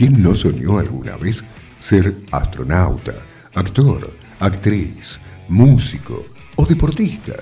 ¿quién 0.00 0.22
no 0.22 0.34
soñó 0.34 0.78
alguna 0.78 1.18
vez 1.18 1.44
ser 1.78 2.22
astronauta, 2.32 3.16
actor, 3.54 4.10
actriz, 4.38 5.20
músico 5.46 6.24
o 6.56 6.64
deportista? 6.64 7.34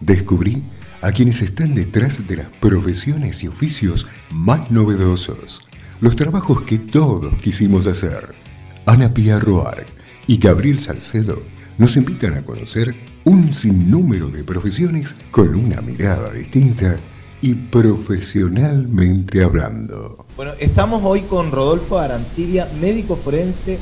Descubrí 0.00 0.62
a 1.02 1.12
quienes 1.12 1.42
están 1.42 1.74
detrás 1.74 2.26
de 2.26 2.36
las 2.36 2.46
profesiones 2.58 3.42
y 3.42 3.48
oficios 3.48 4.06
más 4.32 4.70
novedosos, 4.70 5.60
los 6.00 6.16
trabajos 6.16 6.62
que 6.62 6.78
todos 6.78 7.34
quisimos 7.34 7.86
hacer. 7.86 8.34
Ana 8.86 9.12
Pia 9.12 9.38
Roark 9.38 9.84
y 10.26 10.38
Gabriel 10.38 10.80
Salcedo 10.80 11.42
nos 11.76 11.98
invitan 11.98 12.32
a 12.32 12.42
conocer 12.42 12.94
un 13.24 13.52
sinnúmero 13.52 14.30
de 14.30 14.42
profesiones 14.42 15.14
con 15.30 15.54
una 15.54 15.82
mirada 15.82 16.32
distinta 16.32 16.96
y 17.42 17.52
profesionalmente 17.52 19.44
hablando. 19.44 20.25
Bueno, 20.36 20.52
estamos 20.58 21.02
hoy 21.02 21.22
con 21.22 21.50
Rodolfo 21.50 21.98
Arancibia, 21.98 22.68
médico 22.78 23.16
forense, 23.16 23.78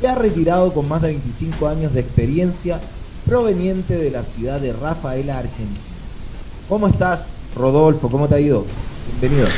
ya 0.00 0.14
retirado 0.14 0.72
con 0.72 0.88
más 0.88 1.02
de 1.02 1.08
25 1.08 1.68
años 1.68 1.92
de 1.92 2.00
experiencia, 2.00 2.80
proveniente 3.26 3.98
de 3.98 4.10
la 4.10 4.22
ciudad 4.22 4.58
de 4.58 4.72
Rafaela, 4.72 5.36
Argentina. 5.36 5.78
¿Cómo 6.66 6.88
estás, 6.88 7.28
Rodolfo? 7.54 8.10
¿Cómo 8.10 8.26
te 8.26 8.36
ha 8.36 8.40
ido? 8.40 8.64
Bienvenido. 9.20 9.48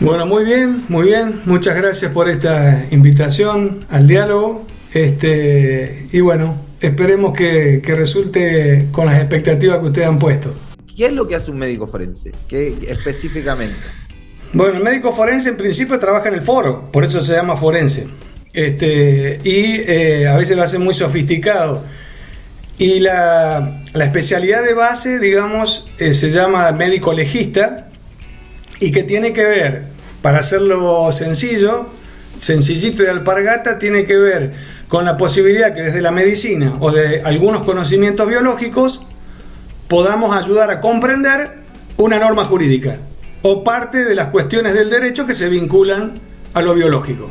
Bueno, 0.00 0.24
muy 0.24 0.44
bien, 0.44 0.82
muy 0.88 1.04
bien. 1.04 1.42
Muchas 1.44 1.76
gracias 1.76 2.10
por 2.10 2.30
esta 2.30 2.86
invitación 2.90 3.84
al 3.90 4.06
diálogo. 4.06 4.64
Este, 4.94 6.08
y 6.10 6.20
bueno, 6.20 6.56
esperemos 6.80 7.34
que, 7.34 7.82
que 7.84 7.94
resulte 7.94 8.88
con 8.92 9.04
las 9.04 9.20
expectativas 9.20 9.78
que 9.80 9.86
ustedes 9.88 10.08
han 10.08 10.18
puesto. 10.18 10.54
¿Qué 10.96 11.04
es 11.04 11.12
lo 11.12 11.28
que 11.28 11.34
hace 11.34 11.50
un 11.50 11.58
médico 11.58 11.86
forense? 11.86 12.32
¿Qué 12.48 12.74
específicamente? 12.88 13.76
Bueno, 14.52 14.78
el 14.78 14.82
médico 14.82 15.12
forense 15.12 15.50
en 15.50 15.56
principio 15.56 15.96
trabaja 16.00 16.28
en 16.28 16.34
el 16.34 16.42
foro, 16.42 16.90
por 16.90 17.04
eso 17.04 17.22
se 17.22 17.34
llama 17.34 17.54
forense. 17.56 18.08
Este, 18.52 19.38
y 19.44 19.80
eh, 19.86 20.26
a 20.26 20.36
veces 20.36 20.56
lo 20.56 20.64
hace 20.64 20.78
muy 20.78 20.92
sofisticado. 20.92 21.84
Y 22.76 22.98
la, 22.98 23.80
la 23.92 24.04
especialidad 24.04 24.64
de 24.64 24.74
base, 24.74 25.20
digamos, 25.20 25.88
eh, 25.98 26.14
se 26.14 26.30
llama 26.30 26.72
médico 26.72 27.12
legista 27.12 27.90
y 28.80 28.90
que 28.90 29.04
tiene 29.04 29.32
que 29.32 29.44
ver, 29.44 29.84
para 30.20 30.40
hacerlo 30.40 31.12
sencillo, 31.12 31.86
sencillito 32.38 33.04
de 33.04 33.10
alpargata, 33.10 33.78
tiene 33.78 34.04
que 34.04 34.16
ver 34.16 34.52
con 34.88 35.04
la 35.04 35.16
posibilidad 35.16 35.72
que 35.72 35.82
desde 35.82 36.00
la 36.00 36.10
medicina 36.10 36.76
o 36.80 36.90
de 36.90 37.22
algunos 37.22 37.62
conocimientos 37.62 38.26
biológicos 38.26 39.00
podamos 39.86 40.36
ayudar 40.36 40.70
a 40.70 40.80
comprender 40.80 41.50
una 41.98 42.18
norma 42.18 42.46
jurídica 42.46 42.96
o 43.42 43.64
parte 43.64 44.04
de 44.04 44.14
las 44.14 44.28
cuestiones 44.28 44.74
del 44.74 44.90
derecho 44.90 45.26
que 45.26 45.34
se 45.34 45.48
vinculan 45.48 46.14
a 46.54 46.62
lo 46.62 46.74
biológico. 46.74 47.30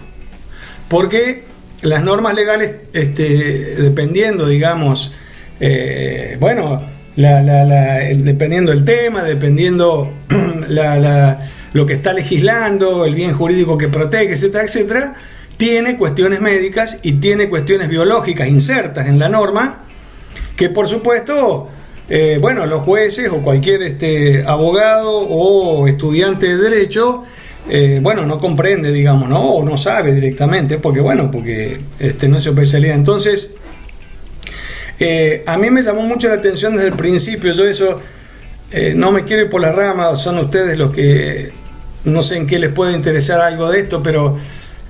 Porque 0.88 1.44
las 1.82 2.04
normas 2.04 2.34
legales, 2.34 2.72
este, 2.94 3.76
dependiendo, 3.78 4.48
digamos, 4.48 5.14
eh, 5.60 6.38
bueno, 6.40 6.84
dependiendo 7.16 8.72
del 8.72 8.86
tema, 8.86 9.24
dependiendo 9.24 10.12
lo 11.74 11.86
que 11.86 11.94
está 11.94 12.14
legislando, 12.14 13.06
el 13.06 13.14
bien 13.14 13.34
jurídico 13.34 13.78
que 13.78 13.88
protege, 13.88 14.34
etcétera, 14.34 14.64
etcétera, 14.64 15.16
tiene 15.58 15.98
cuestiones 15.98 16.40
médicas 16.40 17.00
y 17.04 17.14
tiene 17.14 17.50
cuestiones 17.50 17.90
biológicas 17.90 18.48
insertas 18.48 19.08
en 19.08 19.20
la 19.20 19.28
norma, 19.28 19.84
que 20.56 20.70
por 20.70 20.88
supuesto 20.88 21.70
eh, 22.10 22.40
bueno, 22.42 22.66
los 22.66 22.84
jueces 22.84 23.30
o 23.30 23.38
cualquier 23.38 23.84
este, 23.84 24.44
abogado 24.44 25.12
o 25.12 25.88
estudiante 25.88 26.48
de 26.48 26.58
derecho, 26.58 27.24
eh, 27.70 28.00
bueno, 28.02 28.26
no 28.26 28.40
comprende, 28.40 28.92
digamos, 28.92 29.30
¿no? 29.30 29.42
O 29.42 29.64
no 29.64 29.78
sabe 29.78 30.14
directamente, 30.14 30.80
porque, 30.80 31.02
bueno, 31.02 31.30
porque 31.30 31.80
este, 32.00 32.28
no 32.28 32.38
es 32.38 32.44
su 32.44 32.50
especialidad. 32.50 32.96
Entonces, 32.96 33.52
eh, 35.00 35.44
a 35.46 35.58
mí 35.60 35.70
me 35.70 35.84
llamó 35.84 36.02
mucho 36.02 36.30
la 36.30 36.36
atención 36.36 36.74
desde 36.76 36.88
el 36.88 36.96
principio, 36.96 37.54
yo 37.54 37.66
eso, 37.66 38.02
no 38.96 39.12
me 39.12 39.24
quiero 39.24 39.44
ir 39.44 39.50
por 39.50 39.62
la 39.62 39.72
rama, 39.72 40.16
son 40.16 40.38
ustedes 40.40 40.78
los 40.78 40.92
que, 40.92 41.52
no 42.06 42.22
sé 42.22 42.38
en 42.38 42.48
qué 42.48 42.60
les 42.60 42.72
puede 42.72 42.94
interesar 42.94 43.42
algo 43.42 43.70
de 43.70 43.80
esto, 43.80 44.04
pero 44.04 44.38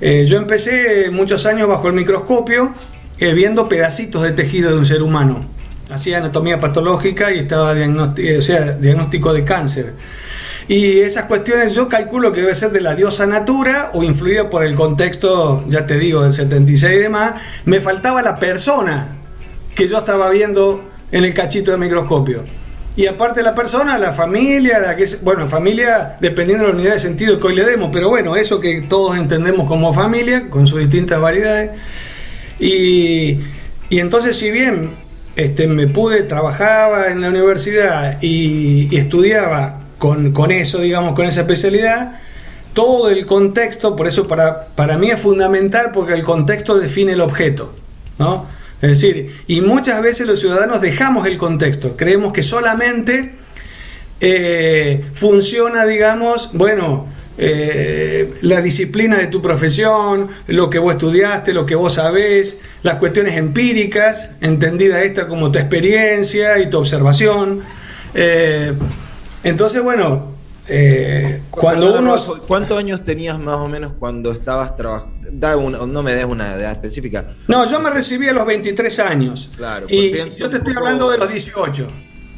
yo 0.01 0.37
empecé 0.37 1.09
muchos 1.11 1.45
años 1.45 1.69
bajo 1.69 1.87
el 1.87 1.93
microscopio 1.93 2.73
viendo 3.17 3.69
pedacitos 3.69 4.23
de 4.23 4.31
tejido 4.31 4.71
de 4.71 4.79
un 4.79 4.85
ser 4.85 5.01
humano 5.01 5.45
hacía 5.89 6.17
anatomía 6.17 6.59
patológica 6.59 7.31
y 7.31 7.39
estaba 7.39 7.73
diagnóstico, 7.73 8.39
o 8.39 8.41
sea, 8.41 8.73
diagnóstico 8.73 9.33
de 9.33 9.43
cáncer. 9.43 9.93
Y 10.67 10.99
esas 10.99 11.25
cuestiones 11.25 11.73
yo 11.73 11.89
calculo 11.89 12.31
que 12.31 12.41
debe 12.41 12.53
ser 12.53 12.71
de 12.71 12.79
la 12.79 12.93
diosa 12.93 13.25
natura 13.25 13.89
o 13.93 14.03
influida 14.03 14.51
por 14.51 14.63
el 14.63 14.75
contexto, 14.75 15.65
ya 15.67 15.87
te 15.87 15.97
digo, 15.97 16.21
del 16.21 16.31
76 16.31 16.93
y 16.93 16.99
demás. 16.99 17.41
Me 17.65 17.81
faltaba 17.81 18.21
la 18.21 18.37
persona 18.37 19.15
que 19.73 19.87
yo 19.87 19.97
estaba 19.97 20.29
viendo 20.29 20.83
en 21.11 21.23
el 21.23 21.33
cachito 21.33 21.71
de 21.71 21.77
microscopio. 21.77 22.43
Y 22.95 23.07
aparte 23.07 23.41
la 23.41 23.55
persona, 23.55 23.97
la 23.97 24.13
familia, 24.13 24.77
la 24.77 24.95
que 24.95 25.07
bueno, 25.23 25.47
familia 25.47 26.17
dependiendo 26.19 26.65
de 26.65 26.71
la 26.71 26.77
unidad 26.77 26.93
de 26.93 26.99
sentido 26.99 27.39
que 27.39 27.47
hoy 27.47 27.55
le 27.55 27.65
demos, 27.65 27.89
pero 27.91 28.09
bueno, 28.09 28.35
eso 28.35 28.59
que 28.59 28.81
todos 28.83 29.17
entendemos 29.17 29.67
como 29.67 29.91
familia, 29.91 30.49
con 30.51 30.67
sus 30.67 30.79
distintas 30.79 31.19
variedades. 31.19 31.71
Y, 32.59 33.39
y 33.89 33.99
entonces, 33.99 34.37
si 34.37 34.51
bien 34.51 34.91
este, 35.35 35.67
me 35.67 35.87
pude, 35.87 36.23
trabajaba 36.23 37.07
en 37.07 37.21
la 37.21 37.29
universidad 37.29 38.21
y, 38.21 38.95
estudiaba 38.97 39.81
con, 39.97 40.51
eso, 40.51 40.79
digamos, 40.79 41.13
con 41.13 41.25
esa 41.25 41.41
especialidad, 41.41 42.19
todo 42.73 43.09
el 43.09 43.25
contexto, 43.25 43.95
por 43.95 44.07
eso 44.07 44.27
para, 44.27 44.67
para 44.67 44.97
mí 44.97 45.11
es 45.11 45.19
fundamental 45.19 45.91
porque 45.91 46.13
el 46.13 46.23
contexto 46.23 46.77
define 46.77 47.13
el 47.13 47.21
objeto, 47.21 47.73
¿no? 48.17 48.45
Es 48.81 48.89
decir, 48.89 49.41
y 49.47 49.59
muchas 49.59 50.01
veces 50.01 50.25
los 50.25 50.39
ciudadanos 50.39 50.79
dejamos 50.79 51.27
el 51.27 51.37
contexto, 51.37 51.97
creemos 51.97 52.31
que 52.31 52.43
solamente 52.43 53.33
eh, 54.21 55.05
funciona, 55.13 55.85
digamos, 55.85 56.51
bueno, 56.53 57.07
eh, 57.41 58.33
la 58.41 58.61
disciplina 58.61 59.17
de 59.17 59.27
tu 59.27 59.41
profesión, 59.41 60.27
lo 60.47 60.69
que 60.69 60.77
vos 60.77 60.91
estudiaste, 60.91 61.53
lo 61.53 61.65
que 61.65 61.73
vos 61.73 61.93
sabés, 61.93 62.59
las 62.83 62.95
cuestiones 62.95 63.37
empíricas, 63.37 64.31
entendida 64.41 65.01
esta 65.03 65.25
como 65.29 65.49
tu 65.49 65.57
experiencia 65.57 66.59
y 66.59 66.69
tu 66.69 66.77
observación. 66.77 67.61
Eh, 68.13 68.73
entonces, 69.45 69.81
bueno, 69.81 70.33
eh, 70.67 71.41
cuando 71.49 71.99
uno... 71.99 72.17
¿Cuántos 72.45 72.77
años 72.77 73.05
tenías 73.05 73.39
más 73.39 73.55
o 73.55 73.69
menos 73.69 73.93
cuando 73.97 74.33
estabas 74.33 74.75
trabajando? 74.75 75.87
No 75.87 76.03
me 76.03 76.13
des 76.15 76.25
una 76.25 76.55
edad 76.55 76.73
específica. 76.73 77.25
No, 77.47 77.65
yo 77.65 77.79
me 77.79 77.89
recibí 77.89 78.27
a 78.27 78.33
los 78.33 78.45
23 78.45 78.99
años. 78.99 79.49
Claro. 79.55 79.85
Y 79.87 80.11
yo 80.37 80.49
te 80.49 80.57
estoy 80.57 80.73
hablando 80.75 81.09
de 81.09 81.17
los 81.17 81.29
18. 81.29 81.87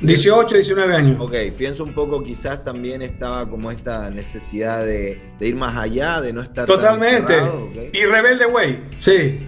18, 0.02 0.56
19 0.56 0.96
años. 0.96 1.18
Ok, 1.20 1.36
pienso 1.58 1.84
un 1.84 1.94
poco, 1.94 2.24
quizás 2.24 2.64
también 2.64 3.02
estaba 3.02 3.48
como 3.48 3.72
esta 3.72 4.10
necesidad 4.10 4.84
de, 4.84 5.22
ir 5.40 5.56
más 5.56 5.78
allá, 5.78 6.22
de 6.22 6.34
no 6.34 6.42
estar. 6.42 6.66
Totalmente. 6.66 7.38
Y 7.94 8.04
Rebelde 8.06 8.48
Way, 8.48 8.84
sí. 9.00 9.48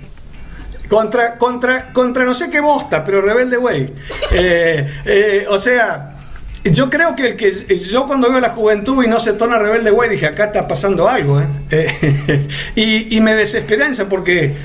Contra, 0.90 1.38
contra, 1.38 1.91
contra 1.91 2.24
no 2.24 2.36
sé 2.36 2.52
qué 2.52 2.59
bosta, 2.59 3.03
pero 3.03 3.22
Rebelde 3.22 3.58
Way. 3.58 3.94
Eh, 4.36 5.02
eh, 5.06 5.46
o 5.47 5.59
sea, 5.59 6.18
yo 6.64 6.90
creo 6.90 7.16
que 7.16 7.28
el 7.30 7.35
que 7.35 7.52
yo 7.78 8.08
cuando 8.08 8.31
veo 8.31 8.40
la 8.40 8.50
juventud 8.50 9.03
y 9.03 9.08
no 9.08 9.20
se 9.20 9.34
torna 9.34 9.59
Rebelde 9.59 9.91
Way, 9.91 10.09
dije, 10.09 10.25
acá 10.25 10.46
está 10.46 10.68
pasando 10.68 11.08
algo. 11.08 11.40
¿eh? 11.40 12.47
y, 12.75 13.16
y 13.16 13.22
me 13.22 13.35
desesperanza 13.35 14.09
porque, 14.09 14.56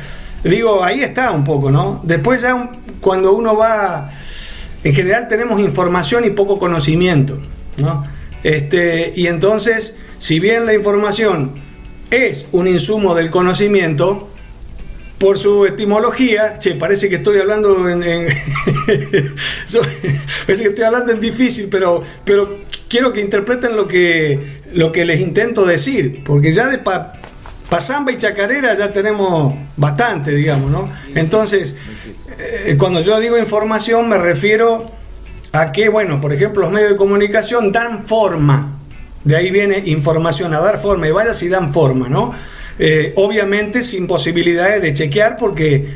digo, 0.42 0.82
ahí 0.82 1.02
está 1.02 1.30
un 1.32 1.44
poco, 1.44 1.70
¿no? 1.70 2.00
Después 2.02 2.42
ya 2.42 2.72
cuando 3.00 3.32
uno 3.32 3.56
va 3.56 4.10
en 4.84 4.94
general 4.94 5.28
tenemos 5.28 5.60
información 5.60 6.24
y 6.24 6.30
poco 6.30 6.58
conocimiento. 6.58 7.40
¿no? 7.76 8.06
Este, 8.42 9.12
y 9.14 9.26
entonces, 9.26 9.98
si 10.18 10.40
bien 10.40 10.66
la 10.66 10.74
información 10.74 11.52
es 12.10 12.48
un 12.52 12.68
insumo 12.68 13.14
del 13.14 13.30
conocimiento, 13.30 14.28
por 15.18 15.36
su 15.36 15.66
etimología, 15.66 16.58
che, 16.58 16.74
parece 16.76 17.08
que 17.08 17.16
estoy 17.16 17.40
hablando 17.40 17.88
en, 17.88 18.00
parece 20.46 20.62
que 20.62 20.68
estoy 20.68 20.84
hablando 20.84 21.12
en 21.12 21.20
difícil, 21.20 21.66
pero, 21.68 22.04
pero 22.24 22.58
quiero 22.88 23.12
que 23.12 23.20
interpreten 23.20 23.76
lo 23.76 23.88
que, 23.88 24.60
lo 24.74 24.92
que 24.92 25.04
les 25.04 25.20
intento 25.20 25.66
decir, 25.66 26.22
porque 26.24 26.52
ya 26.52 26.68
de 26.68 26.78
pasamba 27.68 28.12
y 28.12 28.18
chacarera 28.18 28.74
ya 28.76 28.92
tenemos 28.92 29.54
bastante, 29.76 30.30
digamos, 30.32 30.70
¿no? 30.70 30.88
Entonces, 31.14 31.76
eh, 32.38 32.76
cuando 32.78 33.00
yo 33.00 33.18
digo 33.20 33.38
información 33.38 34.08
me 34.08 34.18
refiero 34.18 34.90
a 35.52 35.72
que, 35.72 35.88
bueno, 35.88 36.20
por 36.20 36.32
ejemplo, 36.32 36.62
los 36.62 36.72
medios 36.72 36.90
de 36.90 36.96
comunicación 36.96 37.72
dan 37.72 38.04
forma. 38.04 38.74
De 39.24 39.36
ahí 39.36 39.50
viene 39.50 39.82
información 39.86 40.54
a 40.54 40.60
dar 40.60 40.78
forma 40.78 41.08
y 41.08 41.10
vaya 41.10 41.34
si 41.34 41.48
dan 41.48 41.72
forma, 41.72 42.08
¿no? 42.08 42.32
Eh, 42.78 43.12
obviamente 43.16 43.82
sin 43.82 44.06
posibilidades 44.06 44.80
de 44.80 44.92
chequear 44.92 45.36
porque 45.36 45.88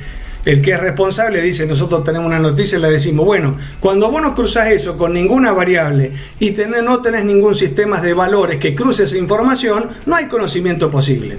el 0.44 0.60
que 0.60 0.72
es 0.72 0.80
responsable 0.80 1.40
dice, 1.40 1.66
nosotros 1.66 2.02
tenemos 2.02 2.26
una 2.26 2.40
noticia 2.40 2.76
y 2.76 2.80
le 2.80 2.90
decimos, 2.90 3.24
bueno, 3.24 3.56
cuando 3.78 4.10
vos 4.10 4.20
no 4.20 4.34
cruzas 4.34 4.68
eso 4.68 4.96
con 4.96 5.12
ninguna 5.12 5.52
variable 5.52 6.12
y 6.40 6.50
no 6.50 7.00
tenés 7.00 7.24
ningún 7.24 7.54
sistema 7.54 8.00
de 8.00 8.12
valores 8.12 8.58
que 8.58 8.74
cruce 8.74 9.04
esa 9.04 9.16
información, 9.16 9.90
no 10.06 10.16
hay 10.16 10.26
conocimiento 10.26 10.90
posible. 10.90 11.38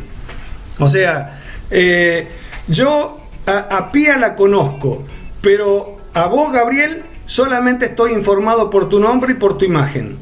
O 0.79 0.87
sea, 0.87 1.39
eh, 1.69 2.27
yo 2.67 3.19
a, 3.45 3.57
a 3.77 3.91
Pía 3.91 4.17
la 4.17 4.35
conozco, 4.35 5.03
pero 5.41 5.97
a 6.13 6.27
vos, 6.27 6.51
Gabriel, 6.51 7.03
solamente 7.25 7.85
estoy 7.87 8.13
informado 8.13 8.69
por 8.69 8.89
tu 8.89 8.99
nombre 8.99 9.33
y 9.33 9.35
por 9.35 9.57
tu 9.57 9.65
imagen. 9.65 10.17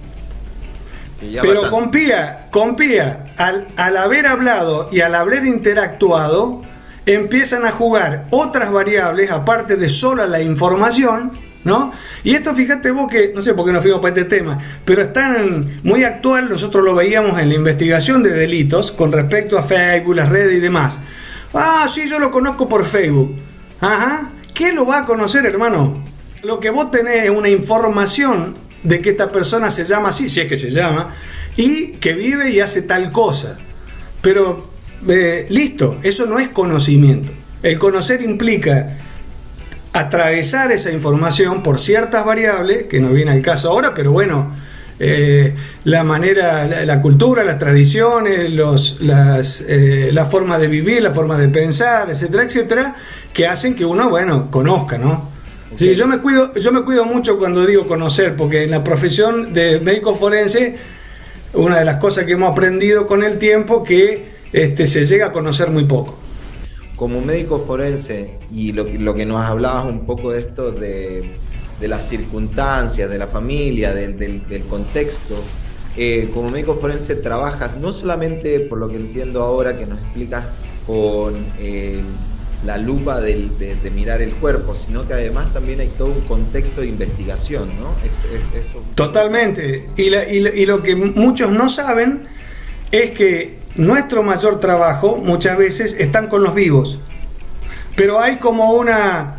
Pero 1.41 1.69
con 1.69 1.91
Pía, 1.91 2.47
con 2.49 2.75
Pía, 2.75 3.27
al, 3.37 3.67
al 3.77 3.97
haber 3.97 4.25
hablado 4.25 4.89
y 4.91 5.01
al 5.01 5.13
haber 5.13 5.45
interactuado, 5.45 6.63
empiezan 7.05 7.65
a 7.65 7.71
jugar 7.71 8.25
otras 8.31 8.71
variables 8.71 9.29
aparte 9.31 9.75
de 9.75 9.89
sola 9.89 10.25
la 10.25 10.41
información, 10.41 11.31
¿no? 11.63 11.91
Y 12.23 12.33
esto 12.33 12.53
fíjate 12.53 12.91
vos 12.91 13.09
que, 13.09 13.31
no 13.33 13.41
sé 13.41 13.53
por 13.53 13.65
qué 13.65 13.71
nos 13.71 13.81
fuimos 13.81 14.01
para 14.01 14.15
este 14.15 14.25
tema, 14.25 14.59
pero 14.85 15.01
están 15.01 15.79
muy 15.83 16.03
actual, 16.03 16.49
nosotros 16.49 16.83
lo 16.83 16.95
veíamos 16.95 17.39
en 17.39 17.49
la 17.49 17.55
investigación 17.55 18.23
de 18.23 18.31
delitos 18.31 18.91
con 18.91 19.11
respecto 19.11 19.57
a 19.57 19.63
Facebook, 19.63 20.15
las 20.15 20.29
redes 20.29 20.57
y 20.57 20.59
demás. 20.59 20.99
Ah, 21.53 21.87
sí, 21.89 22.07
yo 22.07 22.19
lo 22.19 22.31
conozco 22.31 22.67
por 22.67 22.85
Facebook. 22.85 23.35
Ajá. 23.81 24.31
¿Qué 24.53 24.71
lo 24.73 24.85
va 24.85 24.99
a 24.99 25.05
conocer, 25.05 25.45
hermano? 25.45 26.03
Lo 26.43 26.59
que 26.59 26.69
vos 26.69 26.91
tenés 26.91 27.25
es 27.25 27.29
una 27.29 27.49
información 27.49 28.55
de 28.83 29.01
que 29.01 29.11
esta 29.11 29.31
persona 29.31 29.69
se 29.71 29.85
llama 29.85 30.09
así, 30.09 30.29
si 30.29 30.41
es 30.41 30.47
que 30.47 30.57
se 30.57 30.71
llama, 30.71 31.13
y 31.55 31.93
que 31.93 32.13
vive 32.13 32.51
y 32.51 32.59
hace 32.59 32.81
tal 32.83 33.11
cosa. 33.11 33.57
Pero, 34.21 34.69
eh, 35.07 35.45
listo, 35.49 35.99
eso 36.03 36.25
no 36.25 36.39
es 36.39 36.49
conocimiento. 36.49 37.31
El 37.63 37.77
conocer 37.77 38.21
implica 38.21 38.97
atravesar 39.93 40.71
esa 40.71 40.91
información 40.91 41.63
por 41.63 41.79
ciertas 41.79 42.25
variables, 42.25 42.83
que 42.83 42.99
no 42.99 43.09
viene 43.09 43.31
al 43.31 43.41
caso 43.41 43.69
ahora, 43.69 43.93
pero 43.93 44.11
bueno, 44.11 44.55
eh, 44.99 45.55
la 45.85 46.03
manera, 46.03 46.65
la, 46.85 47.01
cultura, 47.01 47.43
las 47.43 47.57
tradiciones, 47.57 48.51
los, 48.51 49.01
las, 49.01 49.61
eh, 49.67 50.11
la 50.13 50.25
forma 50.25 50.59
de 50.59 50.67
vivir, 50.67 51.01
la 51.01 51.11
forma 51.11 51.37
de 51.37 51.49
pensar, 51.49 52.09
etcétera, 52.09 52.43
etcétera, 52.43 52.95
que 53.33 53.47
hacen 53.47 53.75
que 53.75 53.83
uno, 53.83 54.09
bueno, 54.09 54.49
conozca, 54.51 54.97
¿no? 54.97 55.29
Sí, 55.77 55.95
yo 55.95 56.05
me 56.05 56.19
cuido, 56.19 56.53
yo 56.53 56.71
me 56.71 56.83
cuido 56.83 57.05
mucho 57.05 57.39
cuando 57.39 57.65
digo 57.65 57.87
conocer, 57.87 58.35
porque 58.35 58.63
en 58.63 58.71
la 58.71 58.83
profesión 58.83 59.53
de 59.53 59.79
médico 59.79 60.15
forense, 60.15 60.77
una 61.53 61.79
de 61.79 61.85
las 61.85 61.95
cosas 61.95 62.25
que 62.25 62.33
hemos 62.33 62.51
aprendido 62.51 63.07
con 63.07 63.23
el 63.23 63.37
tiempo 63.37 63.83
que 63.83 64.31
este, 64.53 64.85
se 64.85 65.05
llega 65.05 65.27
a 65.27 65.31
conocer 65.31 65.69
muy 65.71 65.85
poco. 65.85 66.19
Como 67.01 67.19
médico 67.19 67.63
forense, 67.65 68.37
y 68.53 68.73
lo, 68.73 68.85
que 68.85 69.25
nos 69.25 69.41
hablabas 69.41 69.85
un 69.85 70.05
poco 70.05 70.33
de 70.33 70.39
esto 70.41 70.71
de, 70.71 71.31
las 71.81 72.07
circunstancias, 72.07 73.09
de 73.09 73.17
la 73.17 73.25
familia, 73.25 73.91
del, 73.91 74.43
contexto, 74.69 75.33
eh, 75.97 76.29
como 76.31 76.51
médico 76.51 76.75
forense 76.75 77.15
trabajas 77.15 77.75
no 77.77 77.91
solamente 77.91 78.59
por 78.59 78.77
lo 78.77 78.87
que 78.87 78.97
entiendo 78.97 79.41
ahora 79.41 79.79
que 79.79 79.87
nos 79.87 79.97
explicas 79.97 80.45
con 80.85 81.43
eh, 81.57 82.03
la 82.67 82.77
lupa 82.77 83.19
de, 83.19 83.49
mirar 83.95 84.21
el 84.21 84.33
cuerpo, 84.33 84.75
sino 84.75 85.07
que 85.07 85.13
además 85.15 85.51
también 85.53 85.79
hay 85.79 85.89
todo 85.97 86.09
un 86.09 86.21
contexto 86.21 86.81
de 86.81 86.87
investigación, 86.89 87.67
¿no? 87.79 87.95
Totalmente. 88.93 89.87
Y, 89.97 90.65
lo 90.67 90.83
que 90.83 90.95
muchos 90.95 91.49
no 91.49 91.67
saben 91.67 92.27
es 92.91 93.09
que 93.09 93.60
nuestro 93.75 94.23
mayor 94.23 94.59
trabajo 94.59 95.17
muchas 95.17 95.57
veces 95.57 95.95
están 95.99 96.27
con 96.27 96.43
los 96.43 96.53
vivos. 96.53 96.99
Pero 97.95 98.19
hay 98.19 98.37
como 98.37 98.73
una... 98.73 99.35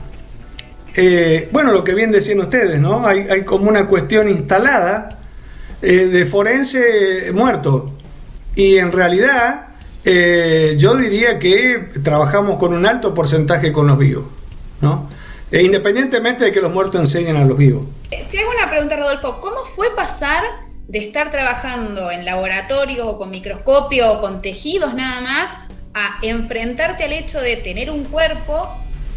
Eh, 0.94 1.48
bueno, 1.52 1.72
lo 1.72 1.84
que 1.84 1.94
bien 1.94 2.12
decían 2.12 2.40
ustedes, 2.40 2.78
¿no? 2.78 3.06
Hay, 3.06 3.20
hay 3.30 3.44
como 3.44 3.68
una 3.68 3.86
cuestión 3.86 4.28
instalada 4.28 5.18
eh, 5.80 6.06
de 6.06 6.26
forense 6.26 7.32
muerto. 7.32 7.92
Y 8.54 8.76
en 8.76 8.92
realidad 8.92 9.68
eh, 10.04 10.74
yo 10.78 10.96
diría 10.96 11.38
que 11.38 11.90
trabajamos 12.02 12.58
con 12.58 12.74
un 12.74 12.86
alto 12.86 13.14
porcentaje 13.14 13.72
con 13.72 13.86
los 13.86 13.98
vivos, 13.98 14.26
¿no? 14.80 15.08
E 15.50 15.62
independientemente 15.62 16.46
de 16.46 16.52
que 16.52 16.60
los 16.60 16.72
muertos 16.72 17.00
enseñen 17.00 17.36
a 17.36 17.44
los 17.44 17.56
vivos. 17.56 17.84
Te 18.08 18.38
hago 18.38 18.50
una 18.56 18.70
pregunta, 18.70 18.96
Rodolfo. 18.96 19.40
¿Cómo 19.40 19.64
fue 19.64 19.94
pasar 19.94 20.42
de 20.92 20.98
estar 20.98 21.30
trabajando 21.30 22.10
en 22.10 22.26
laboratorios 22.26 23.06
o 23.06 23.16
con 23.16 23.30
microscopio 23.30 24.12
o 24.12 24.20
con 24.20 24.42
tejidos 24.42 24.92
nada 24.92 25.22
más 25.22 25.50
a 25.94 26.18
enfrentarte 26.20 27.04
al 27.04 27.14
hecho 27.14 27.40
de 27.40 27.56
tener 27.56 27.90
un 27.90 28.04
cuerpo 28.04 28.68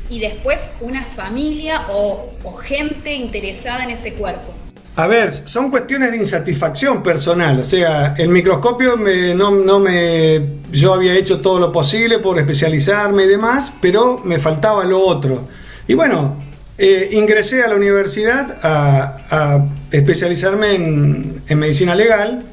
y 0.09 0.19
después 0.19 0.57
una 0.79 1.03
familia 1.03 1.81
o 1.89 2.31
gente 2.61 3.13
interesada 3.13 3.83
en 3.83 3.89
ese 3.89 4.13
cuerpo? 4.13 4.53
A 4.97 5.07
ver, 5.07 5.33
son 5.33 5.69
cuestiones 5.69 6.11
de 6.11 6.17
insatisfacción 6.17 7.03
personal. 7.03 7.59
O 7.59 7.65
sea, 7.65 8.15
el 8.17 8.29
microscopio 8.29 8.95
no, 8.95 9.51
no, 9.51 9.79
me. 9.79 10.41
Yo 10.71 10.93
había 10.93 11.13
hecho 11.13 11.41
todo 11.41 11.59
lo 11.59 11.71
posible 11.73 12.19
por 12.19 12.39
especializarme 12.39 13.25
y 13.25 13.27
demás, 13.27 13.73
pero 13.81 14.21
me 14.23 14.39
faltaba 14.39 14.85
lo 14.85 15.01
otro. 15.01 15.49
Y 15.85 15.93
bueno, 15.95 16.44
eh, 16.77 17.09
ingresé 17.13 17.63
a 17.63 17.67
la 17.67 17.75
universidad 17.75 18.57
a, 18.61 19.65
especializarme 19.91 20.75
en, 20.75 21.59
medicina 21.59 21.95
legal 21.95 22.43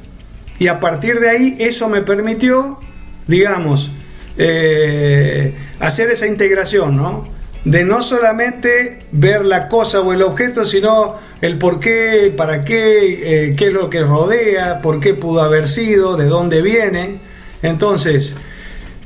y 0.59 0.67
a 0.67 0.79
partir 0.79 1.19
de 1.19 1.29
ahí 1.29 1.55
eso 1.59 1.89
me 1.89 2.01
permitió, 2.01 2.79
digamos, 3.27 3.91
eh, 4.37 5.53
hacer 5.79 6.09
esa 6.09 6.27
integración, 6.27 6.95
¿no? 6.95 7.27
de 7.65 7.85
no 7.85 8.01
solamente 8.01 8.99
ver 9.11 9.45
la 9.45 9.69
cosa 9.69 10.01
o 10.01 10.11
el 10.11 10.21
objeto, 10.21 10.65
sino 10.65 11.15
el 11.41 11.57
por 11.57 11.79
qué, 11.79 12.33
para 12.35 12.65
qué, 12.65 13.47
eh, 13.47 13.55
qué 13.55 13.67
es 13.67 13.73
lo 13.73 13.89
que 13.89 14.01
rodea, 14.01 14.81
por 14.81 14.99
qué 14.99 15.13
pudo 15.13 15.41
haber 15.41 15.67
sido, 15.67 16.17
de 16.17 16.25
dónde 16.25 16.61
viene. 16.61 17.19
Entonces, 17.61 18.35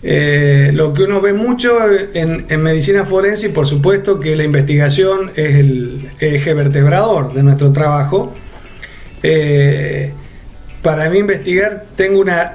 eh, 0.04 0.72
lo 0.74 0.94
que 0.94 1.04
uno 1.04 1.22
ve 1.22 1.34
mucho 1.34 1.78
en, 2.14 2.46
medicina 2.62 3.06
forense, 3.06 3.48
y 3.48 3.52
por 3.52 3.68
supuesto 3.68 4.20
que 4.20 4.36
la 4.36 4.44
investigación 4.44 5.32
es 5.36 5.56
el 5.56 6.10
eje 6.20 6.54
vertebrador 6.54 7.34
de 7.34 7.44
nuestro 7.44 7.72
trabajo, 7.72 8.34
eh, 9.24 10.14
para 10.88 11.10
mí 11.10 11.18
investigar 11.18 11.84
tengo 11.96 12.22
una, 12.22 12.54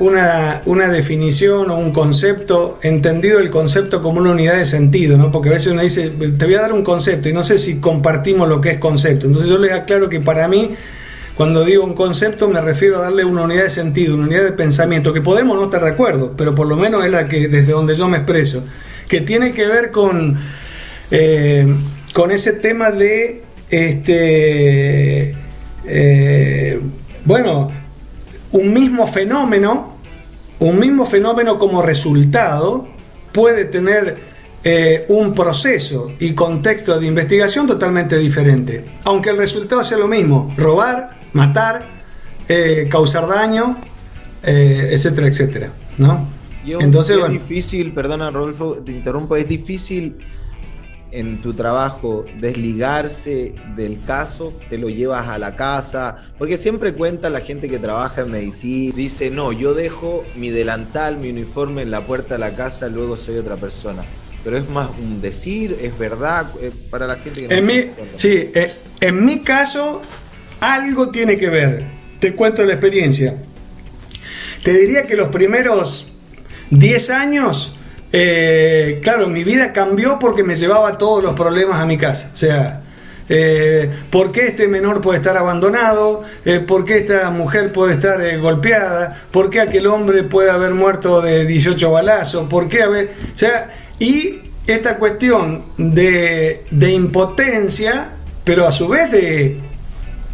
una, 0.65 0.89
definición 0.89 1.71
o 1.71 1.77
un 1.77 1.93
concepto, 1.93 2.79
entendido 2.83 3.41
el 3.41 3.50
concepto 3.50 4.00
como 4.00 4.21
una 4.21 4.31
unidad 4.31 4.55
de 4.55 4.65
sentido, 4.65 5.19
¿no? 5.19 5.31
Porque 5.31 5.50
a 5.50 5.53
veces 5.53 5.73
uno 5.73 5.83
dice, 5.83 6.11
te 6.11 6.45
voy 6.47 6.55
a 6.55 6.62
dar 6.62 6.73
un 6.73 6.83
concepto 6.83 7.29
y 7.29 7.35
no 7.35 7.43
sé 7.43 7.59
si 7.59 7.79
compartimos 7.79 8.49
lo 8.49 8.61
que 8.61 8.71
es 8.71 8.79
concepto. 8.79 9.27
Entonces 9.27 9.50
yo 9.50 9.59
les 9.59 9.73
aclaro 9.73 10.09
que 10.09 10.21
para 10.21 10.49
mí, 10.49 10.71
cuando 11.37 11.64
digo 11.64 11.84
un 11.84 11.94
concepto, 11.94 12.49
me 12.49 12.61
refiero 12.61 12.99
a 12.99 13.02
darle 13.02 13.25
una 13.25 13.43
unidad 13.43 13.64
de 13.64 13.70
sentido, 13.70 14.14
una 14.14 14.26
unidad 14.26 14.45
de 14.45 14.52
pensamiento, 14.52 15.12
que 15.12 15.23
podemos 15.23 15.57
no 15.57 15.64
estar 15.64 15.83
de 15.83 15.90
acuerdo, 15.90 16.35
pero 16.37 16.54
por 16.54 16.66
lo 16.66 16.76
menos 16.76 17.04
es 17.04 17.11
la 17.11 17.26
que 17.28 17.49
desde 17.49 17.73
donde 17.73 17.95
yo 17.95 18.09
me 18.09 18.18
expreso, 18.18 18.64
que 19.09 19.23
tiene 19.23 19.52
que 19.52 19.66
ver 19.66 19.90
con, 19.90 20.38
eh, 21.11 21.66
con 22.12 22.30
ese 22.30 22.52
tema 22.54 22.90
de, 22.90 23.42
este, 23.71 25.35
eh, 25.87 26.80
bueno, 27.25 27.73
un 28.52 28.73
mismo 28.73 29.07
fenómeno, 29.07 29.97
un 30.59 30.78
mismo 30.78 31.07
fenómeno 31.07 31.59
como 31.59 31.80
resultado 31.83 32.88
puede 33.33 33.64
tener 33.64 34.16
eh, 34.64 35.07
un 35.09 35.35
proceso 35.35 36.12
y 36.21 36.35
contexto 36.35 37.00
de 37.00 37.07
investigación 37.07 37.66
totalmente 37.66 38.18
diferente, 38.18 38.85
aunque 39.04 39.30
el 39.30 39.38
resultado 39.38 39.83
sea 39.83 39.99
lo 39.99 40.07
mismo, 40.07 40.52
robar, 40.57 41.22
matar, 41.33 41.87
eh, 42.49 42.89
causar 42.91 43.27
daño, 43.29 43.79
eh, 44.43 44.91
etcétera, 44.93 45.27
etcétera, 45.29 45.71
¿no? 45.99 46.29
Entonces, 46.65 47.17
es 47.19 47.31
difícil, 47.31 47.93
perdona 47.93 48.31
Rodolfo, 48.31 48.75
te 48.85 48.93
interrumpo, 48.93 49.37
es 49.37 49.49
difícil 49.49 50.17
en 51.12 51.43
tu 51.43 51.53
trabajo 51.53 52.25
desligarse 52.41 53.55
del 53.77 54.03
caso, 54.05 54.59
te 54.71 54.79
lo 54.79 54.89
llevas 54.89 55.29
a 55.29 55.39
la 55.39 55.57
casa, 55.57 56.17
porque 56.39 56.57
siempre 56.57 56.95
cuenta 56.95 57.31
la 57.31 57.41
gente 57.41 57.69
que 57.69 57.79
trabaja 57.79 58.23
en 58.23 58.31
medicina, 58.31 58.95
dice, 58.97 59.31
no, 59.31 59.53
yo 59.53 59.75
dejo 59.75 60.25
mi 60.37 60.51
delantal, 60.51 61.19
mi 61.19 61.31
uniforme 61.31 61.83
en 61.83 61.91
la 61.91 62.01
puerta 62.01 62.35
de 62.35 62.41
la 62.41 62.55
casa, 62.55 62.89
luego 62.89 63.17
soy 63.17 63.37
otra 63.37 63.57
persona. 63.57 64.03
Pero 64.43 64.57
es 64.57 64.69
más 64.71 64.89
un 64.99 65.21
decir, 65.21 65.79
es 65.83 65.97
verdad, 65.97 66.47
eh, 66.61 66.73
para 66.91 67.07
la 67.07 67.17
gente 67.17 67.43
que 67.43 67.49
no 67.49 67.55
en 67.55 67.67
mi, 67.67 67.75
Sí, 68.17 68.51
eh, 68.55 68.73
en 69.01 69.25
mi 69.25 69.41
caso, 69.41 70.03
algo 70.62 71.11
tiene 71.11 71.37
que 71.37 71.50
ver. 71.50 71.85
Te 72.19 72.35
cuento 72.35 72.64
la 72.64 72.73
experiencia. 72.73 73.37
Te 74.62 74.73
diría 74.73 75.07
que 75.07 75.16
los 75.16 75.28
primeros 75.28 76.09
10 76.71 77.11
años 77.11 77.76
eh, 78.12 79.00
claro, 79.02 79.28
mi 79.28 79.42
vida 79.42 79.73
cambió 79.73 80.19
porque 80.19 80.45
me 80.45 80.54
llevaba 80.54 80.99
todos 80.99 81.23
los 81.23 81.33
problemas 81.35 81.81
a 81.81 81.87
mi 81.87 81.97
casa. 81.97 82.31
O 82.33 82.37
sea, 82.37 82.83
eh, 83.28 83.90
¿por 84.11 84.31
qué 84.31 84.49
este 84.49 84.69
menor 84.69 85.00
puede 85.00 85.19
estar 85.19 85.37
abandonado? 85.37 86.23
Eh, 86.45 86.61
¿Por 86.61 86.85
qué 86.85 86.99
esta 86.99 87.31
mujer 87.31 87.73
puede 87.73 87.95
estar 87.95 88.38
golpeada? 88.38 89.23
¿Por 89.31 89.49
qué 89.49 89.61
aquel 89.61 89.87
hombre 89.87 90.25
puede 90.25 90.50
haber 90.50 90.75
muerto 90.75 91.23
de 91.23 91.47
18 91.47 91.90
balazos? 91.90 92.49
¿Por 92.49 92.69
qué 92.69 92.83
haber.? 92.83 93.12
O 93.35 93.38
sea, 93.38 93.71
y 93.99 94.40
esta 94.66 94.99
cuestión 94.99 95.64
de, 95.78 96.64
de 96.71 96.92
impotencia, 96.92 98.11
pero 98.45 98.66
a 98.66 98.73
su 98.73 98.88
vez 98.88 99.11
de, 99.11 99.59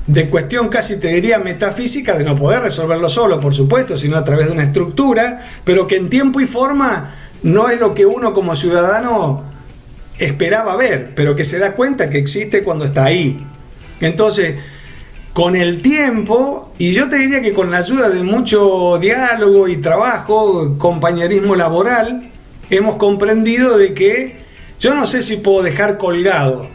de 0.08 0.28
cuestión 0.28 0.68
casi 0.68 0.98
te 0.98 1.08
diría 1.08 1.38
metafísica, 1.38 2.16
de 2.16 2.24
no 2.24 2.34
poder 2.34 2.62
resolverlo 2.62 3.10
solo, 3.10 3.38
por 3.40 3.54
supuesto, 3.54 3.96
sino 3.96 4.16
a 4.16 4.24
través 4.24 4.46
de 4.46 4.52
una 4.52 4.64
estructura, 4.64 5.46
pero 5.64 5.86
que 5.86 5.96
en 5.96 6.08
tiempo 6.08 6.40
y 6.40 6.46
forma 6.46 7.14
no 7.42 7.68
es 7.68 7.78
lo 7.78 7.92
que 7.92 8.06
uno 8.06 8.32
como 8.32 8.56
ciudadano 8.56 9.44
esperaba 10.18 10.76
ver, 10.76 11.12
pero 11.14 11.36
que 11.36 11.44
se 11.44 11.58
da 11.58 11.74
cuenta 11.74 12.08
que 12.08 12.18
existe 12.18 12.64
cuando 12.64 12.86
está 12.86 13.04
ahí. 13.04 13.46
Entonces, 14.00 14.56
con 15.34 15.54
el 15.54 15.82
tiempo, 15.82 16.72
y 16.78 16.92
yo 16.92 17.10
te 17.10 17.18
diría 17.18 17.42
que 17.42 17.52
con 17.52 17.70
la 17.70 17.78
ayuda 17.78 18.08
de 18.08 18.22
mucho 18.22 18.98
diálogo 18.98 19.68
y 19.68 19.76
trabajo, 19.76 20.76
compañerismo 20.78 21.54
laboral, 21.54 22.30
hemos 22.70 22.96
comprendido 22.96 23.76
de 23.76 23.92
que 23.92 24.36
yo 24.80 24.94
no 24.94 25.06
sé 25.06 25.22
si 25.22 25.36
puedo 25.36 25.62
dejar 25.62 25.98
colgado, 25.98 26.68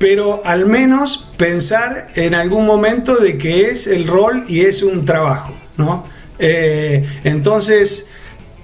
pero 0.00 0.40
al 0.46 0.64
menos 0.64 1.28
pensar 1.36 2.08
en 2.14 2.34
algún 2.34 2.64
momento 2.64 3.16
de 3.16 3.36
que 3.36 3.66
es 3.66 3.86
el 3.86 4.06
rol 4.06 4.46
y 4.48 4.62
es 4.62 4.82
un 4.82 5.04
trabajo, 5.04 5.52
¿no? 5.76 6.06
Eh, 6.38 7.06
entonces, 7.22 8.08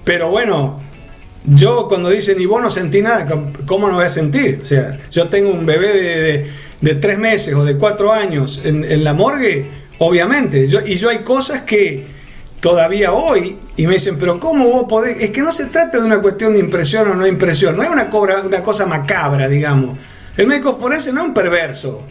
pero 0.02 0.30
bueno, 0.30 0.80
yo 1.44 1.88
cuando 1.88 2.08
dicen, 2.08 2.40
y 2.40 2.46
vos 2.46 2.62
no 2.62 2.70
sentí 2.70 3.02
nada, 3.02 3.26
¿cómo 3.66 3.86
no 3.86 3.96
voy 3.96 4.06
a 4.06 4.08
sentir? 4.08 4.60
O 4.62 4.64
sea, 4.64 4.98
yo 5.10 5.28
tengo 5.28 5.50
un 5.50 5.66
bebé 5.66 6.48
de, 6.80 6.94
tres 6.94 7.18
meses 7.18 7.52
o 7.52 7.66
de 7.66 7.76
cuatro 7.76 8.14
años 8.14 8.62
en, 8.64 9.04
la 9.04 9.12
morgue, 9.12 9.70
obviamente, 9.98 10.66
yo, 10.66 10.80
y 10.80 10.94
yo 10.94 11.10
hay 11.10 11.18
cosas 11.18 11.64
que 11.64 12.06
todavía 12.60 13.12
hoy, 13.12 13.58
y 13.76 13.86
me 13.86 13.92
dicen, 13.92 14.16
pero 14.18 14.40
¿cómo 14.40 14.70
vos 14.70 14.86
podés? 14.88 15.20
Es 15.20 15.32
que 15.32 15.42
no 15.42 15.52
se 15.52 15.66
trata 15.66 15.98
de 15.98 16.06
una 16.06 16.22
cuestión 16.22 16.54
de 16.54 16.60
impresión 16.60 17.10
o 17.10 17.14
no 17.14 17.26
impresión, 17.26 17.76
no 17.76 17.82
es 17.82 17.90
una, 17.90 18.08
cobra, 18.08 18.40
una 18.40 18.62
cosa 18.62 18.86
macabra, 18.86 19.50
digamos. 19.50 19.98
El 20.36 20.46
médico 20.46 20.74
forense 20.74 21.12
no 21.12 21.22
es 21.22 21.28
un 21.28 21.34
perverso 21.34 22.02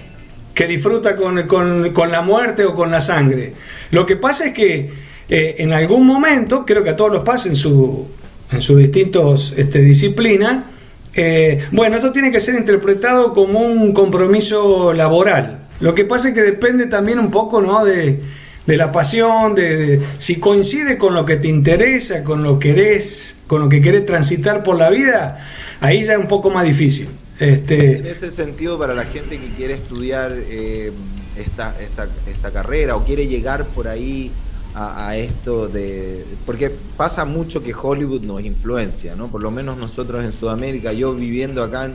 que 0.54 0.68
disfruta 0.68 1.16
con, 1.16 1.48
con 1.48 2.12
la 2.12 2.22
muerte 2.22 2.66
o 2.66 2.74
con 2.74 2.90
la 2.92 3.02
sangre. 3.02 3.54
Lo 3.92 4.06
que 4.06 4.16
pasa 4.16 4.48
es 4.48 4.54
que 4.54 4.90
eh, 5.28 5.56
en 5.60 5.74
algún 5.74 6.06
momento, 6.06 6.66
creo 6.66 6.84
que 6.84 6.92
a 6.92 6.96
todos 6.96 7.12
los 7.12 7.24
pasa 7.24 7.50
en 7.50 7.56
su 7.56 8.08
en 8.52 8.62
sus 8.62 8.78
distintas 8.78 9.54
este, 9.58 9.80
disciplinas, 9.80 10.66
eh, 11.14 11.66
bueno, 11.72 11.96
esto 11.96 12.12
tiene 12.12 12.32
que 12.32 12.40
ser 12.40 12.56
interpretado 12.56 13.34
como 13.34 13.60
un 13.60 13.94
compromiso 13.94 14.94
laboral. 14.94 15.60
Lo 15.80 15.96
que 15.96 16.06
pasa 16.06 16.30
es 16.30 16.34
que 16.34 16.42
depende 16.42 16.88
también 16.88 17.20
un 17.20 17.32
poco 17.32 17.62
¿no? 17.62 17.84
de, 17.84 18.22
la 18.68 18.92
pasión, 18.92 19.56
de, 19.56 20.02
si 20.18 20.40
coincide 20.40 20.98
con 20.98 21.14
lo 21.14 21.26
que 21.26 21.38
te 21.38 21.48
interesa, 21.48 22.24
con 22.24 22.44
lo 22.44 22.60
que 22.60 22.74
querés, 22.74 23.38
con 23.48 23.62
lo 23.62 23.70
que 23.70 23.82
querés 23.82 24.06
transitar 24.06 24.64
por 24.64 24.78
la 24.78 24.90
vida, 24.90 25.46
ahí 25.82 26.04
ya 26.04 26.14
es 26.14 26.20
un 26.20 26.28
poco 26.28 26.50
más 26.50 26.66
difícil. 26.66 27.10
Este... 27.40 28.00
En 28.00 28.06
ese 28.06 28.30
sentido, 28.30 28.78
para 28.80 28.94
la 28.94 29.06
gente 29.06 29.40
que 29.40 29.50
quiere 29.50 29.74
estudiar 29.74 30.32
eh, 30.36 30.92
esta, 31.38 31.76
esta, 31.82 32.08
esta 32.28 32.52
carrera 32.52 32.96
o 32.96 33.04
quiere 33.04 33.28
llegar 33.28 33.66
por 33.66 33.88
ahí 33.88 34.32
a, 34.76 35.16
esto 35.16 35.68
de... 35.68 36.26
Porque 36.46 36.70
pasa 36.98 37.24
mucho 37.24 37.64
que 37.64 37.74
Hollywood 37.74 38.22
nos 38.22 38.44
influencia, 38.44 39.16
¿no? 39.16 39.28
Por 39.28 39.42
lo 39.42 39.50
menos 39.50 39.78
nosotros 39.78 40.24
en 40.24 40.34
Sudamérica, 40.34 40.92
yo 40.92 41.14
viviendo 41.14 41.64
acá 41.64 41.90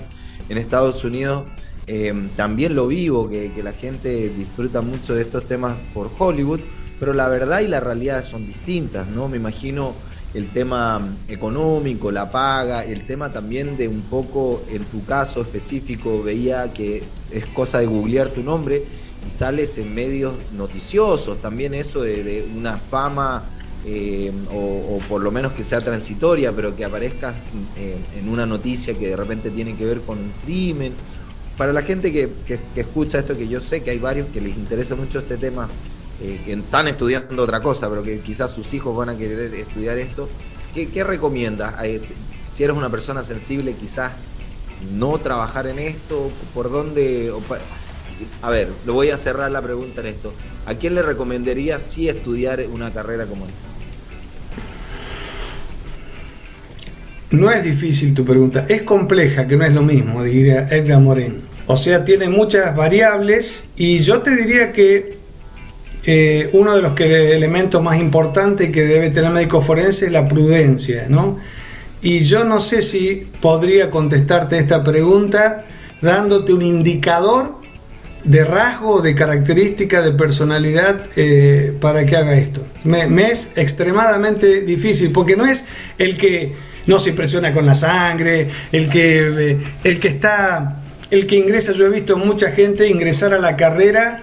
en, 0.49 0.59
Estados 0.59 1.05
Unidos, 1.05 1.45
eh, 1.87 2.13
también 2.37 2.75
lo 2.75 2.87
vivo, 2.87 3.29
que, 3.29 3.53
la 3.63 3.73
gente 3.73 4.31
disfruta 4.31 4.81
mucho 4.81 5.15
de 5.15 5.23
estos 5.23 5.47
temas 5.47 5.77
por 5.93 6.11
Hollywood, 6.19 6.61
pero 6.99 7.13
la 7.13 7.29
verdad 7.29 7.61
y 7.61 7.69
la 7.69 7.81
realidad 7.81 8.25
son 8.25 8.47
distintas, 8.47 9.07
¿no? 9.09 9.29
Me 9.29 9.37
imagino 9.37 9.95
el 10.35 10.49
tema 10.49 11.01
económico, 11.29 12.13
la 12.13 12.31
paga, 12.31 12.85
el 12.85 13.05
tema 13.07 13.33
también 13.33 13.77
de 13.77 13.89
un 13.89 14.03
poco, 14.03 14.63
en 14.71 14.85
tu 14.85 15.05
caso 15.05 15.43
específico, 15.43 16.23
veía 16.23 16.73
que 16.73 17.03
es 17.31 17.47
cosa 17.47 17.79
de 17.79 17.87
googlear 17.87 18.29
tu 18.29 18.43
nombre 18.43 18.85
y 19.27 19.31
sales 19.31 19.77
en 19.79 19.95
medios 19.95 20.35
noticiosos, 20.53 21.43
también 21.43 21.75
eso 21.75 22.03
de, 22.03 22.49
una 22.57 22.77
fama 22.77 23.43
eh, 23.85 24.33
o, 24.53 24.99
por 25.09 25.21
lo 25.21 25.33
menos 25.33 25.53
que 25.53 25.65
sea 25.65 25.81
transitoria, 25.81 26.53
pero 26.53 26.77
que 26.77 26.85
aparezca 26.85 27.35
en 27.77 28.29
una 28.29 28.47
noticia 28.47 28.95
que 28.95 29.09
de 29.09 29.17
repente 29.17 29.51
tiene 29.51 29.75
que 29.75 29.85
ver 29.85 30.01
con 30.01 30.19
un 30.19 30.33
crimen. 30.45 30.93
Para 31.57 31.73
la 31.73 31.83
gente 31.83 32.13
que, 32.13 32.31
escucha 32.77 33.19
esto, 33.19 33.37
que 33.37 33.49
yo 33.49 33.61
sé 33.61 33.83
que 33.83 33.91
hay 33.91 33.99
varios 33.99 34.29
que 34.29 34.41
les 34.41 34.57
interesa 34.57 34.95
mucho 34.95 35.19
este 35.19 35.37
tema, 35.37 35.69
eh, 36.21 36.41
que 36.45 36.53
están 36.53 36.89
estudiando 36.89 37.43
otra 37.43 37.61
cosa, 37.61 37.89
pero 37.89 38.03
que 38.03 38.21
quizás 38.21 38.51
sus 38.51 38.73
hijos 38.75 38.97
van 38.97 39.09
a 39.09 39.17
querer 39.17 39.55
estudiar 39.55 39.99
esto, 39.99 40.29
¿qué, 40.75 41.05
recomiendas? 41.05 41.75
Eh, 41.85 42.01
si 42.53 42.65
eres 42.65 42.77
una 42.77 42.91
persona 42.91 43.23
sensible, 43.23 43.75
quizás 43.75 44.13
no 44.93 45.19
trabajar 45.19 45.67
en 45.67 45.79
esto, 45.79 46.31
por 46.55 46.71
dónde 46.71 47.33
a 48.43 48.51
ver, 48.51 48.69
lo 48.87 48.95
voy 48.95 49.11
a 49.11 49.17
cerrar 49.17 49.51
la 49.51 49.63
pregunta 49.63 50.01
en 50.01 50.09
esto. 50.09 50.33
¿A 50.67 50.75
quién 50.75 50.95
le 50.95 51.03
recomendaría 51.03 51.79
sí 51.79 52.09
estudiar 52.09 52.63
una 52.71 52.91
carrera 52.91 53.25
como 53.27 53.47
esta? 53.47 53.59
No 57.31 57.51
es 57.51 57.63
difícil 57.63 58.13
tu 58.13 58.25
pregunta, 58.25 58.67
es 58.69 58.83
compleja, 58.83 59.47
que 59.47 59.57
no 59.57 59.65
es 59.65 59.73
lo 59.73 59.83
mismo, 59.83 60.25
diría 60.25 60.67
Edgar 60.71 61.01
Morin. 61.01 61.43
O 61.67 61.77
sea, 61.77 62.05
tiene 62.05 62.29
muchas 62.29 62.75
variables 62.75 63.69
y 63.77 63.99
yo 63.99 64.21
te 64.21 64.35
diría 64.35 64.73
que 64.73 65.20
eh, 66.07 66.49
uno 66.53 66.75
de 66.75 66.83
los 66.83 66.99
elementos 66.99 67.83
más 67.83 67.99
importantes 67.99 68.71
que 68.71 68.85
debe 68.85 69.11
tener 69.11 69.27
el 69.27 69.35
médico 69.35 69.61
forense 69.61 70.07
es 70.07 70.13
la 70.13 70.27
prudencia, 70.27 71.07
¿no? 71.09 71.39
Y 72.03 72.21
yo 72.21 72.45
no 72.45 72.61
sé 72.61 72.81
si 72.81 73.27
podría 73.41 73.91
contestarte 73.91 74.59
esta 74.59 74.83
pregunta 74.83 75.67
dándote 76.01 76.55
un 76.55 76.63
indicador 76.63 77.61
de 78.25 78.45
rasgo, 78.45 79.01
de 79.03 79.15
característica, 79.15 80.01
de 80.01 80.13
personalidad 80.13 81.07
eh, 81.17 81.75
para 81.81 82.07
que 82.07 82.17
haga 82.17 82.37
esto. 82.39 82.67
Me, 82.85 83.31
es 83.31 83.53
extremadamente 83.57 84.63
difícil 84.63 85.11
porque 85.13 85.37
no 85.37 85.45
es 85.45 85.67
el 85.99 86.17
que 86.17 86.55
no 86.87 86.99
se 86.99 87.11
impresiona 87.11 87.53
con 87.53 87.67
la 87.67 87.75
sangre, 87.75 88.49
el 88.73 88.89
que, 88.89 89.51
eh, 89.53 89.59
el 89.85 90.01
que 90.01 90.09
está, 90.09 90.83
el 91.11 91.27
que 91.27 91.37
ingresa, 91.37 91.73
yo 91.73 91.87
he 91.87 91.91
visto 91.91 92.17
mucha 92.17 92.51
gente 92.51 92.89
ingresar 92.89 93.35
a 93.35 93.39
la 93.39 93.57
carrera 93.57 94.23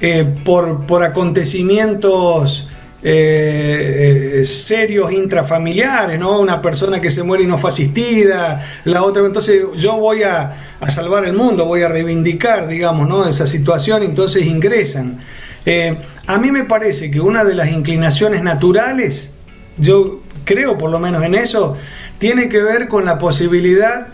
eh, 0.00 0.24
por, 0.44 0.86
por 0.86 1.02
acontecimientos 1.02 2.68
eh, 3.08 4.40
eh, 4.40 4.44
serios 4.46 5.12
intrafamiliares, 5.12 6.18
¿no? 6.18 6.40
Una 6.40 6.60
persona 6.60 7.00
que 7.00 7.08
se 7.08 7.22
muere 7.22 7.44
y 7.44 7.46
no 7.46 7.56
fue 7.56 7.70
asistida, 7.70 8.66
la 8.84 9.04
otra, 9.04 9.24
entonces 9.24 9.62
yo 9.76 9.98
voy 9.98 10.24
a, 10.24 10.56
salvar 10.88 11.24
el 11.24 11.34
mundo, 11.34 11.66
voy 11.66 11.82
a 11.82 11.88
reivindicar, 11.88 12.66
digamos, 12.66 13.06
¿no? 13.06 13.28
Esa 13.28 13.46
situación, 13.46 14.02
entonces 14.02 14.44
ingresan. 14.46 15.20
Eh, 15.66 15.96
a 16.26 16.38
mí 16.38 16.50
me 16.50 16.64
parece 16.64 17.08
que 17.08 17.20
una 17.20 17.44
de 17.44 17.54
las 17.54 17.70
inclinaciones 17.70 18.42
naturales, 18.42 19.32
yo 19.78 20.22
creo 20.44 20.76
por 20.76 20.90
lo 20.90 20.98
menos 20.98 21.22
en 21.22 21.36
eso, 21.36 21.76
tiene 22.18 22.48
que 22.48 22.60
ver 22.60 22.88
con 22.88 23.04
la 23.04 23.18
posibilidad 23.18 24.08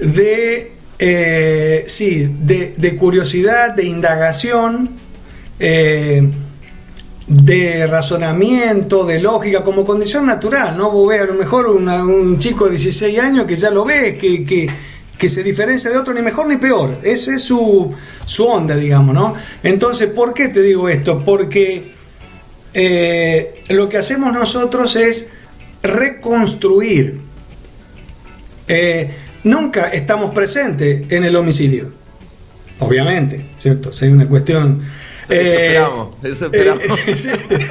de, 0.00 0.72
sí, 1.86 2.30
de, 2.40 2.96
curiosidad, 2.98 3.70
de 3.70 3.84
indagación, 3.84 4.90
de 7.26 7.86
razonamiento, 7.86 9.04
de 9.04 9.18
lógica, 9.18 9.64
como 9.64 9.84
condición 9.84 10.26
natural, 10.26 10.76
¿no? 10.76 10.90
Vos 10.90 11.08
ves 11.08 11.22
a 11.22 11.24
lo 11.24 11.34
mejor 11.34 11.66
un 11.66 12.38
chico 12.38 12.66
de 12.66 12.72
16 12.72 13.18
años 13.18 13.46
que 13.46 13.56
ya 13.56 13.70
lo 13.70 13.84
ve, 13.84 14.18
que, 14.18 14.44
que, 14.44 15.28
se 15.28 15.42
diferencia 15.42 15.90
de 15.90 15.96
otro, 15.96 16.12
ni 16.12 16.20
mejor 16.20 16.46
ni 16.46 16.58
peor. 16.58 16.98
Esa 17.02 17.34
es 17.34 17.42
su, 17.42 17.94
su 18.26 18.44
onda, 18.44 18.76
digamos, 18.76 19.14
¿no? 19.14 19.32
Entonces, 19.62 20.10
¿por 20.10 20.34
qué 20.34 20.48
te 20.48 20.60
digo 20.60 20.86
esto? 20.90 21.24
Porque 21.24 21.94
eh, 22.74 23.62
lo 23.70 23.88
que 23.88 23.96
hacemos 23.96 24.34
nosotros 24.34 24.96
es 24.96 25.30
reconstruir. 25.82 27.20
Eh, 28.68 29.14
nunca 29.44 29.88
estamos 29.88 30.34
presentes 30.34 31.10
en 31.10 31.24
el 31.24 31.36
homicidio, 31.36 31.90
obviamente, 32.80 33.46
¿cierto? 33.58 33.94
Si 33.94 34.04
hay 34.04 34.12
una 34.12 34.28
cuestión 34.28 34.82
eso 35.28 35.50
esperamos, 35.50 36.14
eso 36.22 36.46
esperamos. 36.46 36.82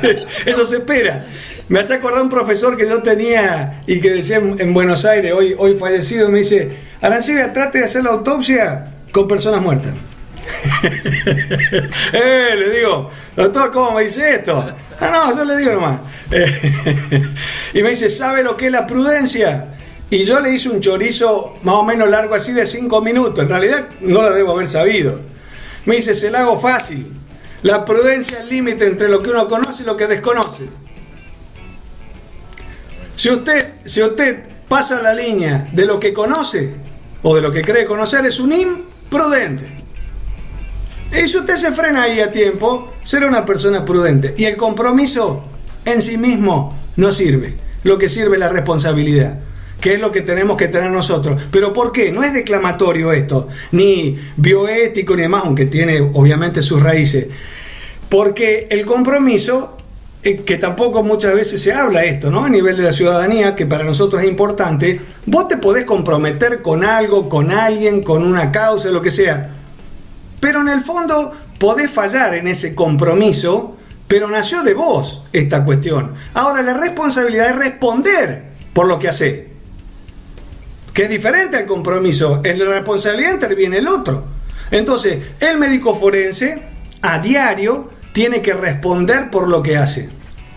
Eh, 0.03 0.25
eso 0.45 0.65
se 0.65 0.77
espera. 0.77 1.25
Me 1.69 1.79
hace 1.79 1.93
acordar 1.93 2.21
un 2.21 2.29
profesor 2.29 2.75
que 2.75 2.87
yo 2.87 3.01
tenía 3.01 3.81
y 3.87 4.01
que 4.01 4.11
decía 4.11 4.37
en 4.37 4.73
Buenos 4.73 5.05
Aires, 5.05 5.31
hoy, 5.33 5.55
hoy 5.57 5.77
fallecido, 5.77 6.29
me 6.29 6.39
dice, 6.39 6.77
Arancibia, 7.01 7.53
trate 7.53 7.79
de 7.79 7.85
hacer 7.85 8.03
la 8.03 8.11
autopsia 8.11 8.85
con 9.11 9.27
personas 9.27 9.61
muertas. 9.61 9.93
eh, 12.13 12.55
le 12.57 12.69
digo, 12.69 13.09
doctor, 13.35 13.71
¿cómo 13.71 13.91
me 13.91 14.03
dice 14.03 14.35
esto? 14.35 14.65
Ah, 14.99 15.09
no, 15.11 15.35
yo 15.35 15.45
le 15.45 15.57
digo 15.57 15.71
nomás. 15.71 16.01
y 17.73 17.81
me 17.81 17.91
dice, 17.91 18.09
¿sabe 18.09 18.43
lo 18.43 18.57
que 18.57 18.67
es 18.67 18.71
la 18.71 18.85
prudencia? 18.85 19.67
Y 20.09 20.23
yo 20.23 20.39
le 20.39 20.53
hice 20.53 20.69
un 20.69 20.79
chorizo 20.79 21.55
más 21.63 21.75
o 21.75 21.83
menos 21.83 22.09
largo 22.09 22.35
así 22.35 22.51
de 22.51 22.65
cinco 22.65 23.01
minutos. 23.01 23.43
En 23.43 23.49
realidad 23.49 23.87
no 24.01 24.21
lo 24.21 24.31
debo 24.33 24.51
haber 24.51 24.67
sabido. 24.67 25.19
Me 25.85 25.95
dice, 25.95 26.13
se 26.13 26.29
la 26.29 26.41
hago 26.41 26.59
fácil. 26.59 27.11
La 27.63 27.85
prudencia 27.85 28.37
es 28.37 28.43
el 28.43 28.49
límite 28.49 28.85
entre 28.85 29.09
lo 29.09 29.23
que 29.23 29.29
uno 29.29 29.47
conoce 29.47 29.83
y 29.83 29.85
lo 29.85 29.95
que 29.95 30.07
desconoce. 30.07 30.65
Si 33.15 33.29
usted, 33.29 33.75
si 33.85 34.01
usted 34.01 34.43
pasa 34.67 35.01
la 35.01 35.13
línea 35.13 35.69
de 35.71 35.85
lo 35.85 35.99
que 35.99 36.13
conoce 36.13 36.73
o 37.21 37.35
de 37.35 37.41
lo 37.41 37.51
que 37.51 37.61
cree 37.61 37.85
conocer, 37.85 38.25
es 38.25 38.39
un 38.39 38.51
imprudente. 38.51 39.65
Y 41.11 41.27
si 41.27 41.37
usted 41.37 41.55
se 41.55 41.71
frena 41.71 42.03
ahí 42.03 42.19
a 42.19 42.31
tiempo, 42.31 42.91
será 43.03 43.27
una 43.27 43.45
persona 43.45 43.85
prudente. 43.85 44.33
Y 44.35 44.45
el 44.45 44.57
compromiso 44.57 45.43
en 45.85 46.01
sí 46.01 46.17
mismo 46.17 46.77
no 46.97 47.11
sirve. 47.13 47.53
Lo 47.83 47.97
que 47.97 48.09
sirve 48.09 48.35
es 48.35 48.39
la 48.39 48.49
responsabilidad. 48.49 49.39
qué 49.79 49.95
es 49.95 49.99
lo 49.99 50.13
que 50.13 50.21
tenemos 50.21 50.55
que 50.55 50.69
tener 50.69 50.89
nosotros. 50.91 51.41
Pero 51.51 51.73
¿por 51.73 51.91
qué? 51.91 52.09
No 52.09 52.23
es 52.23 52.33
declamatorio 52.33 53.11
esto, 53.11 53.49
ni 53.73 54.17
bioético 54.37 55.13
ni 55.13 55.23
demás, 55.23 55.43
aunque 55.43 55.65
tiene 55.65 55.99
obviamente 55.99 56.61
sus 56.61 56.81
raíces. 56.81 57.27
Porque 58.09 58.67
el 58.69 58.85
compromiso, 58.85 59.77
eh, 60.23 60.37
que 60.37 60.57
tampoco 60.57 61.03
muchas 61.03 61.33
veces 61.33 61.61
se 61.61 61.73
habla 61.73 62.03
esto, 62.03 62.29
¿no? 62.29 62.45
A 62.45 62.49
nivel 62.49 62.77
de 62.77 62.83
la 62.83 62.91
ciudadanía, 62.91 63.55
que 63.55 63.65
para 63.65 63.83
nosotros 63.83 64.21
es 64.21 64.29
importante, 64.29 65.01
vos 65.25 65.47
te 65.47 65.57
podés 65.57 65.83
comprometer 65.85 66.61
con 66.61 66.83
algo, 66.83 67.29
con 67.29 67.51
alguien, 67.51 68.03
con 68.03 68.23
una 68.23 68.51
causa, 68.51 68.89
lo 68.89 69.01
que 69.01 69.11
sea. 69.11 69.49
Pero 70.39 70.61
en 70.61 70.69
el 70.69 70.81
fondo 70.81 71.31
podés 71.57 71.89
fallar 71.89 72.35
en 72.35 72.47
ese 72.47 72.75
compromiso, 72.75 73.77
pero 74.07 74.29
nació 74.29 74.63
de 74.63 74.73
vos 74.73 75.23
esta 75.33 75.63
cuestión. 75.63 76.13
Ahora 76.33 76.61
la 76.61 76.75
responsabilidad 76.75 77.49
es 77.49 77.55
responder 77.55 78.43
por 78.73 78.87
lo 78.87 78.99
que 78.99 79.09
hace 79.09 79.53
que 80.93 81.03
es 81.03 81.09
diferente 81.09 81.57
al 81.57 81.65
compromiso. 81.65 82.41
En 82.43 82.59
la 82.59 82.65
responsabilidad 82.65 83.33
interviene 83.33 83.79
el 83.79 83.87
otro. 83.87 84.23
Entonces, 84.71 85.19
el 85.39 85.57
médico 85.57 85.95
forense 85.95 86.61
a 87.01 87.19
diario 87.19 87.89
tiene 88.13 88.41
que 88.41 88.53
responder 88.53 89.29
por 89.29 89.49
lo 89.49 89.61
que 89.61 89.75
hace, 89.77 90.09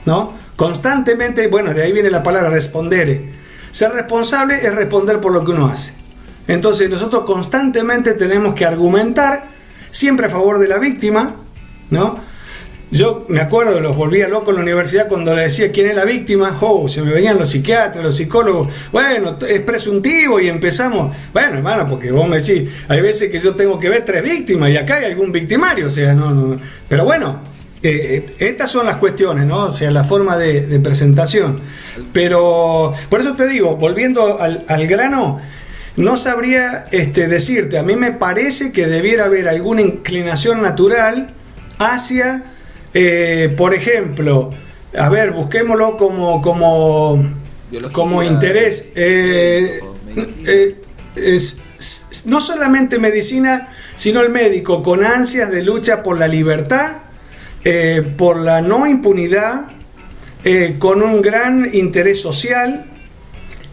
¿no? 0.05 0.35
Constantemente, 0.55 1.49
bueno, 1.49 1.75
de 1.75 1.83
ahí 1.83 1.93
viene 1.93 2.11
la 2.11 2.23
palabra 2.23 2.51
responder. 2.51 3.25
Ser 3.71 3.93
responsable 3.93 4.65
es 4.65 4.75
responder 4.75 5.21
por 5.21 5.33
lo 5.33 5.45
que 5.45 5.51
uno 5.51 5.67
hace. 5.67 5.95
Entonces, 6.49 6.89
nosotros 6.89 7.25
constantemente 7.25 8.15
tenemos 8.15 8.55
que 8.55 8.65
argumentar 8.65 9.49
siempre 9.91 10.27
a 10.27 10.31
favor 10.31 10.59
de 10.59 10.69
la 10.69 10.79
víctima, 10.79 11.35
¿no? 11.91 12.19
Yo 12.91 13.27
me 13.29 13.41
acuerdo, 13.41 13.81
los 13.81 13.97
volvía 13.97 14.29
loco 14.29 14.51
en 14.51 14.57
la 14.57 14.63
universidad 14.63 15.09
cuando 15.09 15.35
le 15.35 15.43
decía 15.43 15.73
quién 15.73 15.89
es 15.89 15.97
la 15.97 16.05
víctima, 16.05 16.57
oh, 16.61 16.89
se 16.89 17.03
me 17.03 17.13
venían 17.13 17.37
los 17.37 17.51
psiquiatras, 17.51 18.03
los 18.03 18.15
psicólogos, 18.17 18.69
bueno, 18.93 19.37
es 19.49 19.61
presuntivo 19.61 20.39
y 20.39 20.49
empezamos, 20.49 21.15
bueno, 21.33 21.57
hermano, 21.57 21.89
porque 21.89 22.13
vos 22.13 22.29
me 22.29 22.39
decís, 22.39 22.71
hay 22.87 23.01
veces 23.01 23.31
que 23.31 23.41
yo 23.41 23.57
tengo 23.57 23.81
que 23.81 23.89
ver 23.89 24.05
tres 24.05 24.23
víctimas 24.23 24.71
y 24.71 24.77
acá 24.77 24.97
hay 24.97 25.07
algún 25.07 25.33
victimario, 25.33 25.89
o 25.89 25.91
sea, 25.91 26.15
no, 26.15 26.31
no, 26.31 26.61
pero 26.89 27.05
bueno, 27.05 27.41
eh, 27.83 28.25
eh, 28.39 28.47
estas 28.49 28.71
son 28.71 28.87
las 28.87 28.97
cuestiones, 28.97 29.47
¿no? 29.47 29.67
O 29.67 29.73
sea, 29.73 29.91
la 29.91 30.03
forma 30.03 30.39
de, 30.39 30.81
presentación. 30.81 31.61
Pero, 32.13 32.95
por 33.09 33.21
eso 33.21 33.35
te 33.35 33.47
digo, 33.47 33.77
volviendo 33.77 34.41
al, 34.41 34.65
al 34.67 34.87
grano, 34.87 35.41
no 35.97 36.17
sabría 36.17 36.87
este, 36.91 37.27
decirte, 37.27 37.79
a 37.79 37.83
mí 37.83 37.97
me 37.97 38.13
parece 38.13 38.73
que 38.73 38.87
debiera 38.87 39.25
haber 39.25 39.49
alguna 39.49 39.83
inclinación 39.83 40.63
natural 40.63 41.31
hacia 41.79 42.43
eh, 42.99 43.53
por 43.55 43.75
ejemplo, 43.75 44.55
a 44.99 45.11
ver, 45.11 45.33
busquémoslo 45.33 45.99
como, 45.99 46.41
como, 46.41 47.23
como 47.93 48.23
interés. 48.23 48.89
Eh, 48.95 49.81
eh, 50.47 50.81
es, 51.15 51.61
no 52.25 52.41
solamente 52.41 52.99
medicina, 52.99 53.69
sino 53.97 54.23
el 54.23 54.31
médico 54.31 54.83
con 54.83 55.05
ansias 55.05 55.51
de 55.51 55.63
lucha 55.63 56.03
por 56.03 56.19
la 56.19 56.27
libertad, 56.27 56.93
por 58.17 58.39
la 58.39 58.63
no 58.63 58.87
impunidad, 58.87 59.73
con 60.79 61.03
un 61.03 61.21
gran 61.21 61.69
interés 61.75 62.23
social. 62.23 62.87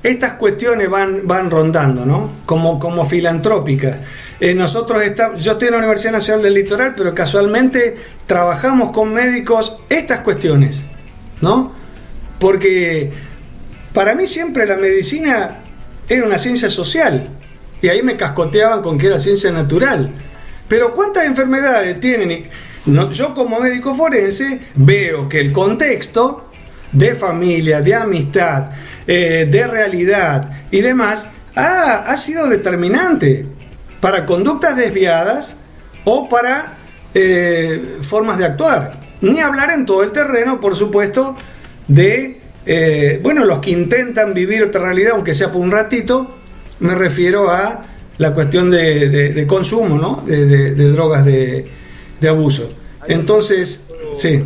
Estas 0.04 0.34
cuestiones 0.34 0.90
van, 0.90 1.22
van 1.24 1.50
rondando, 1.50 2.06
¿no? 2.06 2.30
Como, 2.46 2.78
como 2.78 3.06
filantrópicas. 3.06 3.96
Eh, 4.44 4.54
nosotros 4.54 5.02
estamos, 5.02 5.42
yo 5.42 5.54
estoy 5.54 5.70
en 5.70 5.72
la 5.72 5.78
Universidad 5.78 6.12
Nacional 6.12 6.44
del 6.44 6.54
Litoral, 6.54 6.96
pero 6.98 7.16
casualmente 7.16 7.96
trabajamos 8.28 8.92
con 8.92 9.14
médicos 9.14 9.78
estas 9.88 10.20
cuestiones, 10.20 10.84
¿no? 11.40 11.72
Porque 12.40 13.10
para 13.94 14.16
mí 14.16 14.28
siempre 14.28 14.66
la 14.66 14.76
medicina 14.76 15.60
era 16.10 16.26
una 16.26 16.38
ciencia 16.38 16.70
social 16.70 17.30
y 17.82 17.88
ahí 17.88 18.04
me 18.04 18.18
cascoteaban 18.18 18.82
con 18.82 18.98
que 18.98 19.08
era 19.08 19.18
ciencia 19.18 19.50
natural. 19.50 20.12
Pero 20.68 20.94
¿cuántas 20.94 21.24
enfermedades 21.24 22.02
tienen? 22.02 22.50
yo 23.14 23.34
como 23.34 23.62
médico 23.62 23.96
forense 23.96 24.60
veo 24.76 25.30
que 25.30 25.40
el 25.40 25.54
contexto 25.54 26.50
de 26.92 27.16
familia, 27.16 27.80
de 27.80 27.96
amistad, 27.96 28.72
eh, 29.08 29.48
de 29.50 29.68
realidad 29.68 30.66
y 30.70 30.82
demás 30.82 31.30
ha 31.56 32.18
sido 32.18 32.50
determinante 32.50 33.53
para 34.04 34.26
conductas 34.26 34.76
desviadas 34.76 35.56
o 36.04 36.28
para 36.28 36.74
eh, 37.14 38.00
formas 38.02 38.38
de 38.38 38.44
actuar. 38.44 39.00
Ni 39.22 39.40
hablar 39.40 39.72
en 39.72 39.86
todo 39.86 40.04
el 40.04 40.12
terreno, 40.12 40.60
por 40.60 40.76
supuesto, 40.76 41.38
de, 41.88 42.42
eh, 42.66 43.22
bueno, 43.24 43.46
los 43.46 43.60
que 43.60 43.72
intentan 43.72 44.34
vivir 44.34 44.62
otra 44.62 44.82
realidad, 44.82 45.14
aunque 45.14 45.34
sea 45.34 45.54
por 45.54 45.62
un 45.62 45.72
ratito, 45.72 46.36
me 46.82 46.96
refiero 46.96 47.50
a 47.50 47.82
la 48.18 48.34
cuestión 48.34 48.70
de, 48.70 49.46
consumo, 49.48 49.98
¿no? 49.98 50.22
De, 50.26 50.74
drogas 50.92 51.24
de, 51.24 51.72
abuso. 52.28 52.74
Entonces, 53.08 53.88
sí. 54.18 54.44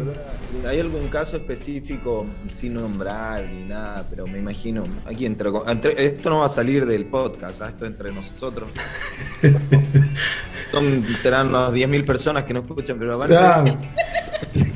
¿Hay 0.67 0.79
algún 0.79 1.07
caso 1.07 1.37
específico, 1.37 2.25
sin 2.53 2.73
nombrar 2.73 3.43
ni 3.45 3.63
nada, 3.63 4.05
pero 4.09 4.27
me 4.27 4.37
imagino, 4.37 4.83
aquí 5.05 5.25
entre, 5.25 5.49
esto 5.97 6.29
no 6.29 6.39
va 6.39 6.47
a 6.47 6.49
salir 6.49 6.85
del 6.85 7.05
podcast, 7.05 7.61
¿ah? 7.61 7.69
esto 7.69 7.85
entre 7.85 8.11
nosotros. 8.11 8.69
Son, 10.71 11.05
serán 11.21 11.47
unas 11.47 11.71
10.000 11.71 12.05
personas 12.05 12.43
que 12.43 12.53
nos 12.53 12.65
escuchan, 12.65 12.99
pero 12.99 13.17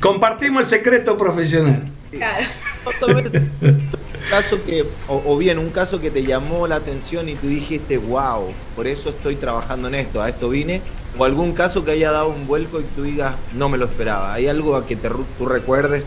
Compartimos 0.00 0.62
el 0.62 0.66
secreto 0.66 1.18
profesional. 1.18 1.84
Claro. 2.10 2.46
caso 4.30 4.64
que, 4.64 4.84
o, 5.08 5.36
bien 5.36 5.58
un 5.58 5.68
caso 5.68 6.00
que 6.00 6.10
te 6.10 6.22
llamó 6.22 6.66
la 6.66 6.76
atención 6.76 7.28
y 7.28 7.34
tú 7.34 7.48
dijiste, 7.48 7.98
wow, 7.98 8.52
por 8.74 8.86
eso 8.86 9.10
estoy 9.10 9.36
trabajando 9.36 9.88
en 9.88 9.96
esto, 9.96 10.22
a 10.22 10.30
esto 10.30 10.48
vine, 10.48 10.80
o 11.18 11.24
algún 11.24 11.52
caso 11.52 11.84
que 11.84 11.92
haya 11.92 12.10
dado 12.10 12.28
un 12.28 12.46
vuelco 12.46 12.80
y 12.80 12.84
tú 12.96 13.02
digas, 13.02 13.34
no 13.54 13.68
me 13.68 13.78
lo 13.78 13.84
esperaba. 13.86 14.32
¿Hay 14.32 14.48
algo 14.48 14.76
a 14.76 14.86
que 14.86 14.96
te, 14.96 15.10
tú 15.38 15.46
recuerdes, 15.46 16.04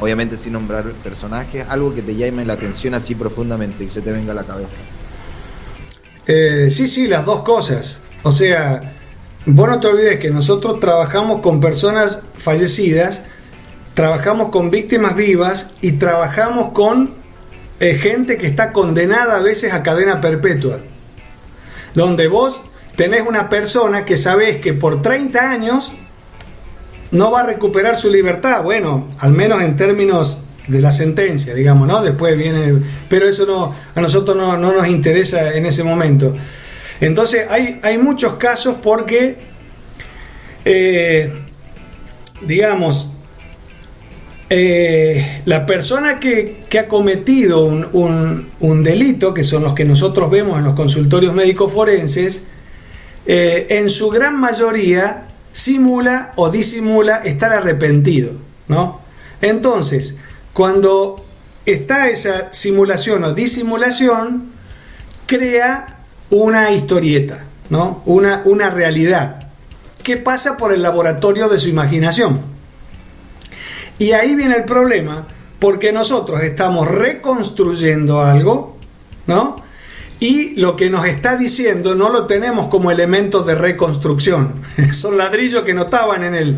obviamente 0.00 0.36
sin 0.36 0.54
nombrar 0.54 0.84
personajes, 1.04 1.66
algo 1.68 1.94
que 1.94 2.02
te 2.02 2.16
llame 2.16 2.44
la 2.44 2.54
atención 2.54 2.94
así 2.94 3.14
profundamente 3.14 3.84
y 3.84 3.90
se 3.90 4.00
te 4.00 4.12
venga 4.12 4.32
a 4.32 4.34
la 4.34 4.44
cabeza? 4.44 4.76
Eh, 6.26 6.68
sí, 6.70 6.88
sí, 6.88 7.06
las 7.06 7.24
dos 7.24 7.42
cosas. 7.42 8.00
O 8.24 8.32
sea, 8.32 8.94
vos 9.46 9.68
no 9.68 9.78
te 9.78 9.86
olvides 9.86 10.18
que 10.18 10.30
nosotros 10.30 10.80
trabajamos 10.80 11.40
con 11.40 11.60
personas 11.60 12.22
fallecidas, 12.36 13.22
trabajamos 13.94 14.50
con 14.50 14.70
víctimas 14.70 15.14
vivas 15.14 15.70
y 15.80 15.92
trabajamos 15.92 16.72
con 16.72 17.14
eh, 17.78 17.94
gente 17.94 18.38
que 18.38 18.48
está 18.48 18.72
condenada 18.72 19.36
a 19.36 19.40
veces 19.40 19.72
a 19.72 19.84
cadena 19.84 20.20
perpetua. 20.20 20.80
Donde 21.94 22.26
vos 22.26 22.60
tenés 22.96 23.26
una 23.26 23.48
persona 23.48 24.04
que 24.04 24.16
sabés 24.16 24.56
que 24.56 24.72
por 24.72 25.02
30 25.02 25.50
años 25.50 25.92
no 27.10 27.30
va 27.30 27.40
a 27.40 27.46
recuperar 27.46 27.96
su 27.96 28.10
libertad, 28.10 28.62
bueno, 28.62 29.08
al 29.18 29.32
menos 29.32 29.62
en 29.62 29.76
términos 29.76 30.40
de 30.66 30.80
la 30.80 30.90
sentencia, 30.90 31.54
digamos, 31.54 31.86
¿no? 31.86 32.02
Después 32.02 32.36
viene, 32.36 32.80
pero 33.08 33.28
eso 33.28 33.46
no, 33.46 33.74
a 33.94 34.00
nosotros 34.00 34.36
no, 34.36 34.56
nos 34.56 34.88
interesa 34.88 35.54
en 35.54 35.66
ese 35.66 35.84
momento. 35.84 36.34
Entonces 37.00 37.46
hay, 37.48 37.78
hay 37.82 37.98
muchos 37.98 38.34
casos 38.34 38.76
porque, 38.82 39.36
eh, 40.64 41.32
digamos, 42.40 43.12
eh, 44.48 45.42
la 45.44 45.66
persona 45.66 46.18
que, 46.18 46.64
ha 46.78 46.88
cometido 46.88 47.64
un, 47.64 48.48
un, 48.60 48.82
delito, 48.82 49.32
que 49.32 49.44
son 49.44 49.62
los 49.62 49.74
que 49.74 49.84
nosotros 49.84 50.30
vemos 50.30 50.58
en 50.58 50.64
los 50.64 50.74
consultorios 50.74 51.34
médicos 51.34 51.72
forenses, 51.72 52.46
eh, 53.26 53.66
en 53.70 53.90
su 53.90 54.08
gran 54.08 54.38
mayoría 54.38 55.26
simula 55.52 56.32
o 56.36 56.50
disimula 56.50 57.16
estar 57.18 57.52
arrepentido, 57.52 58.32
¿no? 58.68 59.00
Entonces, 59.40 60.16
cuando 60.52 61.24
está 61.64 62.08
esa 62.08 62.52
simulación 62.52 63.24
o 63.24 63.32
disimulación, 63.32 64.50
crea 65.26 65.98
una 66.30 66.70
historieta, 66.70 67.44
¿no? 67.70 68.02
Una, 68.04 68.42
una 68.44 68.70
realidad 68.70 69.48
que 70.02 70.16
pasa 70.16 70.56
por 70.56 70.72
el 70.72 70.82
laboratorio 70.82 71.48
de 71.48 71.58
su 71.58 71.68
imaginación. 71.68 72.40
Y 73.98 74.12
ahí 74.12 74.34
viene 74.36 74.56
el 74.56 74.64
problema, 74.64 75.26
porque 75.58 75.90
nosotros 75.90 76.42
estamos 76.42 76.86
reconstruyendo 76.86 78.22
algo, 78.22 78.76
¿no? 79.26 79.65
Y 80.18 80.54
lo 80.56 80.76
que 80.76 80.88
nos 80.88 81.06
está 81.06 81.36
diciendo 81.36 81.94
no 81.94 82.08
lo 82.08 82.26
tenemos 82.26 82.68
como 82.68 82.90
elemento 82.90 83.42
de 83.42 83.54
reconstrucción. 83.54 84.54
Son 84.92 85.18
ladrillos 85.18 85.62
que 85.62 85.74
no 85.74 85.82
estaban 85.82 86.24
en, 86.24 86.34
el, 86.34 86.56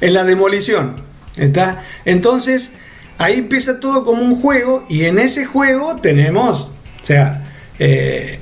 en 0.00 0.14
la 0.14 0.24
demolición. 0.24 0.96
¿está? 1.36 1.82
Entonces, 2.04 2.74
ahí 3.18 3.38
empieza 3.38 3.78
todo 3.78 4.04
como 4.04 4.22
un 4.22 4.40
juego 4.40 4.84
y 4.88 5.04
en 5.04 5.18
ese 5.18 5.46
juego 5.46 5.96
tenemos, 5.96 6.72
o 7.02 7.06
sea, 7.06 7.44
eh, 7.78 8.40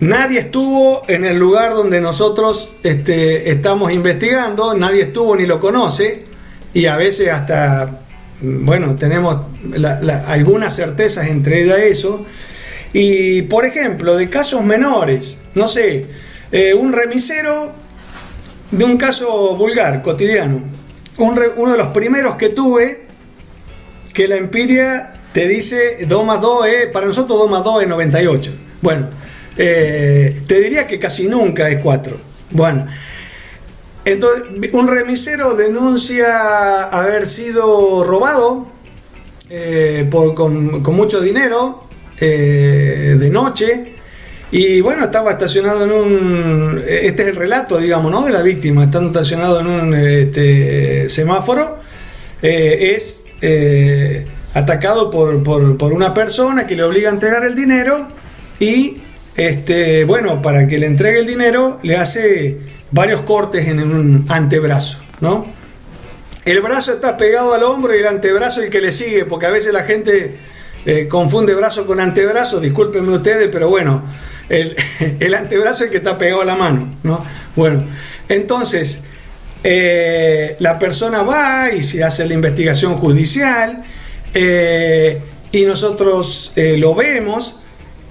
nadie 0.00 0.40
estuvo 0.40 1.02
en 1.06 1.24
el 1.24 1.38
lugar 1.38 1.74
donde 1.74 2.00
nosotros 2.00 2.74
este, 2.82 3.50
estamos 3.50 3.92
investigando, 3.92 4.74
nadie 4.74 5.02
estuvo 5.02 5.36
ni 5.36 5.44
lo 5.44 5.60
conoce 5.60 6.24
y 6.72 6.86
a 6.86 6.96
veces 6.96 7.28
hasta, 7.28 8.00
bueno, 8.40 8.96
tenemos 8.96 9.42
algunas 10.26 10.74
certezas 10.74 11.26
entre 11.26 11.64
ellas 11.64 11.78
eso 11.80 12.24
Y, 12.94 13.42
por 13.42 13.66
ejemplo, 13.66 14.16
de 14.16 14.30
casos 14.30 14.64
menores, 14.64 15.40
no 15.54 15.66
sé, 15.66 16.06
eh, 16.50 16.72
un 16.72 16.92
remisero 16.92 17.72
de 18.70 18.84
un 18.84 18.96
caso 18.96 19.54
vulgar, 19.56 20.00
cotidiano. 20.00 20.62
uno 21.18 21.72
de 21.72 21.78
los 21.78 21.88
primeros 21.88 22.36
que 22.36 22.48
tuve, 22.48 23.02
que 24.14 24.28
la 24.28 24.36
empiria 24.36 25.10
te 25.32 25.48
dice 25.48 26.06
2 26.06 26.24
más 26.24 26.40
2 26.40 26.66
es, 26.68 26.86
para 26.86 27.06
nosotros 27.06 27.36
2 27.40 27.50
más 27.50 27.64
2 27.64 27.82
es 27.82 27.88
98. 27.88 28.50
Bueno, 28.80 29.08
eh, 29.56 30.42
te 30.46 30.60
diría 30.60 30.86
que 30.86 31.00
casi 31.00 31.26
nunca 31.26 31.68
es 31.68 31.80
4. 31.82 32.16
Bueno, 32.52 32.86
entonces 34.04 34.72
un 34.72 34.86
remisero 34.86 35.54
denuncia 35.54 36.84
haber 36.84 37.26
sido 37.26 38.04
robado 38.04 38.68
eh, 39.50 40.08
con, 40.34 40.82
mucho 40.82 41.20
dinero 41.20 41.84
eh, 42.20 43.16
de 43.18 43.30
noche. 43.30 43.94
Y 44.50 44.80
bueno, 44.80 45.04
estaba 45.04 45.32
estacionado 45.32 45.84
en 45.84 45.92
un. 45.92 46.82
Este 46.86 47.22
es 47.22 47.28
el 47.28 47.36
relato, 47.36 47.78
digamos, 47.78 48.10
¿no? 48.10 48.24
De 48.24 48.32
la 48.32 48.42
víctima, 48.42 48.84
estando 48.84 49.08
estacionado 49.08 49.60
en 49.60 49.66
un 49.66 49.94
este, 49.94 51.08
semáforo. 51.10 51.80
es 52.40 53.24
atacado 54.54 55.10
por, 55.10 55.42
por, 55.42 55.92
una 55.92 56.14
persona 56.14 56.66
que 56.66 56.76
le 56.76 56.84
obliga 56.84 57.10
a 57.10 57.12
entregar 57.12 57.44
el 57.44 57.54
dinero 57.54 58.06
y, 58.60 58.98
este, 59.36 60.04
bueno, 60.04 60.40
para 60.40 60.66
que 60.68 60.78
le 60.78 60.86
entregue 60.86 61.18
el 61.18 61.26
dinero 61.26 61.80
le 61.82 61.96
hace 61.96 62.58
varios 62.92 63.22
cortes 63.22 63.66
en 63.66 63.80
un 63.80 64.26
antebrazo, 64.28 64.98
¿no? 65.20 65.46
El 66.44 66.60
brazo 66.60 66.92
está 66.92 67.16
pegado 67.16 67.54
al 67.54 67.62
hombro 67.64 67.94
y 67.94 67.98
el 67.98 68.06
antebrazo 68.06 68.62
el 68.62 68.70
que 68.70 68.80
le 68.80 68.92
sigue, 68.92 69.24
porque 69.24 69.46
a 69.46 69.50
veces 69.50 69.72
la 69.72 69.82
gente 69.82 70.36
eh, 70.86 71.08
confunde 71.08 71.54
brazo 71.54 71.86
con 71.86 71.98
antebrazo, 72.00 72.60
discúlpenme 72.60 73.16
ustedes, 73.16 73.48
pero 73.50 73.68
bueno, 73.68 74.02
el, 74.48 75.34
antebrazo 75.34 75.84
es 75.84 75.88
el 75.88 75.90
que 75.90 75.96
está 75.98 76.18
pegado 76.18 76.42
a 76.42 76.44
la 76.44 76.56
mano, 76.56 76.94
¿no? 77.02 77.24
Bueno, 77.56 77.84
entonces, 78.28 79.02
eh, 79.62 80.56
la 80.58 80.78
persona 80.78 81.22
va 81.22 81.70
y 81.72 81.82
se 81.82 82.04
hace 82.04 82.26
la 82.26 82.34
investigación 82.34 82.96
judicial 82.96 83.82
eh, 84.34 85.22
y 85.52 85.64
nosotros 85.64 86.52
lo 86.56 86.94
vemos 86.94 87.56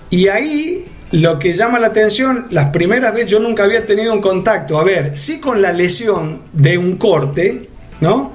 y 0.10 0.30
ahí 0.30 0.86
lo 1.12 1.38
que 1.38 1.54
llama 1.54 1.78
la 1.78 1.88
atención, 1.88 2.48
las 2.50 2.72
primeras 2.72 3.14
veces 3.14 3.30
yo 3.30 3.40
nunca 3.40 3.66
había 3.66 3.86
tenido 3.86 4.14
un 4.14 4.22
contacto, 4.22 4.80
a 4.80 4.84
ver, 4.84 5.16
sí 5.16 5.40
con 5.40 5.62
la 5.62 5.72
lesión 5.72 6.42
de 6.54 6.80
un 6.80 6.98
corte, 6.98 7.70
¿no? 8.02 8.34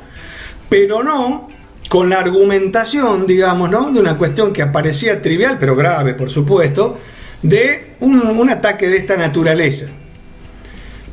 Pero 0.69 1.03
no 1.03 1.48
con 1.89 2.11
la 2.11 2.19
argumentación, 2.19 3.27
digamos, 3.27 3.71
¿no? 3.71 3.91
De 3.91 4.01
una 4.01 4.19
cuestión 4.19 4.53
que 4.53 4.63
aparecía 4.63 5.23
trivial, 5.23 5.57
pero 5.59 5.75
grave, 5.75 6.15
por 6.15 6.31
supuesto, 6.31 6.99
de 7.43 7.95
un, 8.01 8.51
ataque 8.51 8.89
de 8.89 8.99
esta 8.99 9.17
naturaleza. 9.17 9.87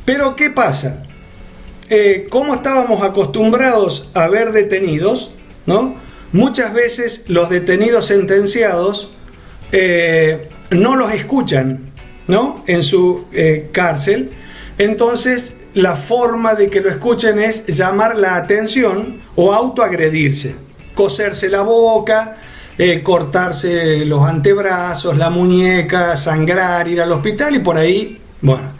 Pero 0.04 0.36
¿qué 0.36 0.50
pasa? 0.50 1.04
Eh, 1.88 2.26
¿Cómo 2.28 2.54
estábamos 2.54 3.02
acostumbrados 3.02 4.10
a 4.14 4.28
ver 4.28 4.52
detenidos, 4.52 5.32
¿no? 5.66 5.96
Muchas 6.32 6.74
veces 6.74 7.24
los 7.28 7.48
detenidos 7.48 8.06
sentenciados 8.06 9.12
eh, 9.72 10.48
no 10.70 10.96
los 10.96 11.12
escuchan 11.12 11.92
¿no? 12.28 12.62
en 12.66 12.82
su 12.82 13.26
eh, 13.32 13.68
cárcel. 13.72 14.30
Entonces 14.78 15.68
la 15.74 15.96
forma 15.96 16.54
de 16.54 16.68
que 16.68 16.80
lo 16.80 16.90
escuchen 16.90 17.38
es 17.38 17.66
llamar 17.66 18.18
la 18.18 18.36
atención 18.36 19.20
o 19.34 19.52
autoagredirse, 19.52 20.54
coserse 20.96 21.48
la 21.50 21.60
boca, 21.60 22.36
eh, 22.78 23.02
cortarse 23.02 24.04
los 24.06 24.26
antebrazos, 24.28 25.16
la 25.16 25.30
muñeca, 25.30 26.16
sangrar, 26.16 26.88
ir 26.88 27.02
al 27.02 27.12
hospital 27.12 27.54
y 27.54 27.58
por 27.60 27.76
ahí, 27.76 28.18
bueno, 28.40 28.72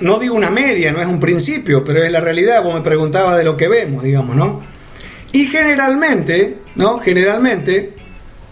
no, 0.00 0.18
digo 0.18 0.34
una 0.34 0.50
media, 0.50 0.92
no 0.92 1.00
es 1.00 1.08
un 1.08 1.18
principio, 1.18 1.82
pero 1.82 2.04
es 2.04 2.12
la 2.12 2.20
realidad, 2.20 2.62
como 2.62 2.76
me 2.76 2.82
preguntaba 2.82 3.36
de 3.36 3.44
lo 3.44 3.56
que 3.56 3.68
vemos, 3.68 4.04
digamos, 4.04 4.36
¿no? 4.36 4.62
Y 5.32 5.46
generalmente, 5.46 6.58
¿no? 6.76 7.00
Generalmente, 7.00 7.92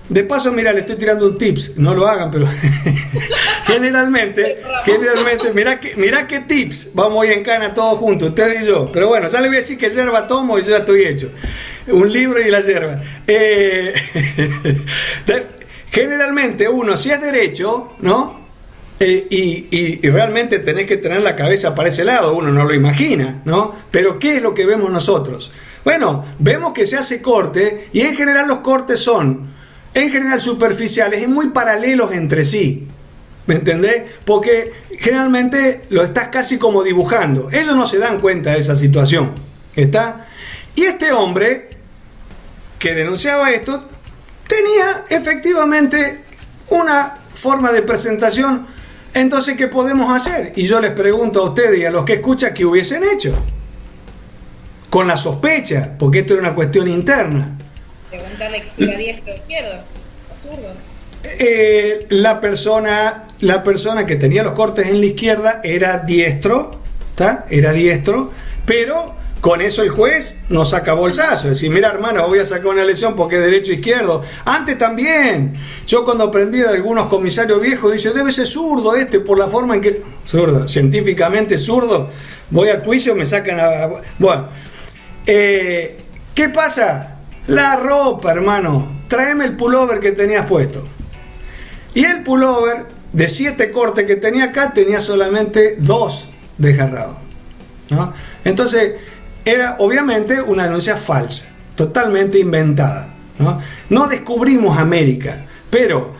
de 0.09 0.25
paso, 0.25 0.53
mira, 0.53 0.73
le 0.73 0.81
estoy 0.81 0.97
tirando 0.97 1.27
un 1.27 1.38
tips, 1.38 1.77
no 1.77 1.95
lo 1.95 2.07
hagan, 2.07 2.31
pero 2.31 2.49
generalmente, 3.64 4.62
generalmente, 4.85 5.53
mira 5.55 5.79
que, 5.79 5.95
mira 5.97 6.27
qué 6.27 6.40
tips, 6.40 6.90
vamos 6.95 7.19
hoy 7.21 7.33
en 7.33 7.42
cana 7.42 7.75
todos 7.75 7.99
juntos, 7.99 8.31
usted 8.31 8.62
y 8.62 8.66
yo. 8.66 8.90
Pero 8.92 9.09
bueno, 9.09 9.29
ya 9.29 9.40
le 9.40 9.49
voy 9.49 9.57
a 9.57 9.61
decir 9.61 9.79
que 9.79 9.90
yerba 9.90 10.27
tomo 10.27 10.59
y 10.59 10.62
yo 10.62 10.71
ya 10.71 10.79
estoy 10.79 11.05
hecho. 11.05 11.31
Un 11.92 12.12
libro 12.12 12.40
y 12.40 12.51
la 12.51 12.61
yerba. 12.61 13.01
Eh, 13.27 13.94
generalmente 15.90 16.68
uno, 16.68 16.96
si 16.96 17.11
es 17.11 17.20
derecho, 17.20 17.92
¿no? 18.01 18.46
Eh, 18.99 19.27
y, 19.31 19.66
y, 19.70 20.09
realmente 20.09 20.59
tenés 20.61 20.87
que 20.87 20.96
tener 20.96 21.20
la 21.20 21.37
cabeza 21.37 21.75
para 21.75 21.90
ese 21.90 22.03
lado, 22.03 22.35
uno 22.35 22.51
no 22.51 22.64
lo 22.64 22.72
imagina, 22.75 23.42
¿no? 23.44 23.75
Pero 23.90 24.18
¿qué 24.18 24.37
es 24.37 24.42
lo 24.42 24.55
que 24.55 24.64
vemos 24.64 24.90
nosotros? 24.90 25.53
Bueno, 25.85 26.25
vemos 26.38 26.72
que 26.72 26.87
se 26.87 26.96
hace 26.96 27.20
corte 27.20 27.88
y 27.92 28.01
en 28.01 28.16
general 28.16 28.49
los 28.49 28.59
cortes 28.59 28.99
son, 28.99 29.49
en 29.92 30.11
general 30.11 30.40
superficiales 30.40 31.22
y 31.22 31.27
muy 31.27 31.51
paralelos 31.51 32.12
entre 32.12 32.44
sí. 32.44 32.88
¿Me 33.46 33.57
entendés? 33.57 34.03
Porque 34.25 34.72
generalmente 34.99 35.83
lo 35.90 36.03
estás 36.03 36.29
casi 36.29 36.59
como 36.59 36.83
dibujando. 36.83 37.49
Ellos 37.53 37.77
no 37.77 37.87
se 37.87 37.99
dan 37.99 38.18
cuenta 38.18 38.53
de 38.53 38.59
esa 38.59 38.75
situación. 38.75 39.35
¿Está? 39.77 40.27
Y 40.75 40.83
este 40.85 41.12
hombre 41.12 41.65
que 42.78 42.94
denunciaba 42.94 43.50
esto 43.50 43.82
tenía 44.46 45.04
efectivamente 45.08 46.20
una 46.68 47.14
forma 47.34 47.72
de 47.72 47.82
presentación. 47.82 48.66
Entonces, 49.14 49.56
¿qué 49.56 49.68
podemos 49.68 50.14
hacer? 50.14 50.52
Y 50.56 50.66
yo 50.66 50.80
les 50.80 50.92
pregunto 50.92 51.40
a 51.40 51.48
ustedes 51.48 51.78
y 51.78 51.84
a 51.84 51.90
los 51.90 52.04
que 52.04 52.14
escuchan, 52.14 52.52
¿qué 52.54 52.64
hubiesen 52.64 53.02
hecho? 53.04 53.34
con 54.90 55.06
la 55.06 55.16
sospecha, 55.16 55.94
porque 55.98 56.20
esto 56.20 56.34
era 56.34 56.42
una 56.42 56.54
cuestión 56.54 56.88
interna. 56.88 57.54
Preguntarle 58.08 58.64
si 58.74 58.84
era 58.84 58.96
diestro 58.96 59.32
o 59.32 59.36
izquierdo, 59.36 59.74
o 60.32 60.36
zurdo. 60.36 60.72
Eh, 61.22 62.06
la 62.10 62.40
persona 62.40 63.26
la 63.40 63.62
persona 63.62 64.06
que 64.06 64.16
tenía 64.16 64.42
los 64.42 64.54
cortes 64.54 64.86
en 64.86 65.00
la 65.00 65.06
izquierda 65.06 65.60
era 65.62 65.98
diestro, 65.98 66.80
¿está? 67.10 67.44
Era 67.50 67.72
diestro, 67.72 68.32
pero 68.64 69.14
con 69.46 69.62
eso 69.62 69.85
el 69.85 69.90
juez 69.90 70.40
nos 70.48 70.70
saca 70.70 70.92
bolsazo. 70.94 71.46
Es 71.46 71.50
decir, 71.50 71.70
mira 71.70 71.88
hermano, 71.88 72.26
voy 72.26 72.40
a 72.40 72.44
sacar 72.44 72.66
una 72.66 72.82
lesión 72.82 73.14
porque 73.14 73.37
es 73.37 73.42
derecho 73.42 73.72
izquierdo. 73.72 74.24
Antes 74.44 74.76
también. 74.76 75.54
Yo 75.87 76.04
cuando 76.04 76.24
aprendí 76.24 76.59
de 76.59 76.70
algunos 76.70 77.06
comisarios 77.06 77.61
viejos, 77.61 77.92
dice, 77.92 78.11
debe 78.11 78.32
ser 78.32 78.48
zurdo 78.48 78.96
este 78.96 79.20
por 79.20 79.38
la 79.38 79.46
forma 79.46 79.76
en 79.76 79.82
que... 79.82 80.02
Zurdo, 80.26 80.66
científicamente 80.66 81.56
zurdo. 81.59 82.11
Voy 82.50 82.70
a 82.70 82.80
juicio, 82.80 83.14
me 83.14 83.24
sacan 83.24 83.61
a... 83.61 83.88
Bueno, 84.18 84.48
eh, 85.24 85.96
¿Qué 86.35 86.48
pasa? 86.48 87.18
La 87.46 87.76
ropa, 87.76 88.32
hermano. 88.32 89.02
Tráeme 89.06 89.44
el 89.44 89.56
pullover 89.56 90.00
que 90.00 90.11
tenías 90.11 90.44
puesto. 90.46 90.85
Y 91.94 92.04
el 92.04 92.24
pullover 92.24 92.87
de 93.12 93.28
siete 93.28 93.70
cortes 93.70 94.06
que 94.06 94.16
tenía 94.16 94.46
acá 94.46 94.72
tenía 94.72 94.98
solamente 94.98 95.76
dos 95.78 96.30
desgarrados. 96.59 97.18
¿no? 97.90 98.12
Entonces, 98.44 98.94
era 99.46 99.76
obviamente 99.78 100.42
una 100.42 100.64
denuncia 100.64 100.96
falsa, 100.96 101.46
totalmente 101.76 102.38
inventada. 102.38 103.14
¿no? 103.38 103.61
no 103.90 104.09
descubrimos 104.09 104.78
América, 104.78 105.44
pero 105.70 106.14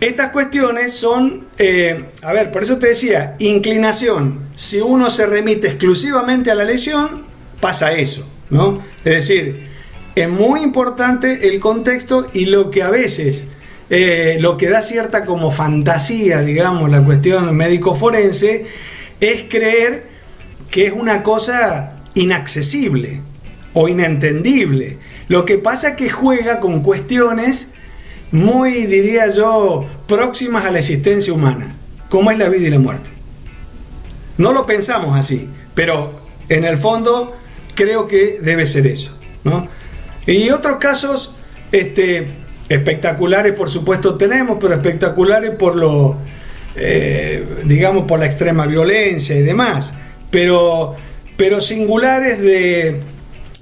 estas 0.00 0.30
cuestiones 0.30 0.94
son, 0.94 1.46
eh, 1.58 2.04
a 2.22 2.32
ver, 2.32 2.52
por 2.52 2.62
eso 2.62 2.78
te 2.78 2.88
decía, 2.88 3.34
inclinación. 3.40 4.40
Si 4.54 4.80
uno 4.80 5.10
se 5.10 5.26
remite 5.26 5.66
exclusivamente 5.68 6.50
a 6.50 6.54
la 6.54 6.64
lesión, 6.64 7.24
pasa 7.60 7.92
eso, 7.92 8.28
¿no? 8.50 8.80
Es 9.04 9.14
decir, 9.14 9.68
es 10.14 10.28
muy 10.28 10.62
importante 10.62 11.48
el 11.48 11.58
contexto 11.58 12.28
y 12.32 12.44
lo 12.44 12.70
que 12.70 12.82
a 12.84 12.90
veces, 12.90 13.48
eh, 13.90 14.36
lo 14.38 14.56
que 14.56 14.68
da 14.68 14.82
cierta 14.82 15.24
como 15.24 15.50
fantasía, 15.50 16.42
digamos, 16.42 16.88
la 16.90 17.02
cuestión 17.02 17.56
médico-forense, 17.56 18.66
es 19.20 19.44
creer 19.48 20.06
que 20.70 20.86
es 20.86 20.92
una 20.92 21.24
cosa 21.24 21.97
inaccesible 22.18 23.20
o 23.74 23.88
inentendible. 23.88 24.98
Lo 25.28 25.44
que 25.44 25.58
pasa 25.58 25.90
es 25.90 25.96
que 25.96 26.10
juega 26.10 26.60
con 26.60 26.82
cuestiones 26.82 27.70
muy, 28.32 28.86
diría 28.86 29.30
yo, 29.30 29.86
próximas 30.06 30.66
a 30.66 30.70
la 30.70 30.80
existencia 30.80 31.32
humana, 31.32 31.74
como 32.08 32.30
es 32.30 32.38
la 32.38 32.48
vida 32.48 32.66
y 32.66 32.70
la 32.70 32.78
muerte. 32.78 33.08
No 34.36 34.52
lo 34.52 34.66
pensamos 34.66 35.16
así, 35.16 35.48
pero 35.74 36.12
en 36.48 36.64
el 36.64 36.76
fondo 36.78 37.36
creo 37.74 38.06
que 38.08 38.38
debe 38.42 38.66
ser 38.66 38.86
eso. 38.86 39.16
¿no? 39.44 39.66
Y 40.26 40.50
otros 40.50 40.78
casos 40.78 41.34
este, 41.72 42.28
espectaculares, 42.68 43.54
por 43.54 43.70
supuesto, 43.70 44.16
tenemos, 44.16 44.58
pero 44.60 44.74
espectaculares 44.74 45.52
por 45.52 45.76
lo, 45.76 46.16
eh, 46.74 47.44
digamos, 47.64 48.04
por 48.04 48.18
la 48.18 48.26
extrema 48.26 48.66
violencia 48.66 49.36
y 49.36 49.42
demás. 49.42 49.94
Pero, 50.30 50.96
pero 51.38 51.62
singulares 51.62 52.38
de, 52.38 53.00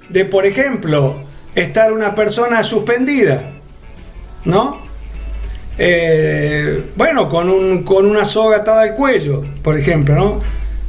de, 0.09 0.25
por 0.25 0.45
ejemplo, 0.45 1.15
estar 1.55 1.93
una 1.93 2.13
persona 2.13 2.61
suspendida, 2.63 3.51
¿no? 4.43 4.85
eh, 5.77 6.83
bueno, 6.95 7.29
con, 7.29 7.49
un, 7.49 7.83
con 7.83 8.05
una 8.05 8.25
soga 8.25 8.57
atada 8.57 8.81
al 8.81 8.93
cuello, 8.95 9.45
por 9.61 9.77
ejemplo, 9.77 10.15
¿no? 10.15 10.41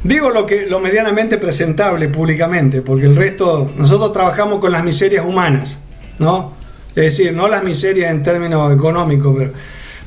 Digo 0.03 0.29
lo, 0.29 0.45
que, 0.45 0.65
lo 0.65 0.79
medianamente 0.79 1.37
presentable 1.37 2.07
públicamente, 2.07 2.81
porque 2.81 3.05
el 3.05 3.15
resto, 3.15 3.69
nosotros 3.77 4.13
trabajamos 4.13 4.59
con 4.59 4.71
las 4.71 4.83
miserias 4.83 5.25
humanas, 5.25 5.81
¿no? 6.17 6.53
Es 6.89 7.03
decir, 7.03 7.33
no 7.33 7.47
las 7.47 7.63
miserias 7.63 8.09
en 8.11 8.23
términos 8.23 8.73
económicos, 8.73 9.35
pero 9.37 9.51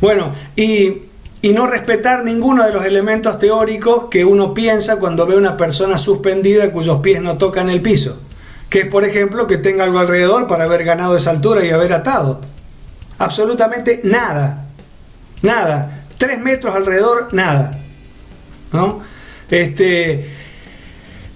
bueno, 0.01 0.33
y, 0.57 1.03
y 1.43 1.53
no 1.53 1.67
respetar 1.67 2.25
ninguno 2.25 2.65
de 2.65 2.73
los 2.73 2.85
elementos 2.85 3.39
teóricos 3.39 4.05
que 4.09 4.25
uno 4.25 4.55
piensa 4.55 4.97
cuando 4.97 5.27
ve 5.27 5.37
una 5.37 5.57
persona 5.57 5.99
suspendida 5.99 6.71
cuyos 6.71 7.01
pies 7.01 7.21
no 7.21 7.37
tocan 7.37 7.69
el 7.69 7.83
piso, 7.83 8.23
que 8.71 8.83
es 8.83 8.87
por 8.87 9.05
ejemplo 9.05 9.49
que 9.49 9.59
tenga 9.59 9.83
algo 9.83 9.99
alrededor 9.99 10.47
para 10.47 10.65
haber 10.65 10.85
ganado 10.85 11.17
esa 11.17 11.31
altura 11.31 11.65
y 11.65 11.71
haber 11.71 11.93
atado. 11.93 12.41
Absolutamente 13.19 14.01
nada, 14.05 14.67
nada, 15.43 16.05
tres 16.17 16.39
metros 16.41 16.77
alrededor, 16.77 17.35
nada, 17.35 17.77
¿no? 18.73 19.03
Este, 19.51 20.31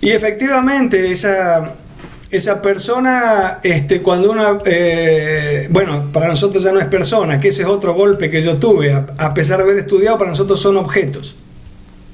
y 0.01 0.11
efectivamente, 0.11 1.11
esa, 1.11 1.75
esa 2.31 2.61
persona, 2.61 3.61
este, 3.63 4.03
cuando 4.03 4.33
una, 4.33 4.59
eh, 4.65 5.69
bueno, 5.71 6.11
para 6.13 6.29
nosotros 6.29 6.63
ya 6.63 6.73
no 6.73 6.81
es 6.81 6.87
persona, 6.87 7.41
que 7.41 7.49
ese 7.49 7.63
es 7.63 7.69
otro 7.69 7.95
golpe 7.95 8.31
que 8.31 8.43
yo 8.43 8.57
tuve, 8.57 8.93
a, 8.93 9.35
pesar 9.35 9.59
de 9.59 9.65
haber 9.65 9.79
estudiado, 9.79 10.19
para 10.19 10.31
nosotros 10.31 10.61
son 10.61 10.77
objetos. 10.77 11.37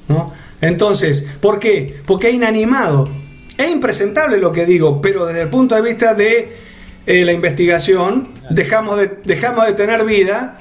¿no? 0.07 0.33
Entonces, 0.61 1.25
¿por 1.41 1.59
qué? 1.59 2.01
Porque 2.05 2.29
es 2.29 2.35
inanimado. 2.35 3.09
Es 3.57 3.69
impresentable 3.69 4.39
lo 4.39 4.51
que 4.51 4.65
digo, 4.65 5.01
pero 5.01 5.25
desde 5.25 5.41
el 5.41 5.49
punto 5.49 5.75
de 5.75 5.81
vista 5.81 6.13
de 6.13 6.57
eh, 7.05 7.25
la 7.25 7.33
investigación, 7.33 8.29
dejamos 8.49 8.97
de, 8.97 9.11
dejamos 9.25 9.65
de 9.67 9.73
tener 9.73 10.05
vida 10.05 10.59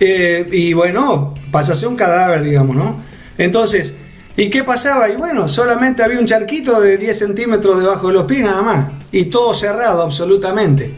eh, 0.00 0.46
y 0.50 0.72
bueno, 0.72 1.34
pasa 1.50 1.72
a 1.72 1.76
ser 1.76 1.88
un 1.88 1.96
cadáver, 1.96 2.42
digamos, 2.42 2.76
¿no? 2.76 2.96
Entonces, 3.38 3.94
¿Y 4.36 4.48
qué 4.48 4.64
pasaba? 4.64 5.08
Y 5.08 5.16
bueno, 5.16 5.48
solamente 5.48 6.02
había 6.02 6.18
un 6.18 6.26
charquito 6.26 6.80
de 6.80 6.96
10 6.96 7.18
centímetros 7.18 7.78
debajo 7.78 8.08
de 8.08 8.14
los 8.14 8.24
pies 8.24 8.42
nada 8.42 8.62
más. 8.62 8.92
Y 9.12 9.26
todo 9.26 9.52
cerrado 9.52 10.02
absolutamente. 10.02 10.90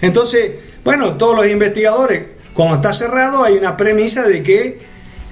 Entonces, 0.00 0.52
bueno, 0.84 1.14
todos 1.14 1.34
los 1.34 1.46
investigadores, 1.46 2.24
cuando 2.52 2.76
está 2.76 2.92
cerrado, 2.92 3.44
hay 3.44 3.54
una 3.54 3.76
premisa 3.76 4.26
de 4.26 4.42
que, 4.42 4.78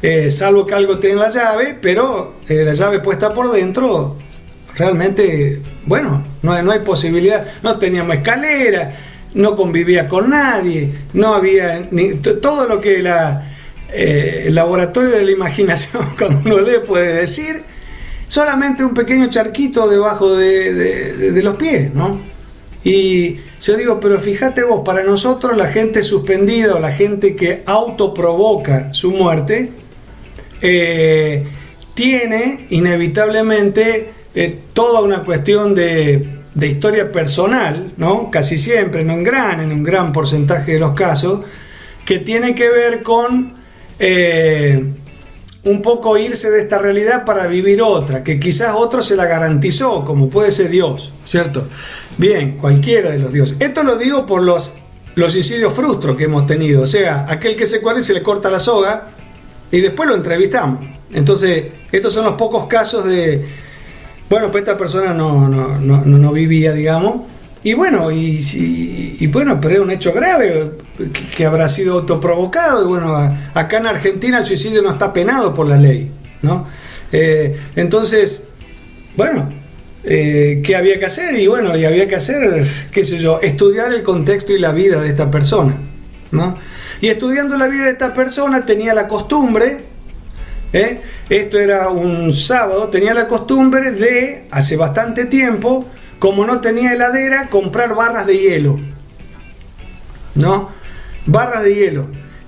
eh, 0.03 0.31
salvo 0.31 0.67
que 0.67 0.75
algo 0.75 0.99
tenga 0.99 1.23
la 1.23 1.31
llave, 1.31 1.79
pero 1.81 2.35
eh, 2.49 2.65
la 2.65 2.73
llave 2.73 3.01
puesta 3.01 3.35
por 3.35 3.53
dentro, 3.53 4.17
realmente, 4.77 5.61
bueno, 5.85 6.25
no, 6.43 6.63
no 6.63 6.73
hay 6.73 6.81
posibilidad. 6.81 7.47
No 7.63 7.79
teníamos 7.79 8.17
escalera, 8.17 8.97
no 9.35 9.55
convivía 9.55 10.09
con 10.09 10.31
nadie, 10.31 10.93
no 11.13 11.35
había 11.35 11.87
ni, 11.91 12.15
todo 12.15 12.67
lo 12.67 12.81
que 12.81 13.03
la 13.03 13.54
eh, 13.92 14.44
el 14.47 14.55
laboratorio 14.55 15.11
de 15.11 15.23
la 15.23 15.31
imaginación, 15.31 16.14
cuando 16.18 16.40
uno 16.44 16.61
lee, 16.61 16.79
puede 16.87 17.14
decir 17.14 17.62
solamente 18.29 18.85
un 18.85 18.94
pequeño 18.94 19.29
charquito 19.29 19.88
debajo 19.88 20.35
de, 20.35 21.40
los 21.42 21.57
pies, 21.57 21.94
¿no? 21.94 22.18
Y 22.83 23.38
yo 23.62 23.77
digo, 23.77 23.99
pero 24.01 24.20
fíjate 24.20 24.62
vos, 24.62 24.83
para 24.85 25.03
nosotros 25.05 25.57
la 25.57 25.68
gente 25.68 26.03
suspendida 26.03 26.75
o 26.75 26.81
la 26.81 26.92
gente 26.92 27.35
que 27.35 27.62
autoprovoca 27.64 28.92
su 28.92 29.12
muerte, 29.12 29.70
eh, 30.61 31.47
tiene 31.94 32.66
inevitablemente 32.70 34.12
eh, 34.35 34.59
toda 34.73 35.01
una 35.01 35.23
cuestión 35.23 35.75
de, 35.75 36.40
historia 36.61 37.12
personal, 37.12 37.92
¿no? 37.97 38.31
Casi 38.31 38.59
siempre, 38.59 39.03
en 39.03 39.23
gran, 39.23 39.61
en 39.61 39.70
un 39.70 39.83
gran 39.83 40.12
porcentaje 40.12 40.73
de 40.73 40.79
los 40.81 40.94
casos, 40.94 41.42
que 42.05 42.18
tiene 42.18 42.55
que 42.55 42.68
ver 42.68 43.03
con 43.03 43.55
eh, 43.99 44.85
un 45.65 45.83
poco 45.83 46.19
irse 46.19 46.51
de 46.51 46.61
esta 46.61 46.79
realidad 46.79 47.25
para 47.25 47.47
vivir 47.47 47.81
otra, 47.81 48.23
que 48.23 48.39
quizás 48.39 48.75
otro 48.77 49.03
se 49.03 49.17
la 49.17 49.27
garantizó, 49.27 50.05
como 50.05 50.29
puede 50.29 50.51
ser 50.51 50.71
Dios, 50.71 51.13
¿cierto? 51.25 51.67
Bien, 52.19 52.59
cualquiera 52.59 53.11
de 53.11 53.19
los 53.19 53.33
dioses. 53.33 53.57
Esto 53.61 53.83
lo 53.83 53.97
digo 53.97 54.27
por 54.27 54.43
los, 54.43 54.75
los 55.15 55.33
suicidios 55.33 55.73
frustros 55.73 56.17
que 56.17 56.25
hemos 56.25 56.47
tenido, 56.47 56.83
o 56.83 56.87
sea, 56.87 57.25
aquel 57.29 57.57
que 57.57 57.67
se 57.67 57.81
cuare 57.81 58.03
se 58.03 58.13
le 58.15 58.23
corta 58.23 58.51
la 58.51 58.59
soga 58.59 59.09
y 59.71 59.81
después 59.81 60.09
lo 60.09 60.15
entrevistamos. 60.15 60.87
Entonces, 61.13 61.65
estos 61.91 62.13
son 62.13 62.25
los 62.25 62.35
pocos 62.35 62.67
casos 62.67 63.05
de, 63.07 63.47
bueno, 64.29 64.51
pues 64.51 64.63
esta 64.63 64.77
persona 64.77 65.15
no, 65.15 65.49
no, 65.49 65.79
no, 65.79 66.05
no 66.05 66.33
vivía, 66.33 66.73
digamos, 66.73 67.23
y 67.64 67.72
bueno, 67.72 68.12
y, 68.12 69.27
bueno, 69.29 69.59
pero 69.59 69.77
es 69.77 69.81
un 69.81 69.90
hecho 69.90 70.12
grave 70.12 70.72
que, 71.35 71.46
habrá 71.46 71.66
sido 71.66 71.94
autoprovocado. 71.94 72.85
Y 72.85 72.88
bueno, 72.88 73.38
acá 73.55 73.79
en 73.79 73.87
Argentina 73.87 74.38
el 74.38 74.44
suicidio 74.44 74.83
no 74.83 74.90
está 74.90 75.14
penado 75.14 75.55
por 75.55 75.66
la 75.66 75.79
ley, 75.79 76.11
¿no? 76.42 76.68
Eh, 77.11 77.59
entonces, 77.74 78.48
bueno, 79.16 79.50
eh, 80.05 80.61
¿qué 80.62 80.77
había 80.77 80.98
que 80.98 81.07
hacer? 81.07 81.38
Y 81.38 81.46
bueno, 81.46 81.74
y 81.74 81.87
había 81.87 82.07
que 82.07 82.16
hacer, 82.16 82.66
qué 82.92 83.03
sé 83.03 83.16
yo, 83.16 83.40
estudiar 83.40 83.94
el 83.94 84.03
contexto 84.03 84.53
y 84.53 84.59
la 84.59 84.72
vida 84.72 85.00
de 85.00 85.09
esta 85.09 85.31
persona, 85.31 85.74
¿no? 86.33 86.59
Y 87.00 87.09
estudiando 87.09 87.57
la 87.57 87.66
vida 87.68 87.85
de 87.85 87.92
esta 87.92 88.12
persona 88.12 88.66
tenía 88.66 88.92
la 88.92 89.09
costumbre, 89.09 89.79
¿eh? 90.74 91.00
esto 91.31 91.59
era 91.59 91.88
un 91.88 92.35
sábado, 92.35 92.88
tenía 92.88 93.14
la 93.14 93.27
costumbre 93.27 93.92
de, 93.92 94.44
hace 94.50 94.77
bastante 94.77 95.24
tiempo, 95.24 95.87
como 96.25 96.47
no 96.47 96.63
tenía 96.63 96.95
heladera, 96.95 97.49
comprar 97.51 97.95
barras 97.95 98.27
de 98.27 98.39
hielo. 98.39 98.81
¿No? 100.35 100.71
Barras 101.27 101.65
de 101.65 101.75
hielo. 101.75 102.07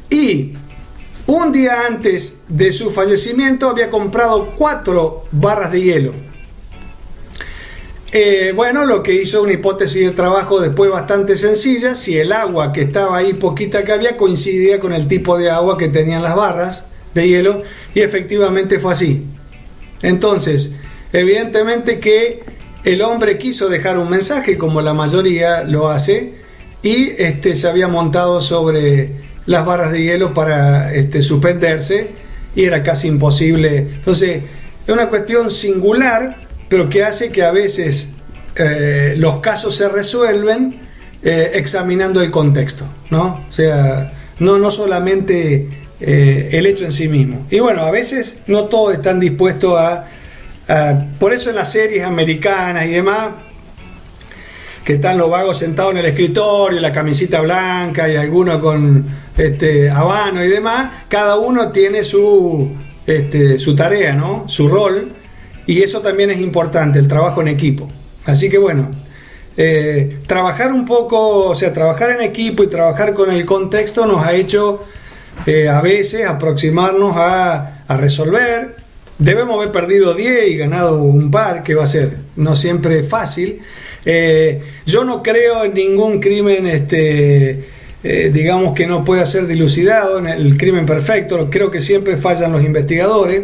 Y 0.09 0.55
un 1.27 1.53
día 1.53 1.83
antes 1.87 2.41
de 2.49 2.73
su 2.73 2.91
fallecimiento 2.91 3.69
había 3.69 3.91
comprado 3.91 4.55
cuatro 4.57 5.27
barras 5.31 5.73
de 5.73 5.83
hielo. 5.83 6.15
Eh, 8.13 8.55
bueno, 8.57 8.87
lo 8.87 9.03
que 9.03 9.13
hizo 9.13 9.43
una 9.43 9.53
hipótesis 9.53 10.07
de 10.07 10.13
trabajo 10.13 10.59
después 10.59 10.91
bastante 10.91 11.37
sencilla, 11.37 11.95
si 11.95 12.17
el 12.17 12.33
agua 12.33 12.73
que 12.73 12.81
estaba 12.81 13.19
ahí 13.19 13.35
poquita 13.35 13.85
que 13.85 13.93
había 13.93 14.17
coincidía 14.17 14.81
con 14.81 14.95
el 14.95 15.07
tipo 15.07 15.37
de 15.37 15.51
agua 15.51 15.77
que 15.77 15.89
tenían 15.89 16.23
las 16.23 16.35
barras 16.35 16.89
de 17.13 17.29
hielo 17.29 17.63
y 17.95 18.01
efectivamente 18.01 18.79
fue 18.79 18.93
así. 18.93 19.27
Entonces, 20.01 20.73
evidentemente 21.13 22.01
que 22.01 22.56
el 22.87 23.03
hombre 23.03 23.37
quiso 23.37 23.69
dejar 23.69 23.99
un 23.99 24.09
mensaje, 24.09 24.57
como 24.57 24.81
la 24.81 24.95
mayoría 24.95 25.65
lo 25.65 25.91
hace, 25.91 26.35
y 26.85 27.11
este, 27.19 27.57
se 27.57 27.69
había 27.69 27.89
montado 27.89 28.41
sobre 28.41 29.11
las 29.45 29.67
barras 29.67 29.91
de 29.91 30.05
hielo 30.05 30.33
para 30.33 30.95
este, 30.95 31.21
suspenderse 31.21 32.11
y 32.55 32.63
era 32.63 32.85
casi 32.85 33.09
imposible. 33.09 33.79
Entonces, 33.79 34.41
es 34.87 34.95
una 34.95 35.09
cuestión 35.09 35.51
singular, 35.51 36.37
pero 36.69 36.89
que 36.89 37.03
hace 37.03 37.31
que 37.33 37.43
a 37.43 37.51
veces 37.51 38.13
eh, 38.55 39.15
los 39.19 39.39
casos 39.39 39.75
se 39.75 39.89
resuelven 39.89 40.77
eh, 41.25 41.51
examinando 41.55 42.23
el 42.23 42.31
contexto, 42.31 42.85
¿no? 43.11 43.45
O 43.49 43.53
sea, 43.53 44.13
no, 44.39 44.59
no 44.59 44.71
solamente 44.71 45.67
eh, 46.01 46.51
el 46.53 46.67
hecho 46.67 46.85
en 46.85 46.93
sí 46.93 47.09
mismo. 47.09 47.49
Y 47.51 47.59
bueno, 47.59 47.83
a 47.83 47.91
veces 47.91 48.43
no 48.47 48.67
todos 48.67 48.95
están 48.95 49.19
dispuestos 49.19 49.77
a 49.77 50.07
Ah, 50.69 51.01
por 51.21 51.33
eso 51.33 51.51
en 51.51 51.57
las 51.57 51.71
series 51.71 52.05
americanas 52.05 52.87
y 52.87 52.91
demás, 52.91 53.29
que 54.85 54.95
están 54.95 55.17
los 55.17 55.31
vagos 55.31 55.59
sentados 55.59 55.93
en 55.93 55.99
el 55.99 56.07
escritorio, 56.07 56.81
la 56.81 56.93
camisita 56.93 57.41
blanca 57.41 58.09
y 58.09 58.17
algunos 58.17 58.61
con 58.61 59.05
este, 59.37 59.91
habano 59.91 60.45
y 60.45 60.49
demás, 60.49 61.05
cada 61.09 61.37
uno 61.37 61.71
tiene 61.71 62.03
su, 62.03 62.73
este, 63.07 63.59
su 63.59 63.77
tarea, 63.77 64.15
¿no? 64.15 64.49
su 64.49 64.69
rol, 64.69 65.13
y 65.67 65.83
eso 65.83 66.01
también 66.01 66.31
es 66.31 66.41
importante, 66.41 66.99
el 66.99 67.07
trabajo 67.07 67.43
en 67.43 67.49
equipo. 67.49 67.89
Así 68.25 68.49
que 68.49 68.59
bueno, 68.59 68.91
eh, 69.57 70.19
trabajar 70.27 70.73
un 70.73 70.85
poco, 70.85 71.47
o 71.47 71.55
sea, 71.55 71.73
trabajar 71.73 72.11
en 72.11 72.23
equipo 72.23 72.65
y 72.65 72.69
trabajar 72.69 73.15
con 73.15 73.31
el 73.31 73.45
contexto 73.45 74.05
nos 74.05 74.25
ha 74.25 74.35
hecho 74.35 74.85
eh, 75.47 75.69
a 75.69 75.81
veces 75.81 76.27
aproximarnos 76.27 77.17
a 77.17 77.97
resolver 77.97 78.86
Debemos 79.19 79.57
haber 79.57 79.73
perdido 79.73 80.15
10 80.15 80.49
y 80.49 80.57
ganado 80.57 81.03
un 81.03 81.31
par, 81.31 81.63
que 81.63 81.75
va 81.75 81.85
a 81.85 81.87
ser 81.87 82.17
no 82.37 82.55
siempre 82.55 83.03
fácil. 83.03 83.61
Eh, 84.05 84.61
yo 84.85 85.05
no 85.05 85.23
creo 85.23 85.65
en 85.65 85.73
ningún 85.73 86.21
crimen, 86.21 86.67
este, 86.67 87.65
eh, 88.05 88.31
digamos 88.33 88.75
que 88.75 88.87
no 88.87 89.05
pueda 89.05 89.25
ser 89.25 89.47
dilucidado, 89.47 90.19
en 90.19 90.27
el 90.27 90.59
crimen 90.59 90.85
perfecto. 90.85 91.49
Creo 91.51 91.71
que 91.71 91.81
siempre 91.81 92.17
fallan 92.17 92.53
los 92.53 92.63
investigadores. 92.63 93.43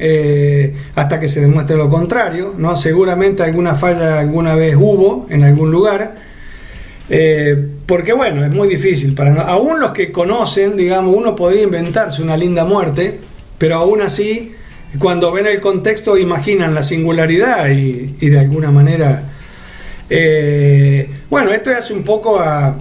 Eh, 0.00 0.74
hasta 0.94 1.18
que 1.18 1.28
se 1.28 1.40
demuestre 1.40 1.76
lo 1.76 1.88
contrario, 1.88 2.54
¿no? 2.56 2.76
Seguramente 2.76 3.42
alguna 3.42 3.74
falla 3.74 4.20
alguna 4.20 4.54
vez 4.54 4.76
hubo 4.76 5.26
en 5.28 5.42
algún 5.42 5.72
lugar, 5.72 6.14
porque 7.84 8.12
bueno, 8.12 8.44
es 8.44 8.54
muy 8.54 8.68
difícil 8.68 9.12
para 9.16 9.32
aún 9.42 9.80
los 9.80 9.90
que 9.90 10.12
conocen, 10.12 10.76
digamos, 10.76 11.16
uno 11.16 11.34
podría 11.34 11.64
inventarse 11.64 12.22
una 12.22 12.36
linda 12.36 12.64
muerte, 12.64 13.18
pero 13.58 13.74
aún 13.74 14.00
así 14.00 14.54
cuando 14.98 15.32
ven 15.32 15.46
el 15.46 15.60
contexto 15.60 16.16
imaginan 16.16 16.74
la 16.74 16.82
singularidad 16.82 17.68
y, 17.70 18.28
de 18.28 18.38
alguna 18.38 18.70
manera... 18.70 19.22
Eh, 20.10 21.08
bueno, 21.28 21.50
esto 21.52 21.70
hace 21.70 21.92
un 21.92 22.02
poco 22.02 22.40
a, 22.40 22.74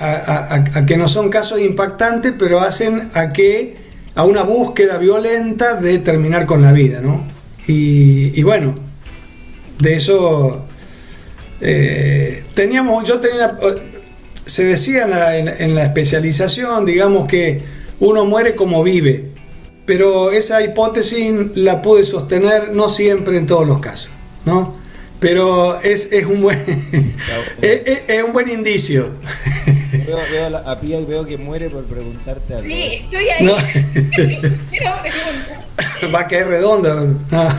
a, 0.00 0.86
que 0.86 0.96
no 0.96 1.08
son 1.08 1.28
casos 1.28 1.60
impactantes, 1.60 2.34
pero 2.38 2.60
hacen 2.60 3.10
a 3.14 3.32
que 3.32 3.76
a 4.14 4.24
una 4.24 4.42
búsqueda 4.42 4.98
violenta 4.98 5.74
de 5.74 5.98
terminar 5.98 6.46
con 6.46 6.62
la 6.62 6.72
vida, 6.72 7.00
¿no? 7.00 7.24
Y, 7.66 8.42
bueno, 8.42 8.74
de 9.78 9.94
eso 9.94 10.66
eh, 11.60 12.42
teníamos, 12.54 13.06
yo 13.06 13.20
tenía, 13.20 13.56
se 14.44 14.64
decía 14.64 15.04
en 15.58 15.74
la, 15.74 15.84
especialización, 15.84 16.84
digamos 16.84 17.28
que 17.28 17.62
uno 18.00 18.24
muere 18.24 18.56
como 18.56 18.82
vive, 18.82 19.29
pero 19.90 20.30
esa 20.30 20.62
hipótesis 20.62 21.34
la 21.56 21.82
pude 21.82 22.04
sostener 22.04 22.70
no 22.70 22.88
siempre 22.88 23.36
en 23.36 23.46
todos 23.46 23.66
los 23.66 23.80
casos, 23.80 24.12
¿no? 24.44 24.76
Pero 25.18 25.80
es, 25.80 26.12
es 26.12 26.26
un 26.26 26.42
buen 26.42 26.60
es, 27.60 28.22
un 28.22 28.32
buen 28.32 28.48
indicio. 28.48 29.16
Veo, 30.06 30.58
a 30.64 30.78
Pía 30.78 31.00
y 31.00 31.04
veo 31.04 31.26
que 31.26 31.36
muere 31.38 31.68
por 31.70 31.82
preguntarte 31.86 32.54
algo. 32.54 32.68
Sí, 32.68 33.00
estoy 33.02 33.30
ahí. 33.30 33.44
No. 33.44 33.56
Va 36.14 36.20
a 36.20 36.28
caer 36.28 36.46
redondo. 36.46 36.94
No, 36.94 37.16
no, 37.32 37.50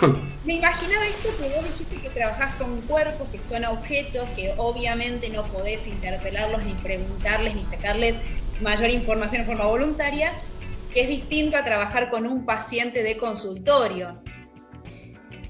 no. 0.00 0.18
Me 0.46 0.54
imaginaba 0.54 1.06
esto 1.06 1.28
que 1.36 1.54
vos 1.54 1.64
dijiste 1.70 1.96
que 1.96 2.08
trabajás 2.08 2.54
con 2.54 2.80
cuerpos, 2.80 3.28
que 3.30 3.42
son 3.42 3.62
objetos, 3.66 4.26
que 4.30 4.54
obviamente 4.56 5.28
no 5.28 5.42
podés 5.48 5.86
interpelarlos, 5.86 6.64
ni 6.64 6.72
preguntarles, 6.72 7.54
ni 7.56 7.64
sacarles 7.66 8.16
mayor 8.60 8.90
información 8.90 9.42
en 9.42 9.46
forma 9.46 9.66
voluntaria, 9.66 10.32
que 10.92 11.02
es 11.02 11.08
distinto 11.08 11.56
a 11.56 11.64
trabajar 11.64 12.10
con 12.10 12.26
un 12.26 12.44
paciente 12.44 13.02
de 13.02 13.16
consultorio 13.16 14.20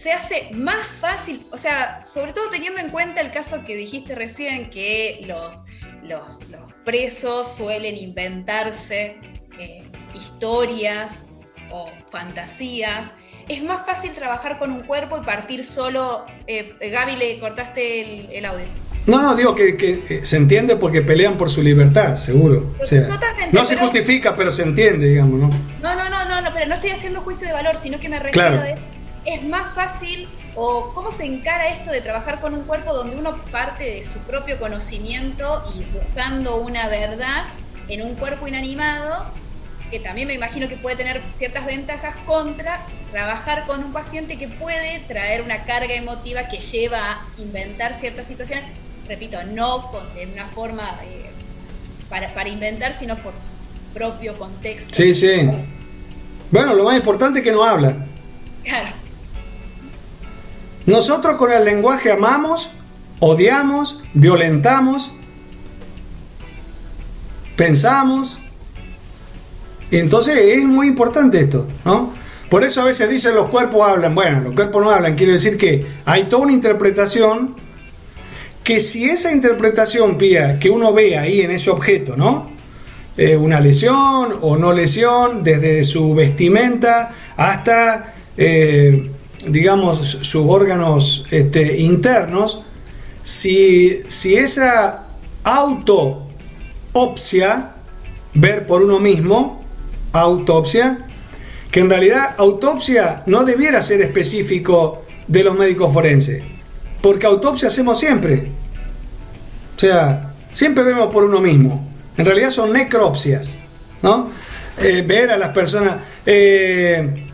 se 0.01 0.12
hace 0.12 0.49
más 0.55 0.87
fácil, 0.87 1.46
o 1.51 1.59
sea, 1.59 2.03
sobre 2.03 2.33
todo 2.33 2.49
teniendo 2.49 2.81
en 2.81 2.88
cuenta 2.88 3.20
el 3.20 3.31
caso 3.31 3.62
que 3.64 3.77
dijiste 3.77 4.14
recién, 4.14 4.70
que 4.70 5.23
los, 5.27 5.66
los, 6.03 6.38
presos 6.87 7.57
suelen 7.57 7.99
inventarse 7.99 9.18
eh, 9.59 9.83
historias 10.14 11.27
o 11.70 11.90
fantasías. 12.11 13.11
Es 13.49 13.62
más 13.62 13.85
fácil 13.85 14.12
trabajar 14.12 14.59
con 14.59 14.73
un 14.73 14.81
cuerpo 14.85 15.18
y 15.18 15.20
partir 15.20 15.62
solo. 15.62 16.25
Eh, 16.46 16.75
Gaby, 16.81 17.16
le 17.16 17.38
cortaste 17.38 18.38
el, 18.38 18.44
audio. 18.46 18.64
No, 19.06 19.22
no, 19.22 19.34
digo 19.34 19.54
que, 19.54 19.76
eh, 20.08 20.20
se 20.24 20.36
entiende 20.36 20.76
porque 20.76 21.02
pelean 21.02 21.36
por 21.36 21.50
su 21.50 21.62
libertad, 21.62 22.16
seguro. 22.16 22.74
Totalmente, 22.78 23.50
no 23.52 23.64
se 23.64 23.76
justifica, 23.76 24.36
pero 24.36 24.50
se 24.50 24.62
entiende, 24.62 25.08
digamos, 25.08 25.40
¿no? 25.40 25.48
No, 25.82 25.94
no, 25.94 26.08
no, 26.08 26.40
no, 26.42 26.50
pero 26.52 26.66
no 26.66 26.74
estoy 26.74 26.90
haciendo 26.90 27.20
juicio 27.20 27.46
de 27.46 27.52
valor, 27.52 27.76
sino 27.76 27.98
que 27.98 28.08
me 28.08 28.18
refiero 28.18 28.60
a 28.60 28.74
es 29.24 29.42
más 29.44 29.74
fácil 29.74 30.28
o 30.54 30.92
cómo 30.94 31.12
se 31.12 31.24
encara 31.24 31.68
esto 31.68 31.90
de 31.90 32.00
trabajar 32.00 32.40
con 32.40 32.54
un 32.54 32.62
cuerpo 32.62 32.94
donde 32.94 33.16
uno 33.16 33.36
parte 33.52 33.84
de 33.84 34.04
su 34.04 34.18
propio 34.20 34.58
conocimiento 34.58 35.62
y 35.74 35.84
buscando 35.92 36.56
una 36.56 36.88
verdad 36.88 37.44
en 37.88 38.02
un 38.02 38.14
cuerpo 38.14 38.48
inanimado, 38.48 39.26
que 39.90 40.00
también 40.00 40.28
me 40.28 40.34
imagino 40.34 40.68
que 40.68 40.76
puede 40.76 40.96
tener 40.96 41.20
ciertas 41.30 41.66
ventajas 41.66 42.14
contra 42.24 42.80
trabajar 43.10 43.66
con 43.66 43.82
un 43.82 43.92
paciente 43.92 44.38
que 44.38 44.48
puede 44.48 45.00
traer 45.00 45.42
una 45.42 45.64
carga 45.64 45.94
emotiva 45.94 46.48
que 46.48 46.58
lleva 46.58 47.12
a 47.12 47.26
inventar 47.38 47.94
ciertas 47.94 48.28
situaciones, 48.28 48.64
repito, 49.11 49.38
no 49.53 49.90
con, 49.90 50.03
de 50.14 50.33
una 50.33 50.46
forma 50.46 50.88
eh, 51.05 51.31
para, 52.09 52.33
para 52.33 52.49
inventar, 52.49 52.94
sino 52.94 53.16
por 53.16 53.37
su 53.37 53.49
propio 53.92 54.38
contexto. 54.38 54.94
Sí, 54.94 55.12
sí. 55.14 55.51
Bueno, 56.53 56.75
lo 56.75 56.85
más 56.85 56.96
importante 56.96 57.40
es 57.40 57.44
que 57.44 57.51
no 57.51 57.64
habla. 57.64 57.96
Claro. 58.62 58.88
Nosotros 60.87 61.35
con 61.37 61.51
el 61.51 61.64
lenguaje 61.64 62.12
amamos, 62.12 62.70
odiamos, 63.18 64.01
violentamos, 64.14 65.11
pensamos. 67.57 68.38
Entonces 69.90 70.38
es 70.38 70.64
muy 70.64 70.87
importante 70.87 71.40
esto, 71.40 71.66
¿no? 71.85 72.14
Por 72.49 72.62
eso 72.62 72.83
a 72.83 72.85
veces 72.85 73.11
dicen 73.11 73.35
los 73.35 73.49
cuerpos 73.49 73.88
hablan. 73.88 74.14
Bueno, 74.14 74.40
los 74.40 74.55
cuerpos 74.55 74.83
no 74.83 74.90
hablan. 74.90 75.16
Quiere 75.16 75.33
decir 75.33 75.59
que 75.59 75.85
hay 76.05 76.25
toda 76.25 76.44
una 76.44 76.53
interpretación 76.53 77.57
que 78.70 78.78
si 78.78 79.11
esa 79.11 79.33
interpretación, 79.33 80.16
Pía, 80.16 80.61
que 80.61 80.70
uno 80.70 80.92
ve 80.92 81.18
ahí 81.18 81.40
en 81.40 81.50
ese 81.50 81.70
objeto, 81.70 82.16
¿no? 82.16 82.52
Eh, 83.16 83.37
una 83.37 83.59
lesión 83.59 84.37
o 84.42 84.56
no 84.56 84.72
lesión, 84.72 85.42
desde 85.42 85.83
su 85.83 86.14
vestimenta 86.14 87.12
hasta 87.37 88.14
eh, 88.37 89.11
digamos, 89.44 89.98
sus 90.22 90.46
órganos 90.46 91.26
este, 91.33 91.78
internos, 91.78 92.62
si, 93.24 94.02
si 94.06 94.37
esa 94.37 95.06
autopsia, 95.42 96.52
ver 98.35 98.68
por 98.68 98.85
uno 98.85 99.00
mismo, 99.00 99.64
autopsia, 100.12 101.09
que 101.72 101.80
en 101.80 101.90
realidad 101.90 102.37
autopsia 102.38 103.24
no 103.26 103.42
debiera 103.42 103.83
ser 103.83 104.00
específico 104.00 105.02
de 105.26 105.42
los 105.42 105.59
médicos 105.59 105.92
forenses, 105.92 106.44
porque 107.02 107.26
autopsia 107.26 107.66
hacemos 107.66 107.98
siempre. 107.98 108.60
O 109.81 109.81
sea, 109.81 110.35
siempre 110.53 110.85
vemos 110.85 111.11
por 111.11 111.25
uno 111.25 111.40
mismo. 111.40 111.88
En 112.19 112.27
realidad 112.27 112.51
son 112.51 112.71
necropsias, 112.71 113.49
¿no? 114.03 114.29
Eh, 114.79 115.03
ver 115.09 115.31
a 115.31 115.38
las 115.38 115.55
personas. 115.55 115.97
Eh, 116.27 117.25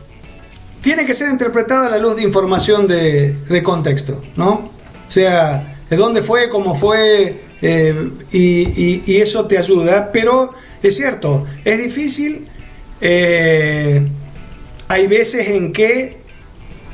tiene 0.80 1.04
que 1.04 1.12
ser 1.12 1.28
interpretada 1.28 1.88
a 1.88 1.90
la 1.90 1.98
luz 1.98 2.14
de 2.14 2.22
información 2.22 2.86
de, 2.86 3.60
contexto, 3.64 4.22
¿no? 4.36 4.70
O 5.08 5.10
sea, 5.10 5.76
de 5.90 5.96
dónde 5.96 6.22
fue, 6.22 6.48
cómo 6.48 6.76
fue, 6.76 7.42
eh, 7.60 8.10
y, 8.30 9.16
eso 9.16 9.46
te 9.46 9.58
ayuda, 9.58 10.12
pero 10.12 10.52
es 10.84 10.94
cierto, 10.94 11.44
es 11.64 11.82
difícil, 11.82 12.46
hay 13.00 14.06
veces 15.08 15.48
en 15.48 15.72
que 15.72 16.18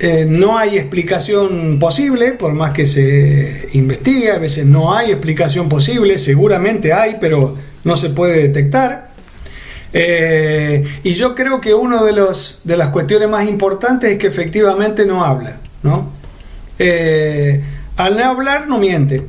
eh, 0.05 0.27
no 0.29 0.59
hay 0.59 0.79
explicación 0.79 1.79
posible, 1.79 2.33
por 2.33 2.55
más 2.55 2.73
que 2.73 2.87
se 2.89 3.69
investigue, 3.75 4.33
a 4.33 4.39
veces 4.39 4.67
no 4.67 4.93
hay 4.93 5.13
explicación 5.13 5.69
posible, 5.69 6.19
seguramente 6.19 6.93
hay, 6.93 7.19
pero 7.21 7.57
no 7.85 7.95
se 7.95 8.11
puede 8.11 8.43
detectar. 8.43 9.13
Eh, 9.93 10.83
y 11.05 11.13
yo 11.13 11.37
creo 11.37 11.61
que 11.61 11.73
una 11.73 12.03
de, 12.03 12.13
los, 12.15 12.63
de 12.65 12.77
las 12.77 12.89
cuestiones 12.89 13.29
más 13.29 13.47
importantes 13.49 14.11
es 14.11 14.19
que 14.19 14.27
efectivamente 14.27 15.07
no 15.07 15.25
habla. 15.25 15.59
¿no? 15.85 16.11
Eh, 16.81 17.63
al 17.97 18.17
no 18.17 18.25
hablar 18.25 18.67
no 18.67 18.81
miente. 18.81 19.23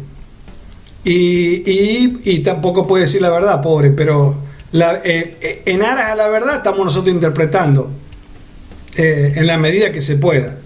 Y, 1.04 2.40
tampoco 2.40 2.88
puede 2.88 3.04
decir 3.04 3.22
la 3.22 3.30
verdad, 3.30 3.62
pobre, 3.62 3.92
pero 3.92 4.38
en 4.74 5.84
aras 5.84 6.10
a 6.10 6.16
la 6.16 6.30
verdad 6.30 6.56
estamos 6.56 6.84
nosotros 6.84 7.14
interpretando 7.14 7.92
en 8.96 9.46
la 9.46 9.60
medida 9.60 9.92
que 9.92 10.02
se 10.02 10.16
pueda. 10.16 10.62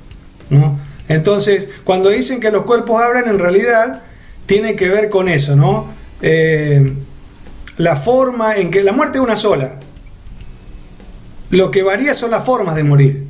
¿No? 0.50 0.80
Entonces, 1.08 1.70
cuando 1.84 2.10
dicen 2.10 2.40
que 2.40 2.52
los 2.52 2.64
cuerpos 2.64 3.02
hablan, 3.02 3.28
en 3.28 3.40
realidad 3.40 4.02
tiene 4.46 4.76
que 4.76 4.90
ver 4.90 5.10
con 5.10 5.30
eso, 5.30 5.56
¿no? 5.56 5.96
la 7.78 7.96
forma 7.96 8.56
en 8.56 8.72
que 8.72 8.84
la 8.84 8.92
muerte 8.92 9.20
es 9.20 9.24
una 9.24 9.36
sola. 9.36 9.76
Lo 11.52 11.70
que 11.70 11.84
varía 11.84 12.14
son 12.14 12.32
las 12.32 12.44
formas 12.44 12.76
de 12.76 12.84
morir. 12.84 13.28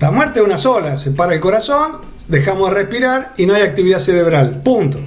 La 0.00 0.10
muerte 0.10 0.40
es 0.40 0.46
una 0.46 0.56
sola, 0.56 0.98
se 0.98 1.12
para 1.12 1.34
el 1.34 1.40
corazón, 1.40 2.02
dejamos 2.28 2.70
de 2.70 2.76
respirar 2.76 3.32
y 3.36 3.46
no 3.46 3.54
hay 3.54 3.62
actividad 3.62 3.98
cerebral. 3.98 4.60
Punto. 4.62 4.98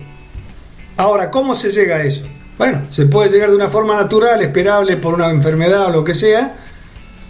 Ahora, 0.97 1.31
¿cómo 1.31 1.55
se 1.55 1.69
llega 1.71 1.97
a 1.97 2.03
eso? 2.03 2.25
Bueno, 2.57 2.83
se 2.89 3.05
puede 3.05 3.29
llegar 3.29 3.49
de 3.49 3.55
una 3.55 3.69
forma 3.69 3.95
natural, 3.95 4.41
esperable 4.41 4.97
por 4.97 5.13
una 5.13 5.29
enfermedad 5.29 5.87
o 5.87 5.89
lo 5.89 6.03
que 6.03 6.13
sea, 6.13 6.55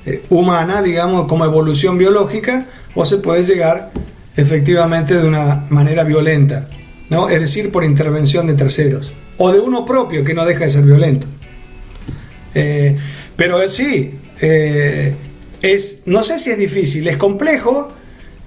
eh, 0.06 0.24
humana, 0.30 0.82
digamos, 0.82 1.28
como 1.28 1.46
evolución 1.46 1.98
biológica, 1.98 2.66
o 2.96 3.06
se 3.06 3.18
puede 3.18 3.44
llegar 3.44 3.92
efectivamente 4.36 5.16
de 5.16 5.28
una 5.28 5.66
manera 5.70 6.04
violenta, 6.04 6.68
¿no? 7.10 7.30
Es 7.30 7.40
decir, 7.40 7.72
por 7.72 7.84
intervención 7.84 8.48
de 8.48 8.54
terceros, 8.56 9.14
o 9.38 9.52
de 9.52 9.60
uno 9.60 9.86
propio 9.86 10.24
que 10.24 10.34
no 10.34 10.46
deja 10.46 10.66
de 10.66 10.70
ser 10.70 10.84
violento. 10.84 11.28
Eh, 12.54 12.98
pero 13.36 13.68
sí, 13.70 14.16
eh, 14.42 15.14
es, 15.62 16.04
no 16.06 16.24
sé 16.24 16.40
si 16.40 16.52
es 16.52 16.58
difícil, 16.58 17.08
es 17.08 17.18
complejo 17.18 17.92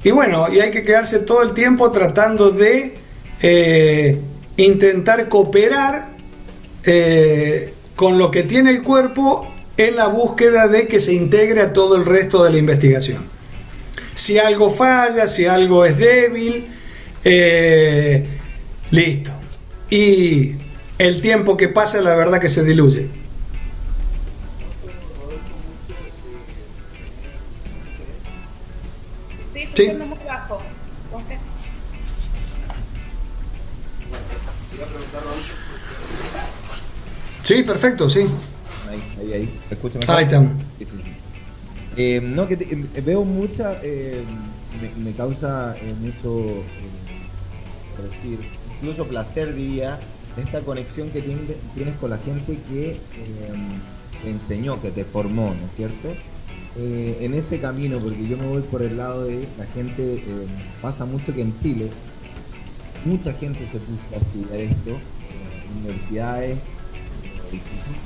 y 0.04 0.10
bueno, 0.10 0.52
y 0.52 0.60
hay 0.60 0.70
que 0.70 0.84
quedarse 0.84 1.20
todo 1.20 1.42
el 1.42 1.52
tiempo 1.52 1.90
tratando 1.90 2.50
de 2.50 2.94
eh, 3.42 4.18
intentar 4.56 5.28
cooperar 5.28 6.10
eh, 6.84 7.72
con 7.96 8.18
lo 8.18 8.30
que 8.30 8.44
tiene 8.44 8.70
el 8.70 8.82
cuerpo 8.82 9.46
en 9.76 9.96
la 9.96 10.06
búsqueda 10.06 10.68
de 10.68 10.86
que 10.86 11.00
se 11.00 11.12
integre 11.12 11.60
a 11.60 11.72
todo 11.72 11.96
el 11.96 12.04
resto 12.04 12.44
de 12.44 12.50
la 12.50 12.58
investigación. 12.58 13.24
Si 14.18 14.36
algo 14.36 14.70
falla, 14.70 15.28
si 15.28 15.46
algo 15.46 15.84
es 15.84 15.96
débil, 15.96 16.66
listo. 18.90 19.30
Y 19.88 20.56
el 20.98 21.20
tiempo 21.20 21.56
que 21.56 21.68
pasa, 21.68 22.00
la 22.00 22.16
verdad 22.16 22.40
que 22.40 22.48
se 22.48 22.64
diluye. 22.64 23.08
escuchando 29.54 30.06
muy 30.06 30.18
bajo. 30.26 30.60
Sí, 37.44 37.62
perfecto, 37.62 38.10
sí. 38.10 38.26
Ahí, 38.90 39.02
ahí, 39.20 39.32
ahí. 39.32 39.60
Escúchame. 39.70 40.04
Ahí 40.08 40.24
estamos. 40.24 40.52
Sí, 40.78 40.84
sí, 40.84 40.90
sí. 40.90 40.97
Eh, 42.00 42.20
no, 42.22 42.46
que 42.46 42.56
te- 42.56 42.72
eh, 42.72 43.00
veo 43.04 43.24
mucha, 43.24 43.80
eh, 43.82 44.22
me, 45.02 45.10
causa 45.12 45.76
eh, 45.76 45.94
mucho, 46.00 46.62
por 47.96 48.08
decir, 48.08 48.38
incluso 48.76 49.04
placer 49.08 49.52
diría, 49.52 49.98
esta 50.36 50.60
conexión 50.60 51.10
que 51.10 51.20
tiene- 51.20 51.40
tienes 51.74 51.96
con 51.96 52.10
la 52.10 52.18
gente 52.18 52.56
que 52.70 52.90
eh, 52.92 52.98
te 54.22 54.30
enseñó, 54.30 54.80
que 54.80 54.92
te 54.92 55.04
formó, 55.04 55.54
¿no 55.60 55.66
es 55.66 55.74
cierto? 55.74 56.14
En 56.80 57.34
ese 57.34 57.58
camino, 57.58 57.98
porque 57.98 58.28
yo 58.28 58.36
me 58.36 58.46
voy 58.46 58.62
por 58.62 58.82
el 58.82 58.96
lado 58.96 59.24
de 59.24 59.48
la 59.58 59.66
gente, 59.74 60.14
eh, 60.14 60.22
pasa 60.80 61.04
mucho 61.06 61.34
que 61.34 61.42
en 61.42 61.52
Chile, 61.60 61.90
mucha 63.04 63.32
gente 63.32 63.66
se 63.66 63.78
puso 63.80 64.02
a 64.12 64.18
estudiar 64.18 64.60
esto, 64.60 64.96
universidades, 65.80 66.56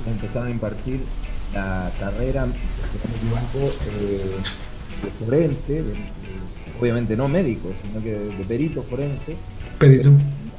empezaron 0.07 0.47
a 0.47 0.51
impartir 0.51 1.01
la 1.53 1.91
carrera, 1.99 2.45
equivoco, 3.15 3.73
eh, 3.99 4.35
de 5.03 5.25
forense, 5.25 5.73
de- 5.73 5.81
de- 5.83 5.95
obviamente 6.79 7.15
no 7.15 7.27
médico, 7.27 7.69
sino 7.81 8.03
que 8.03 8.11
de, 8.13 8.35
de 8.37 8.43
perito 8.45 8.83
forense, 8.83 9.35
Perito. 9.79 10.09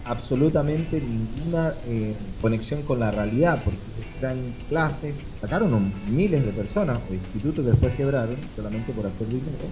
absolutamente 0.04 1.00
ninguna 1.00 1.72
eh, 1.86 2.14
conexión 2.40 2.82
con 2.82 3.00
la 3.00 3.10
realidad, 3.10 3.60
porque 3.64 3.78
eran 4.20 4.36
clases, 4.68 5.14
sacaron 5.40 5.92
miles 6.10 6.44
de 6.44 6.52
personas, 6.52 6.98
o 7.10 7.14
institutos 7.14 7.64
que 7.64 7.70
después 7.72 7.94
quebraron, 7.94 8.36
solamente 8.56 8.92
por 8.92 9.06
hacer 9.06 9.26
dinero, 9.26 9.66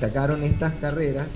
sacaron 0.00 0.42
estas 0.44 0.74
carreras 0.74 1.26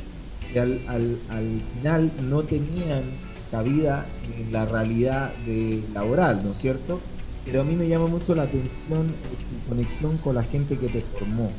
que 0.52 0.60
al, 0.60 0.80
al- 0.88 1.18
al 1.30 1.60
final 1.78 2.10
no 2.28 2.42
tenían 2.42 3.02
cabida 3.50 4.06
en 4.38 4.52
la 4.52 4.64
realidad 4.66 5.30
de 5.46 5.82
laboral, 5.94 6.40
¿no 6.44 6.52
es 6.52 6.58
cierto? 6.58 7.00
Pero 7.44 7.60
a 7.62 7.64
mí 7.64 7.74
me 7.74 7.88
llama 7.88 8.06
mucho 8.06 8.34
la 8.34 8.44
atención 8.44 9.08
tu 9.08 9.68
conexión 9.68 10.16
con 10.18 10.34
la 10.36 10.44
gente 10.44 10.76
que 10.78 10.88
te 10.88 11.00
formó. 11.00 11.50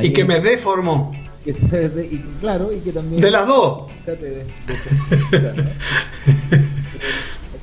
Y 0.00 0.12
que 0.12 0.24
me 0.24 0.40
deformó. 0.40 1.12
que 1.44 1.52
te- 1.54 1.88
de- 1.88 2.06
y 2.06 2.18
claro, 2.40 2.72
y 2.72 2.78
que 2.78 2.92
también... 2.92 3.20
De 3.20 3.30
las 3.30 3.46
dos. 3.46 3.90
Fíjate 4.04 4.24
de- 4.30 4.44
de-. 4.44 5.64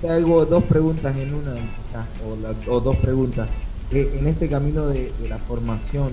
Te 0.01 0.07
dos 0.45 0.63
preguntas 0.65 1.15
en 1.15 1.33
una, 1.33 1.53
quizás, 1.53 2.05
o, 2.25 2.35
la- 2.41 2.71
o 2.73 2.79
dos 2.79 2.97
preguntas. 2.97 3.47
Eh, 3.91 4.17
en 4.19 4.27
este 4.27 4.47
camino 4.49 4.85
de, 4.87 5.11
la 5.27 5.37
formación, 5.39 6.11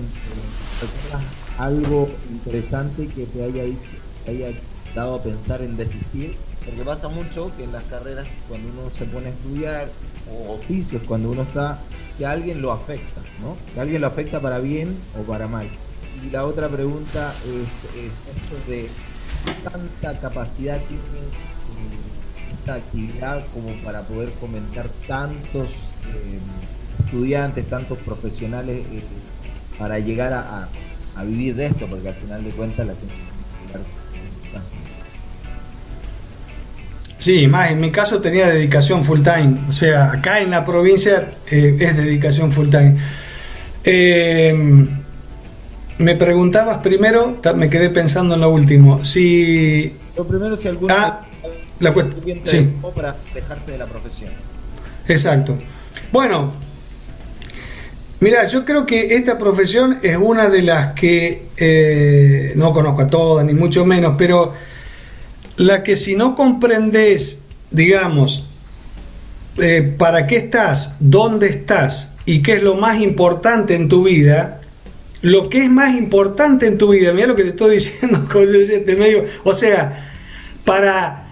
¿recuerdas 0.81 1.21
algo 1.59 2.09
interesante 2.31 3.07
que 3.07 3.25
te 3.27 3.43
haya, 3.43 3.63
te 4.25 4.31
haya 4.31 4.47
dado 4.95 5.15
a 5.15 5.21
pensar 5.23 5.61
en 5.61 5.77
desistir? 5.77 6.35
Porque 6.67 6.83
pasa 6.83 7.07
mucho 7.07 7.49
que 7.55 7.63
en 7.63 7.71
las 7.71 7.83
carreras, 7.85 8.27
cuando 8.49 8.69
uno 8.69 8.89
se 8.89 9.05
pone 9.05 9.27
a 9.27 9.29
estudiar, 9.29 9.89
o 10.29 10.55
oficios, 10.55 11.01
cuando 11.07 11.31
uno 11.31 11.43
está, 11.43 11.79
que 12.17 12.25
alguien 12.25 12.61
lo 12.61 12.73
afecta, 12.73 13.21
¿no? 13.41 13.55
Que 13.73 13.79
alguien 13.79 14.01
lo 14.01 14.07
afecta 14.07 14.41
para 14.41 14.59
bien 14.59 14.97
o 15.17 15.23
para 15.23 15.47
mal. 15.47 15.65
Y 16.25 16.29
la 16.29 16.45
otra 16.45 16.67
pregunta 16.67 17.33
es, 17.45 17.85
es 17.95 18.11
esto 18.35 18.69
de 18.69 18.89
tanta 19.63 20.19
capacidad 20.19 20.77
tiene 20.79 21.01
eh, 21.01 22.53
esta 22.59 22.75
actividad 22.75 23.45
como 23.53 23.73
para 23.83 24.01
poder 24.01 24.31
comentar 24.33 24.89
tantos 25.07 25.69
eh, 26.13 26.39
estudiantes, 27.05 27.69
tantos 27.69 27.97
profesionales 27.99 28.79
eh, 28.91 29.03
para 29.79 29.99
llegar 29.99 30.33
a 30.33 30.67
vivir 31.23 31.55
de 31.55 31.67
esto, 31.67 31.87
porque 31.87 32.09
al 32.09 32.15
final 32.15 32.43
de 32.43 32.49
cuentas 32.51 32.85
la 32.85 32.93
gente 32.93 33.13
Sí, 37.27 37.45
más 37.45 37.71
en 37.71 37.81
mi 37.81 37.91
caso 37.91 38.21
tenía 38.21 38.47
dedicación 38.47 39.03
full 39.03 39.19
time. 39.21 39.57
O 39.67 39.73
sea, 39.73 40.13
acá 40.13 40.39
en 40.39 40.49
la 40.49 40.63
provincia 40.63 41.33
eh, 41.51 41.75
es 41.77 41.97
dedicación 41.97 42.53
full 42.53 42.69
time. 42.69 42.95
Eh, 43.83 44.55
me 45.97 46.15
preguntabas 46.15 46.77
primero, 46.77 47.37
me 47.53 47.69
quedé 47.69 47.89
pensando 47.89 48.35
en 48.35 48.39
lo 48.39 48.49
último. 48.49 49.03
Si. 49.03 49.93
Lo 50.15 50.25
primero 50.25 50.55
si 50.55 50.69
algún 50.69 50.89
Ah, 50.89 51.25
la 51.81 51.93
cuest- 51.93 52.13
alguien 52.15 52.43
te 52.43 52.49
sí. 52.49 52.69
para 52.95 53.13
dejarte 53.33 53.73
de 53.73 53.77
la 53.77 53.87
profesión. 53.87 54.29
Exacto. 55.09 55.57
Bueno, 56.13 56.53
mira, 58.21 58.47
yo 58.47 58.63
creo 58.63 58.85
que 58.85 59.15
esta 59.15 59.37
profesión 59.37 59.99
es 60.01 60.15
una 60.15 60.47
de 60.49 60.61
las 60.61 60.93
que 60.93 61.47
eh, 61.57 62.53
no 62.55 62.71
conozco 62.71 63.01
a 63.01 63.07
todas, 63.07 63.45
ni 63.45 63.53
mucho 63.53 63.85
menos, 63.85 64.15
pero 64.17 64.53
la 65.57 65.83
que 65.83 65.95
si 65.95 66.15
no 66.15 66.35
comprendes, 66.35 67.41
digamos, 67.71 68.45
eh, 69.57 69.95
para 69.97 70.27
qué 70.27 70.37
estás, 70.37 70.95
dónde 70.99 71.47
estás 71.47 72.13
y 72.25 72.41
qué 72.41 72.53
es 72.53 72.63
lo 72.63 72.75
más 72.75 73.01
importante 73.01 73.75
en 73.75 73.89
tu 73.89 74.03
vida, 74.03 74.61
lo 75.21 75.49
que 75.49 75.63
es 75.63 75.69
más 75.69 75.95
importante 75.95 76.67
en 76.67 76.77
tu 76.77 76.89
vida, 76.89 77.11
mira 77.11 77.27
lo 77.27 77.35
que 77.35 77.43
te 77.43 77.49
estoy 77.49 77.71
diciendo 77.75 78.27
medio, 78.97 79.25
o 79.43 79.53
sea, 79.53 80.11
para 80.63 81.27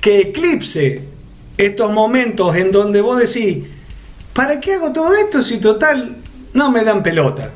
que 0.00 0.20
eclipse 0.20 1.02
estos 1.58 1.92
momentos 1.92 2.56
en 2.56 2.72
donde 2.72 3.00
vos 3.02 3.18
decís, 3.18 3.64
¿para 4.32 4.58
qué 4.58 4.74
hago 4.74 4.92
todo 4.92 5.14
esto 5.14 5.42
si 5.42 5.58
total 5.58 6.16
no 6.54 6.70
me 6.70 6.82
dan 6.82 7.02
pelota? 7.02 7.52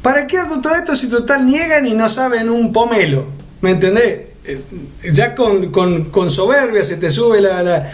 ¿Para 0.00 0.26
qué 0.26 0.38
hago 0.38 0.60
todo 0.60 0.74
esto 0.74 0.96
si 0.96 1.08
total 1.08 1.44
niegan 1.44 1.86
y 1.86 1.92
no 1.92 2.08
saben 2.08 2.48
un 2.48 2.72
pomelo? 2.72 3.26
¿Me 3.60 3.72
entendés? 3.72 4.27
Eh, 4.48 4.60
Ya 5.12 5.34
con, 5.34 5.70
con- 5.70 6.04
con 6.10 6.30
soberbia 6.30 6.82
se 6.84 6.96
te 6.96 7.10
sube 7.10 7.40
la, 7.40 7.62
la, 7.62 7.92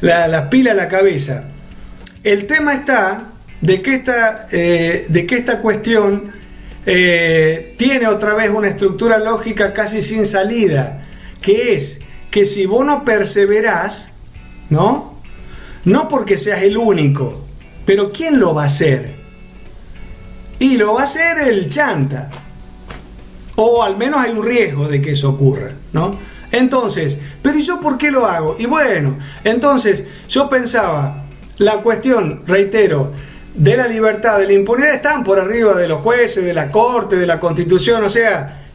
la- 0.00 0.28
la 0.28 0.50
pila 0.50 0.72
a 0.72 0.74
la 0.74 0.88
cabeza. 0.88 1.44
El 2.22 2.46
tema 2.46 2.74
está 2.74 3.32
de 3.60 3.82
que 3.82 3.94
esta, 3.94 4.48
eh, 4.52 5.06
de 5.08 5.26
que 5.26 5.34
esta 5.36 5.58
cuestión 5.60 6.32
eh, 6.86 7.74
tiene 7.78 8.06
otra 8.08 8.34
vez 8.34 8.50
una 8.50 8.68
estructura 8.68 9.18
lógica 9.18 9.72
casi 9.72 10.02
sin 10.02 10.26
salida, 10.26 11.06
que 11.40 11.74
es 11.74 12.00
que 12.30 12.44
si 12.44 12.66
vos 12.66 12.84
no 12.84 13.04
perseverás, 13.04 14.10
¿no? 14.70 15.14
No 15.84 16.08
porque 16.08 16.36
seas 16.36 16.62
el 16.62 16.76
único, 16.76 17.44
pero 17.86 18.10
¿quién 18.12 18.38
lo 18.40 18.54
va 18.54 18.64
a 18.64 18.66
hacer? 18.66 19.14
Y 20.58 20.76
lo 20.76 20.94
va 20.94 21.02
a 21.02 21.04
hacer 21.04 21.38
el 21.48 21.68
chanta. 21.68 22.30
O 23.56 23.82
al 23.82 23.96
menos 23.96 24.20
hay 24.20 24.32
un 24.32 24.42
riesgo 24.42 24.88
de 24.88 25.00
que 25.00 25.12
eso 25.12 25.30
ocurra, 25.30 25.70
¿no? 25.94 26.18
Entonces, 26.52 27.18
pero 27.40 27.58
¿y 27.58 27.62
yo 27.62 27.80
por 27.80 27.96
qué 27.96 28.10
lo 28.10 28.26
hago? 28.26 28.56
Y 28.58 28.66
bueno, 28.66 29.18
entonces 29.42 30.04
yo 30.28 30.50
pensaba, 30.50 31.24
la 31.58 31.78
cuestión, 31.78 32.42
reitero, 32.46 33.12
de 33.54 33.76
la 33.76 33.88
libertad, 33.88 34.38
de 34.38 34.46
la 34.46 34.52
impunidad 34.52 34.92
están 34.92 35.24
por 35.24 35.38
arriba 35.38 35.74
de 35.74 35.88
los 35.88 36.00
jueces, 36.02 36.44
de 36.44 36.52
la 36.52 36.70
corte, 36.70 37.16
de 37.16 37.26
la 37.26 37.40
constitución, 37.40 38.04
o 38.04 38.08
sea, 38.08 38.66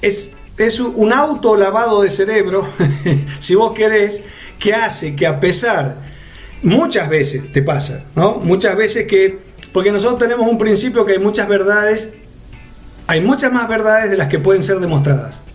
es, 0.00 0.32
es 0.56 0.80
un 0.80 1.12
auto 1.12 1.56
lavado 1.56 2.02
de 2.02 2.10
cerebro, 2.10 2.66
si 3.40 3.54
vos 3.54 3.74
querés, 3.74 4.22
que 4.58 4.72
hace 4.74 5.14
que 5.14 5.26
a 5.26 5.38
pesar, 5.38 5.96
muchas 6.62 7.08
veces 7.08 7.52
te 7.52 7.62
pasa, 7.62 8.04
¿no? 8.14 8.36
Muchas 8.36 8.76
veces 8.76 9.06
que, 9.06 9.38
porque 9.72 9.92
nosotros 9.92 10.18
tenemos 10.18 10.48
un 10.48 10.58
principio 10.58 11.04
que 11.04 11.12
hay 11.12 11.18
muchas 11.18 11.48
verdades, 11.48 12.14
hay 13.06 13.20
muchas 13.20 13.52
más 13.52 13.68
verdades 13.68 14.10
de 14.10 14.16
las 14.16 14.28
que 14.28 14.38
pueden 14.38 14.62
ser 14.62 14.78
demostradas. 14.78 15.45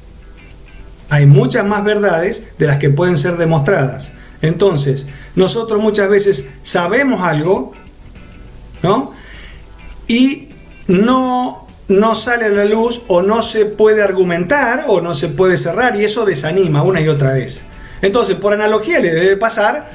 Hay 1.11 1.25
muchas 1.25 1.65
más 1.65 1.83
verdades 1.83 2.47
de 2.57 2.67
las 2.67 2.77
que 2.77 2.89
pueden 2.89 3.17
ser 3.17 3.35
demostradas. 3.35 4.13
Entonces, 4.41 5.07
nosotros 5.35 5.81
muchas 5.81 6.07
veces 6.07 6.47
sabemos 6.63 7.21
algo, 7.21 7.73
¿no? 8.81 9.11
Y 10.07 10.47
no, 10.87 11.67
no 11.89 12.15
sale 12.15 12.45
a 12.45 12.49
la 12.49 12.63
luz 12.63 13.03
o 13.09 13.21
no 13.21 13.41
se 13.41 13.65
puede 13.65 14.01
argumentar 14.01 14.85
o 14.87 15.01
no 15.01 15.13
se 15.13 15.27
puede 15.27 15.57
cerrar 15.57 15.97
y 15.97 16.05
eso 16.05 16.23
desanima 16.23 16.81
una 16.81 17.01
y 17.01 17.09
otra 17.09 17.33
vez. 17.33 17.61
Entonces, 18.01 18.37
por 18.37 18.53
analogía 18.53 19.01
le 19.01 19.13
debe 19.13 19.35
pasar 19.35 19.91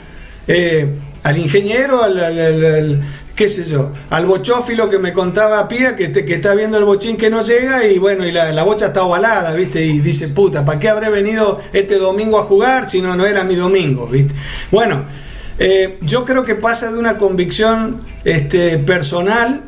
eh, 0.47 0.97
al 1.23 1.39
ingeniero, 1.39 2.03
al, 2.05 3.03
qué 3.37 3.51
sé 3.51 3.67
yo, 3.67 3.93
al 4.09 4.25
bochófilo 4.25 4.89
que 4.89 4.99
me 4.99 5.13
contaba 5.13 5.69
Pía 5.69 5.95
que, 5.95 6.11
está 6.27 6.55
viendo 6.55 6.79
el 6.79 6.87
bochín 6.87 7.19
que 7.19 7.29
no 7.29 7.43
llega 7.43 7.87
y 7.87 7.99
bueno, 7.99 8.25
y 8.25 8.33
la, 8.33 8.63
bocha 8.63 8.87
está 8.87 9.03
ovalada, 9.03 9.53
¿viste? 9.53 9.85
Y 9.85 10.01
dice, 10.01 10.29
puta, 10.29 10.65
¿para 10.65 10.81
qué 10.81 10.89
habré 10.89 11.11
venido 11.11 11.61
este 11.75 11.99
domingo 11.99 12.39
a 12.39 12.45
jugar 12.45 12.89
si 12.89 13.03
no, 13.03 13.15
no 13.15 13.27
era 13.27 13.45
mi 13.45 13.55
domingo, 13.55 14.07
¿viste? 14.07 14.35
Bueno, 14.71 15.05
eh, 15.59 15.99
yo 16.01 16.25
creo 16.25 16.45
que 16.45 16.55
pasa 16.55 16.91
de 16.91 16.99
una 16.99 17.19
convicción 17.19 18.01
este, 18.25 18.79
personal 18.79 19.61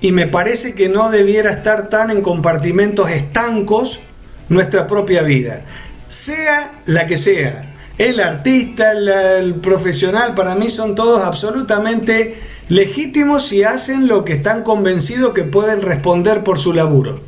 y 0.00 0.12
me 0.12 0.26
parece 0.26 0.74
que 0.74 0.88
no 0.88 1.10
debiera 1.10 1.50
estar 1.50 1.90
tan 1.90 2.10
en 2.10 2.22
compartimentos 2.22 3.10
estancos 3.10 4.00
nuestra 4.48 4.86
propia 4.86 5.20
vida, 5.22 5.60
sea 6.08 6.72
la 6.86 7.06
que 7.06 7.18
sea. 7.18 7.66
El 7.98 8.18
artista, 8.18 8.92
el 8.92 9.56
profesional, 9.56 10.34
para 10.34 10.54
mí 10.54 10.70
son 10.70 10.94
todos 10.94 11.22
absolutamente 11.22 12.49
legítimos 12.70 13.46
si 13.46 13.64
hacen 13.64 14.06
lo 14.06 14.24
que 14.24 14.32
están 14.32 14.62
convencidos 14.62 15.34
que 15.34 15.42
pueden 15.42 15.82
responder 15.82 16.42
por 16.44 16.58
su 16.58 16.72
laburo, 16.72 17.20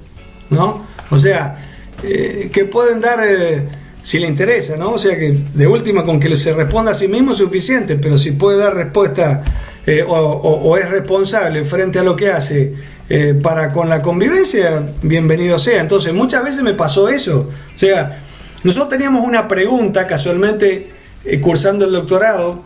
¿no? 0.49 0.86
O 1.11 1.18
sea, 1.18 1.68
eh, 2.05 2.49
que 2.53 2.64
pueden 2.64 3.01
dar 3.01 3.18
eh, 3.26 3.66
si 4.03 4.20
le 4.20 4.28
interesa, 4.28 4.76
¿no? 4.76 4.90
O 4.90 4.99
sea 4.99 5.18
que 5.18 5.36
de 5.53 5.66
última 5.66 6.05
con 6.05 6.20
que 6.20 6.34
se 6.36 6.55
responda 6.55 6.93
a 6.93 6.95
sí 6.95 7.09
mismo 7.09 7.32
es 7.32 7.38
suficiente, 7.38 7.97
pero 7.97 8.18
si 8.18 8.32
puede 8.32 8.59
dar 8.59 8.74
respuesta 8.74 9.43
eh, 9.84 10.05
o, 10.07 10.76
es 10.76 10.88
responsable 10.88 11.64
frente 11.64 11.99
a 11.99 12.03
lo 12.05 12.16
que 12.16 12.30
hace 12.30 12.93
para 13.43 13.72
con 13.72 13.90
la 13.90 14.01
convivencia, 14.01 14.86
bienvenido 15.03 15.59
sea. 15.59 15.82
Entonces 15.82 16.14
muchas 16.14 16.43
veces 16.45 16.62
me 16.62 16.72
pasó 16.72 17.11
eso. 17.11 17.51
O 17.74 17.78
sea, 17.78 18.22
nosotros 18.64 18.88
teníamos 18.88 19.22
una 19.26 19.49
pregunta 19.49 20.07
casualmente 20.07 20.93
cursando 21.43 21.84
el 21.84 21.93
doctorado, 21.93 22.62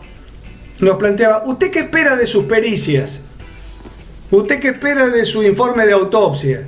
nos 0.79 0.97
planteaba, 0.97 1.43
¿usted 1.45 1.71
qué 1.71 1.79
espera 1.79 2.15
de 2.15 2.25
sus 2.25 2.45
pericias? 2.45 3.21
¿Usted 4.29 4.59
qué 4.59 4.69
espera 4.69 5.07
de 5.07 5.25
su 5.25 5.43
informe 5.43 5.85
de 5.85 5.93
autopsia? 5.93 6.65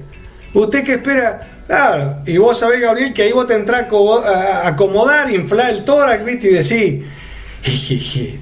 ¿Usted 0.54 0.84
qué 0.84 0.94
espera? 0.94 1.62
Claro, 1.68 2.20
y 2.26 2.38
vos 2.38 2.58
sabés, 2.58 2.82
Gabriel, 2.82 3.14
que 3.14 3.24
ahí 3.24 3.32
vos 3.32 3.46
te 3.46 3.54
entras 3.54 3.86
a 3.92 4.68
acomodar, 4.68 5.32
inflar 5.32 5.70
el 5.70 5.86
tórax, 5.86 6.26
¿viste? 6.26 6.50
Y 6.50 6.54
decís, 6.54 8.36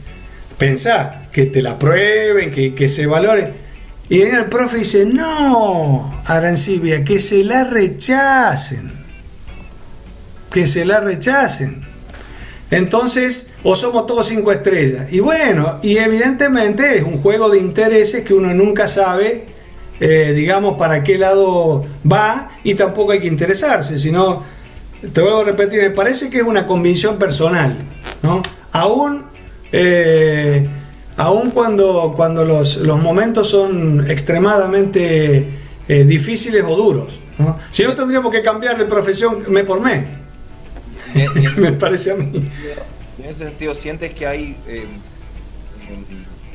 pensá, 0.58 1.24
que 1.32 1.48
te 1.48 1.62
la 1.62 1.78
prueben, 1.78 2.52
que, 2.52 2.74
que 2.74 2.88
se 2.88 3.06
valore. 3.06 3.54
Y 4.10 4.20
viene 4.20 4.38
el 4.38 4.46
profe 4.46 4.78
y 4.78 4.80
dice, 4.82 5.06
no, 5.06 6.22
Arancibia, 6.26 7.04
que 7.04 7.20
se 7.20 7.44
la 7.44 7.66
rechacen. 7.66 8.92
Que 10.52 10.66
se 10.66 10.86
la 10.86 11.02
rechacen. 11.02 11.87
Entonces, 12.70 13.50
o 13.64 13.76
somos 13.76 14.08
todos 14.08 14.28
cinco 14.28 14.52
estrellas. 14.52 15.12
Y 15.12 15.20
bueno, 15.20 15.80
y 15.82 15.98
evidentemente 15.98 16.98
es 16.98 17.04
un 17.04 17.22
juego 17.22 17.50
de 17.50 17.60
intereses 17.60 18.24
que 18.24 18.34
uno 18.34 18.54
nunca 18.54 18.88
sabe 18.88 19.58
eh, 20.00 20.34
digamos, 20.36 20.78
para 20.78 21.04
qué 21.04 21.18
lado 21.18 21.84
va 22.10 22.52
y 22.64 22.76
tampoco 22.76 23.14
hay 23.14 23.20
que 23.20 23.28
interesarse, 23.28 23.98
sino, 23.98 24.44
te 25.12 25.22
vuelvo 25.22 25.40
a 25.40 25.44
repetir, 25.44 25.82
me 25.82 25.90
parece 25.90 26.30
que 26.30 26.38
es 26.38 26.44
una 26.44 26.68
convicción 26.68 27.18
personal, 27.18 27.76
¿no? 28.22 28.44
Aún, 28.74 29.24
eh, 29.72 30.68
aún 31.18 31.50
cuando, 31.50 32.14
cuando 32.16 32.46
los, 32.46 32.80
momentos 32.80 33.50
son 33.50 34.06
extremadamente 34.08 35.48
eh, 35.88 36.04
difíciles 36.04 36.64
o 36.68 36.76
duros, 36.76 37.20
¿no? 37.40 37.58
Si 37.72 37.82
no 37.82 37.96
tendríamos 37.96 38.32
que 38.32 38.44
cambiar 38.44 38.78
de 38.78 38.86
profesión 38.86 39.46
mes 39.48 39.64
por 39.64 39.82
mes, 39.82 40.06
me 41.58 41.74
parece 41.74 42.12
a 42.12 42.16
mí. 42.16 42.50
En 43.20 43.26
ese 43.26 43.46
sentido, 43.46 43.74
¿sientes 43.74 44.14
que 44.14 44.28
hay 44.28 44.56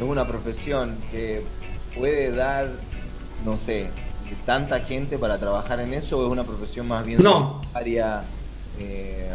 una 0.00 0.26
profesión 0.26 0.96
que 1.10 1.42
puede 1.94 2.32
dar 2.32 2.68
no 3.44 3.58
sé, 3.58 3.88
tanta 4.46 4.80
gente 4.80 5.18
para 5.18 5.38
trabajar 5.38 5.80
en 5.80 5.94
eso 5.94 6.18
o 6.18 6.26
es 6.26 6.32
una 6.32 6.44
profesión 6.44 6.88
más 6.88 7.04
bien 7.04 7.22
no. 7.22 7.60
Eh, 8.78 9.28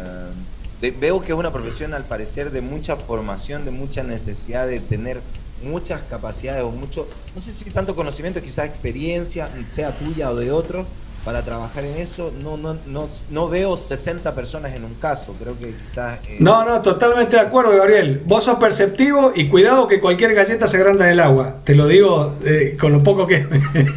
veo 0.98 1.20
que 1.20 1.32
es 1.32 1.38
una 1.38 1.52
profesión 1.52 1.94
al 1.94 2.04
parecer 2.04 2.50
de 2.50 2.60
mucha 2.60 2.96
formación, 2.96 3.64
de 3.64 3.70
mucha 3.70 4.02
necesidad 4.02 4.66
de 4.66 4.80
tener 4.80 5.20
muchas 5.62 6.02
capacidades 6.02 6.62
o 6.62 6.70
mucho, 6.70 7.08
no 7.34 7.40
sé 7.40 7.50
si 7.50 7.70
tanto 7.70 7.96
conocimiento, 7.96 8.40
quizás 8.42 8.68
experiencia, 8.68 9.48
sea 9.70 9.90
tuya 9.96 10.30
o 10.30 10.36
de 10.36 10.52
otro, 10.52 10.86
para 11.24 11.42
trabajar 11.42 11.84
en 11.84 11.96
eso. 11.98 12.32
No, 12.42 12.56
no, 12.56 12.76
no, 12.86 13.08
no 13.30 13.48
veo 13.48 13.76
60 13.76 14.34
personas 14.34 14.74
en 14.74 14.84
un 14.84 14.94
caso, 14.94 15.34
creo 15.40 15.58
que 15.58 15.74
quizás... 15.74 16.18
Eh, 16.28 16.36
no, 16.40 16.64
no, 16.64 16.80
totalmente 16.82 17.36
de 17.36 17.42
acuerdo, 17.42 17.76
Gabriel. 17.76 18.22
Vos 18.24 18.44
sos 18.44 18.58
perceptivo 18.58 19.32
y 19.34 19.48
cuidado 19.48 19.88
que 19.88 20.00
cualquier 20.00 20.34
galleta 20.34 20.68
se 20.68 20.76
agranda 20.78 21.06
en 21.06 21.12
el 21.12 21.20
agua. 21.20 21.56
Te 21.64 21.74
lo 21.74 21.86
digo 21.86 22.36
eh, 22.44 22.76
con 22.80 22.92
lo 22.92 23.02
poco 23.02 23.26
que, 23.26 23.46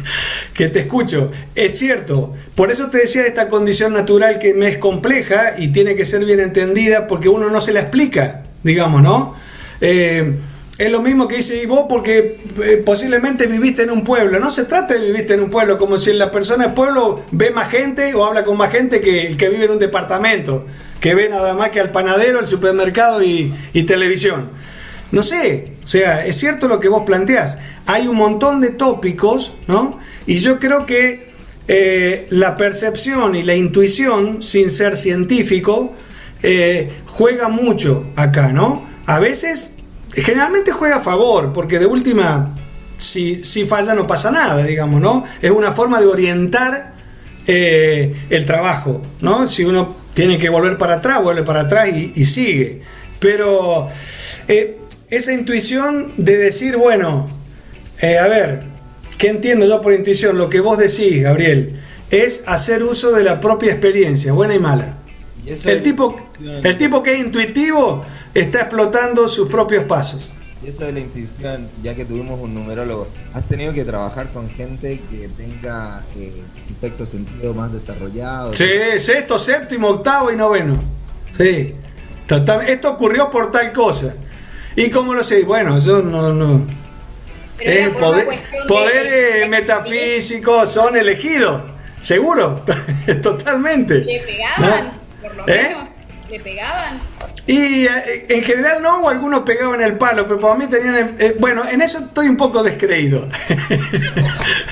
que 0.54 0.68
te 0.68 0.80
escucho. 0.80 1.30
Es 1.54 1.78
cierto, 1.78 2.34
por 2.54 2.70
eso 2.70 2.90
te 2.90 2.98
decía 2.98 3.22
de 3.22 3.28
esta 3.28 3.48
condición 3.48 3.92
natural 3.92 4.38
que 4.38 4.54
me 4.54 4.68
es 4.68 4.78
compleja 4.78 5.54
y 5.58 5.68
tiene 5.68 5.96
que 5.96 6.04
ser 6.04 6.24
bien 6.24 6.40
entendida 6.40 7.06
porque 7.06 7.28
uno 7.28 7.48
no 7.50 7.60
se 7.60 7.72
la 7.72 7.80
explica, 7.80 8.42
digamos, 8.62 9.02
¿no? 9.02 9.34
Eh, 9.80 10.34
es 10.86 10.90
lo 10.90 11.00
mismo 11.00 11.28
que 11.28 11.36
dice 11.36 11.64
vos 11.66 11.86
porque 11.88 12.38
eh, 12.60 12.82
posiblemente 12.84 13.46
viviste 13.46 13.82
en 13.82 13.90
un 13.90 14.02
pueblo. 14.02 14.40
No 14.40 14.50
se 14.50 14.64
trata 14.64 14.94
de 14.94 15.00
vivir 15.00 15.30
en 15.30 15.40
un 15.40 15.48
pueblo 15.48 15.78
como 15.78 15.96
si 15.96 16.12
la 16.12 16.32
persona 16.32 16.64
del 16.64 16.74
pueblo 16.74 17.22
ve 17.30 17.52
más 17.52 17.70
gente 17.70 18.12
o 18.14 18.24
habla 18.24 18.42
con 18.42 18.56
más 18.56 18.72
gente 18.72 19.00
que 19.00 19.28
el 19.28 19.36
que 19.36 19.48
vive 19.48 19.66
en 19.66 19.70
un 19.70 19.78
departamento, 19.78 20.66
que 20.98 21.14
ve 21.14 21.28
nada 21.28 21.54
más 21.54 21.70
que 21.70 21.78
al 21.78 21.92
panadero, 21.92 22.40
al 22.40 22.48
supermercado 22.48 23.22
y, 23.22 23.52
televisión. 23.86 24.50
No 25.12 25.22
sé, 25.22 25.74
o 25.84 25.86
sea, 25.86 26.26
es 26.26 26.36
cierto 26.36 26.66
lo 26.66 26.80
que 26.80 26.88
vos 26.88 27.04
planteás. 27.04 27.58
Hay 27.86 28.08
un 28.08 28.16
montón 28.16 28.60
de 28.60 28.70
tópicos, 28.70 29.52
¿no? 29.68 30.00
Y 30.26 30.38
yo 30.38 30.58
creo 30.58 30.84
que 30.84 31.28
eh, 31.68 32.26
la 32.30 32.56
percepción 32.56 33.36
y 33.36 33.44
la 33.44 33.54
intuición, 33.54 34.42
sin 34.42 34.68
ser 34.68 34.96
científico, 34.96 35.94
eh, 36.42 36.90
juega 37.06 37.46
mucho 37.46 38.06
acá, 38.16 38.48
¿no? 38.48 38.84
A 39.06 39.20
veces 39.20 39.76
generalmente 40.14 40.72
juega 40.72 40.96
a 40.96 41.00
favor, 41.00 41.52
porque 41.52 41.78
de 41.78 41.86
última, 41.86 42.54
si, 42.98 43.44
si 43.44 43.64
falla 43.64 43.94
no 43.94 44.06
pasa 44.06 44.30
nada, 44.30 44.62
digamos, 44.62 45.00
¿no? 45.00 45.24
Es 45.40 45.50
una 45.50 45.72
forma 45.72 46.00
de 46.00 46.06
orientar 46.06 46.92
eh, 47.46 48.14
el 48.30 48.44
trabajo, 48.44 49.02
¿no? 49.20 49.46
Si 49.46 49.64
uno 49.64 49.96
tiene 50.14 50.38
que 50.38 50.48
volver 50.48 50.78
para 50.78 50.96
atrás, 50.96 51.22
vuelve 51.22 51.42
para 51.42 51.62
atrás 51.62 51.88
y, 51.88 52.24
sigue. 52.24 52.82
Pero 53.18 53.88
eh, 54.48 54.78
esa 55.08 55.32
intuición 55.32 56.12
de 56.16 56.36
decir, 56.36 56.76
bueno, 56.76 57.28
eh, 58.00 58.18
a 58.18 58.26
ver, 58.28 58.64
¿qué 59.18 59.28
entiendo 59.28 59.66
yo 59.66 59.80
por 59.80 59.94
intuición? 59.94 60.36
Lo 60.36 60.48
que 60.48 60.60
vos 60.60 60.78
decís, 60.78 61.22
Gabriel, 61.22 61.80
es 62.10 62.44
hacer 62.46 62.82
uso 62.82 63.12
de 63.12 63.24
la 63.24 63.40
propia 63.40 63.72
experiencia, 63.72 64.32
buena 64.32 64.54
y 64.54 64.58
mala. 64.58 64.98
el, 65.46 65.82
tipo, 65.82 66.16
el 66.62 66.76
tipo 66.76 67.02
que 67.02 67.14
es 67.14 67.20
intuitivo 67.20 68.04
está 68.34 68.60
explotando 68.60 69.28
sus 69.28 69.48
propios 69.48 69.84
pasos. 69.84 70.28
Y 70.64 70.68
eso 70.68 70.84
de 70.84 70.92
la 70.92 71.00
intuición, 71.00 71.68
ya 71.82 71.94
que 71.94 72.04
tuvimos 72.04 72.40
un 72.40 72.54
numerólogo, 72.54 73.08
¿has 73.34 73.44
tenido 73.48 73.72
que 73.72 73.84
trabajar 73.84 74.28
con 74.28 74.48
gente 74.48 75.00
que 75.10 75.28
tenga 75.36 76.02
eh, 76.16 76.32
aspecto 76.70 77.04
sentido 77.04 77.52
más 77.52 77.72
desarrollado? 77.72 78.54
Sí, 78.54 78.68
sexto, 78.98 79.38
séptimo, 79.40 79.88
octavo 79.88 80.30
y 80.30 80.36
noveno. 80.36 80.80
Sí. 81.36 81.74
esto 82.68 82.90
ocurrió 82.90 83.28
por 83.28 83.50
tal 83.50 83.72
cosa. 83.72 84.14
¿Y 84.76 84.88
cómo 84.90 85.14
lo 85.14 85.24
sé? 85.24 85.42
Bueno, 85.42 85.78
yo 85.80 86.00
no... 86.02 86.32
no. 86.32 86.64
Eh, 87.58 87.92
poder, 87.98 88.26
poderes 88.66 89.48
metafísicos 89.48 90.72
son 90.72 90.96
elegidos, 90.96 91.62
seguro, 92.00 92.64
totalmente. 93.22 94.00
¿Le 94.00 94.20
pegaban? 94.20 94.92
Por 95.20 95.36
lo 95.36 95.48
¿Eh? 95.48 95.68
menos. 95.68 95.88
¿Le 96.28 96.40
pegaban? 96.40 97.00
Y 97.46 97.86
eh, 97.86 98.26
en 98.28 98.44
general 98.44 98.80
no, 98.82 99.02
o 99.02 99.08
algunos 99.08 99.40
pegaban 99.40 99.80
el 99.82 99.94
palo, 99.94 100.24
pero 100.26 100.38
para 100.38 100.54
mí 100.54 100.66
tenían... 100.68 101.16
Eh, 101.18 101.36
bueno, 101.40 101.64
en 101.68 101.82
eso 101.82 101.98
estoy 101.98 102.28
un 102.28 102.36
poco 102.36 102.62
descreído. 102.62 103.28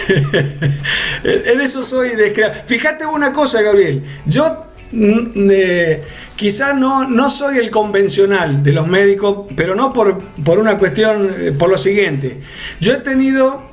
en 1.25 1.61
eso 1.61 1.83
soy 1.83 2.11
descreído. 2.11 2.53
Fíjate 2.67 3.07
una 3.07 3.33
cosa, 3.33 3.61
Gabriel. 3.61 4.05
Yo 4.25 4.67
mm, 4.93 5.49
eh, 5.51 6.05
quizás 6.37 6.77
no, 6.77 7.09
no 7.09 7.29
soy 7.29 7.59
el 7.59 7.71
convencional 7.71 8.63
de 8.63 8.73
los 8.73 8.87
médicos, 8.87 9.49
pero 9.57 9.75
no 9.75 9.93
por, 9.93 10.23
por 10.45 10.61
una 10.61 10.79
cuestión, 10.79 11.57
por 11.59 11.71
lo 11.71 11.77
siguiente. 11.77 12.39
Yo 12.81 12.93
he 12.93 12.99
tenido... 12.99 13.69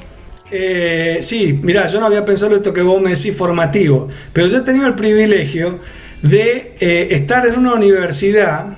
sí, 0.49 1.59
mira, 1.61 1.85
yo 1.85 1.99
no 1.99 2.07
había 2.07 2.25
pensado 2.25 2.55
esto 2.55 2.73
que 2.73 2.81
vos 2.81 2.99
me 2.99 3.11
decís 3.11 3.37
formativo, 3.37 4.07
pero 4.33 4.47
yo 4.47 4.57
he 4.57 4.61
tenido 4.61 4.87
el 4.87 4.95
privilegio 4.95 5.79
de 6.23 6.75
estar 7.11 7.45
en 7.45 7.59
una 7.59 7.75
universidad 7.75 8.77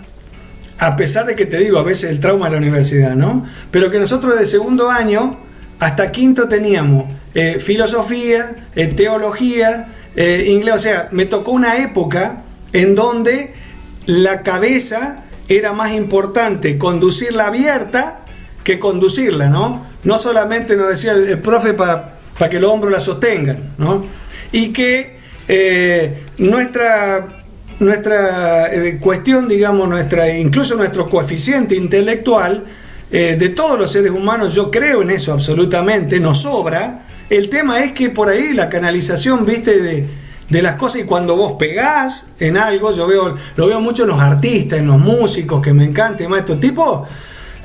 a 0.79 0.95
pesar 0.95 1.25
de 1.25 1.35
que 1.35 1.45
te 1.45 1.57
digo 1.57 1.77
a 1.77 1.83
veces 1.83 2.09
el 2.09 2.21
trauma 2.21 2.45
de 2.45 2.53
la 2.53 2.57
universidad, 2.57 3.13
¿no? 3.13 3.45
Pero 3.69 3.91
que 3.91 3.99
nosotros 3.99 4.39
de 4.39 4.45
segundo 4.45 4.89
año 4.89 5.37
hasta 5.77 6.11
quinto 6.11 6.47
teníamos 6.47 7.05
eh, 7.33 7.59
filosofía, 7.59 8.67
eh, 8.75 8.87
teología, 8.87 9.89
eh, 10.15 10.45
inglés, 10.47 10.75
o 10.75 10.79
sea, 10.79 11.09
me 11.11 11.25
tocó 11.25 11.51
una 11.51 11.77
época 11.77 12.43
en 12.71 12.95
donde 12.95 13.53
la 14.05 14.41
cabeza 14.41 15.25
era 15.49 15.73
más 15.73 15.91
importante 15.91 16.77
conducirla 16.77 17.47
abierta 17.47 18.21
que 18.63 18.79
conducirla, 18.79 19.49
¿no? 19.49 19.85
No 20.03 20.17
solamente 20.17 20.77
nos 20.77 20.89
decía 20.89 21.11
el, 21.11 21.39
profe 21.39 21.73
para 21.73 22.13
que 22.49 22.59
los 22.59 22.71
hombros 22.71 22.91
la 22.91 22.99
sostengan, 23.01 23.73
¿no? 23.77 24.05
Y 24.51 24.71
que 24.71 25.19
nuestra 26.37 27.38
nuestra 27.79 28.73
eh, 28.73 28.97
cuestión, 28.99 29.47
digamos, 29.47 29.87
nuestra, 29.87 30.35
incluso 30.37 30.75
nuestro 30.75 31.09
coeficiente 31.09 31.75
intelectual 31.75 32.65
eh, 33.11 33.37
de 33.39 33.49
todos 33.49 33.79
los 33.79 33.91
seres 33.91 34.11
humanos, 34.11 34.53
yo 34.53 34.69
creo 34.69 35.01
en 35.01 35.11
eso 35.11 35.33
absolutamente, 35.33 36.19
nos 36.19 36.41
sobra. 36.41 37.05
El 37.29 37.49
tema 37.49 37.79
es 37.83 37.93
que 37.93 38.09
por 38.09 38.27
ahí 38.29 38.53
la 38.53 38.69
canalización, 38.69 39.45
viste, 39.45 39.81
de, 39.81 40.05
de 40.49 40.61
las 40.61 40.75
cosas 40.75 41.01
y 41.01 41.05
cuando 41.05 41.35
vos 41.35 41.53
pegás 41.53 42.33
en 42.39 42.57
algo, 42.57 42.91
yo 42.91 43.07
veo, 43.07 43.35
lo 43.55 43.67
veo 43.67 43.79
mucho 43.79 44.03
en 44.03 44.09
los 44.09 44.19
artistas, 44.19 44.79
en 44.79 44.87
los 44.87 44.99
músicos, 44.99 45.61
que 45.61 45.73
me 45.73 45.85
encanta, 45.85 46.27
más 46.27 46.39
estos 46.39 46.59
tipos 46.59 47.07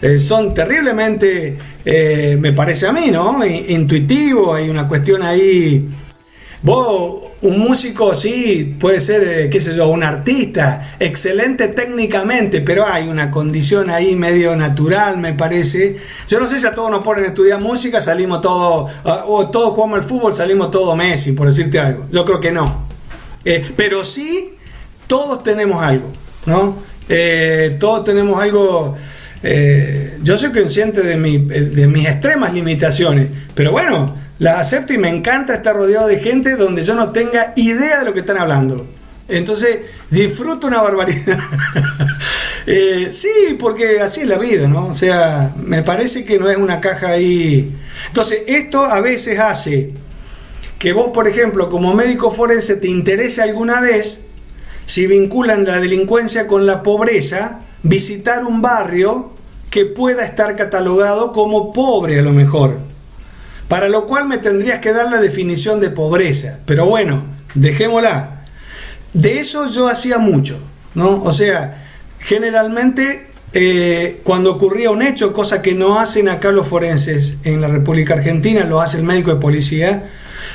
eh, 0.00 0.18
son 0.18 0.54
terriblemente, 0.54 1.56
me 1.84 2.52
parece 2.52 2.86
a 2.86 2.92
mí, 2.92 3.10
¿no? 3.10 3.44
Intuitivo, 3.44 4.54
hay 4.54 4.68
una 4.68 4.86
cuestión 4.86 5.22
ahí 5.22 5.88
Un 6.66 7.58
músico, 7.58 8.14
sí, 8.14 8.74
puede 8.80 8.98
ser, 8.98 9.22
eh, 9.28 9.50
qué 9.50 9.60
sé 9.60 9.76
yo, 9.76 9.88
un 9.88 10.02
artista, 10.02 10.96
excelente 10.98 11.68
técnicamente, 11.68 12.62
pero 12.62 12.86
hay 12.86 13.06
una 13.06 13.30
condición 13.30 13.90
ahí 13.90 14.16
medio 14.16 14.56
natural, 14.56 15.18
me 15.18 15.34
parece. 15.34 15.98
Yo 16.26 16.40
no 16.40 16.48
sé 16.48 16.58
si 16.58 16.66
a 16.66 16.74
todos 16.74 16.90
nos 16.90 17.04
ponen 17.04 17.24
a 17.24 17.28
estudiar 17.28 17.60
música, 17.60 18.00
salimos 18.00 18.40
todos, 18.40 18.90
ah, 19.04 19.24
o 19.26 19.46
todos 19.50 19.74
jugamos 19.74 19.98
al 19.98 20.04
fútbol, 20.04 20.32
salimos 20.32 20.70
todos 20.70 20.96
Messi, 20.96 21.32
por 21.32 21.48
decirte 21.48 21.78
algo. 21.78 22.06
Yo 22.10 22.24
creo 22.24 22.40
que 22.40 22.50
no. 22.50 22.86
Eh, 23.44 23.62
pero 23.76 24.02
sí, 24.02 24.54
todos 25.06 25.42
tenemos 25.42 25.82
algo, 25.82 26.10
¿no? 26.46 26.78
Eh, 27.10 27.76
todos 27.78 28.04
tenemos 28.04 28.42
algo. 28.42 28.96
yo 30.22 30.38
soy 30.38 30.50
consciente 30.50 31.02
de 31.02 31.86
mis 31.86 32.06
extremas 32.06 32.54
limitaciones, 32.54 33.28
pero 33.54 33.72
bueno, 33.72 34.24
las 34.39 34.59
acepto 34.59 34.93
y 34.93 34.99
me 34.99 35.09
encanta 35.09 35.55
estar 35.55 35.76
rodeado 35.76 36.09
de 36.09 36.18
gente 36.18 36.57
donde 36.57 36.82
yo 36.82 36.95
no 36.95 37.12
tenga 37.12 37.53
idea 37.57 38.01
de 38.01 38.05
lo 38.05 38.14
que 38.14 38.20
están 38.20 38.39
hablando. 38.39 38.87
Entonces 39.28 39.78
disfruto 40.11 40.66
una 40.66 40.82
barbaridad. 40.82 41.39
Eh, 42.66 43.11
sí, 43.12 43.59
porque 43.61 44.01
así 44.01 44.22
es 44.22 44.26
la 44.26 44.39
vida, 44.39 44.66
¿no? 44.66 44.87
O 44.87 44.95
sea, 44.95 45.53
me 45.62 45.82
parece 45.82 46.24
que 46.24 46.39
no 46.39 46.49
es 46.49 46.57
una 46.57 46.80
caja 46.80 47.09
ahí. 47.09 47.70
Entonces, 48.07 48.41
esto 48.47 48.87
a 48.87 49.01
veces 49.01 49.39
hace 49.39 49.91
que 50.78 50.95
vos, 50.95 51.11
por 51.12 51.28
ejemplo, 51.28 51.68
como 51.68 51.93
médico 51.93 52.30
forense, 52.30 52.76
te 52.76 52.89
interese 52.89 53.43
alguna 53.43 53.82
vez, 53.82 54.24
si 54.87 55.07
vinculan 55.07 55.66
la 55.66 55.78
delincuencia 55.78 56.47
con 56.47 56.64
la 56.64 56.82
pobreza, 56.82 57.61
visitar 57.82 58.47
un 58.47 58.62
barrio 58.62 59.32
que 59.68 59.85
pueda 59.85 60.24
estar 60.24 60.57
catalogado 60.57 61.35
como 61.35 61.70
pobre 61.70 62.18
a 62.18 62.22
lo 62.22 62.32
mejor 62.32 62.93
para 63.68 63.88
lo 63.88 64.06
cual 64.06 64.28
me 64.28 64.38
tendrías 64.38 64.80
que 64.80 64.92
dar 64.92 65.10
la 65.10 65.20
definición 65.20 65.80
de 65.80 65.90
pobreza. 65.90 66.60
Pero 66.66 66.86
bueno, 66.86 67.24
dejémosla. 67.54 68.42
De 69.12 69.38
eso 69.38 69.68
yo 69.68 69.88
hacía 69.88 70.18
mucho, 70.18 70.58
¿no? 70.94 71.22
O 71.22 71.32
sea, 71.32 71.84
generalmente 72.18 73.28
eh, 73.52 74.20
cuando 74.24 74.52
ocurría 74.52 74.90
un 74.90 75.02
hecho, 75.02 75.32
cosa 75.32 75.62
que 75.62 75.74
no 75.74 75.98
hacen 75.98 76.28
acá 76.28 76.50
los 76.50 76.66
forenses 76.66 77.38
en 77.44 77.60
la 77.60 77.68
República 77.68 78.14
Argentina, 78.14 78.64
lo 78.64 78.80
hace 78.80 78.98
el 78.98 79.04
médico 79.04 79.32
de 79.32 79.40
policía, 79.40 80.10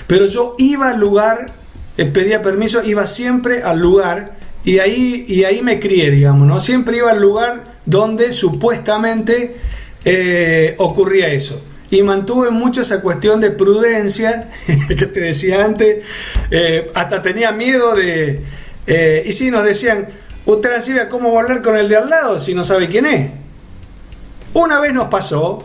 pero 0.08 0.26
yo 0.26 0.56
iba 0.58 0.90
al 0.90 1.00
lugar, 1.00 1.54
eh, 1.98 2.06
pedía 2.06 2.42
permiso, 2.42 2.84
iba 2.84 3.06
siempre 3.06 3.64
al 3.64 3.80
lugar 3.80 4.34
y 4.66 4.80
ahí, 4.80 5.24
y 5.28 5.46
ahí 5.46 5.62
me 5.62 5.80
crié, 5.80 6.12
digamos, 6.12 6.46
¿no? 6.46 6.60
Siempre 6.60 6.98
iba 6.98 7.12
al 7.12 7.22
lugar 7.22 7.64
donde 7.86 8.34
supuestamente 8.34 9.56
eh, 10.04 10.76
ocurría 10.78 11.30
eso 11.30 11.64
y 11.92 12.04
mantuve 12.04 12.52
mucho 12.52 12.82
esa 12.82 13.02
cuestión 13.02 13.40
de 13.42 13.52
prudencia 13.52 14.50
que 14.88 15.06
te 15.06 15.20
decía 15.20 15.66
antes. 15.66 16.04
Eh, 16.52 16.92
hasta 16.94 17.22
tenía 17.22 17.52
miedo 17.52 17.96
de. 17.96 18.44
Eh, 18.88 19.24
y 19.26 19.32
si 19.34 19.52
nos 19.52 19.64
decían, 19.64 20.10
usted 20.46 20.82
sabe 20.82 21.10
cómo 21.10 21.38
hablar 21.38 21.62
con 21.62 21.78
el 21.78 21.90
de 21.90 21.98
al 21.98 22.10
lado 22.10 22.40
si 22.40 22.54
no 22.54 22.64
sabe 22.64 22.90
quién 22.90 23.06
es. 23.06 23.32
Una 24.54 24.80
vez 24.80 24.94
nos 24.94 25.08
pasó 25.08 25.64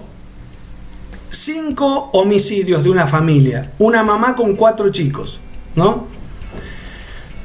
cinco 1.30 2.10
homicidios 2.12 2.84
de 2.84 2.90
una 2.90 3.06
familia, 3.06 3.72
una 3.78 4.02
mamá 4.02 4.36
con 4.36 4.56
cuatro 4.56 4.90
chicos, 4.90 5.40
¿no? 5.74 6.06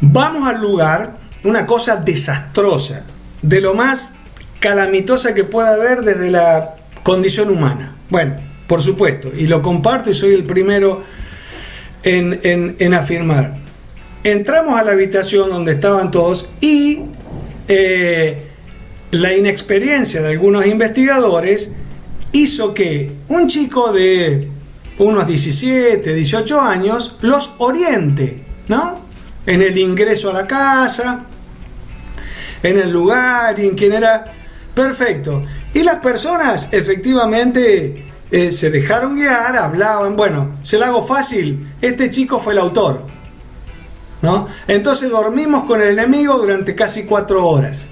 Vamos 0.01 0.47
al 0.47 0.61
lugar, 0.61 1.17
una 1.43 1.65
cosa 1.65 1.95
desastrosa, 1.97 3.05
de 3.41 3.61
lo 3.61 3.73
más 3.73 4.11
calamitosa 4.59 5.33
que 5.33 5.43
pueda 5.43 5.73
haber 5.73 6.03
desde 6.03 6.29
la 6.29 6.75
condición 7.03 7.49
humana. 7.49 7.95
Bueno, 8.09 8.35
por 8.69 8.83
supuesto, 8.83 9.31
y 9.35 9.47
lo 9.47 9.63
comparto 9.63 10.11
y 10.11 10.13
soy 10.13 10.35
el 10.35 10.45
primero 10.45 11.01
en, 12.03 12.93
afirmar. 12.93 13.57
Entramos 14.23 14.79
a 14.79 14.83
la 14.83 14.91
habitación 14.91 15.49
donde 15.49 15.71
estaban 15.71 16.11
todos 16.11 16.47
y 16.61 16.99
eh, 17.67 18.43
la 19.09 19.35
inexperiencia 19.35 20.21
de 20.21 20.29
algunos 20.29 20.67
investigadores 20.67 21.73
hizo 22.31 22.75
que 22.75 23.11
un 23.29 23.47
chico 23.47 23.91
de 23.91 24.47
unos 24.99 25.25
17, 25.25 26.13
18 26.13 26.61
años 26.61 27.17
los 27.21 27.55
oriente, 27.57 28.43
¿no? 28.67 28.99
En 29.47 29.63
el 29.63 29.79
ingreso 29.79 30.29
a 30.29 30.33
la 30.33 30.45
casa, 30.45 31.25
en 32.61 32.77
el 32.77 32.91
lugar 32.91 33.59
y 33.59 33.65
en 33.65 33.75
quién 33.75 33.93
era. 33.93 34.25
Perfecto. 34.75 35.43
Y 35.73 35.81
las 35.81 35.95
personas 35.95 36.69
efectivamente 36.71 38.08
eh, 38.31 38.51
se 38.51 38.69
dejaron 38.69 39.15
guiar, 39.15 39.57
hablaban, 39.57 40.15
bueno, 40.15 40.57
se 40.61 40.77
lo 40.77 40.85
hago 40.85 41.05
fácil, 41.05 41.73
este 41.81 42.09
chico 42.09 42.39
fue 42.39 42.53
el 42.53 42.59
autor. 42.59 43.05
¿no? 44.21 44.47
Entonces 44.67 45.09
dormimos 45.09 45.63
con 45.63 45.81
el 45.81 45.89
enemigo 45.89 46.37
durante 46.37 46.75
casi 46.75 47.03
cuatro 47.03 47.47
horas. 47.47 47.87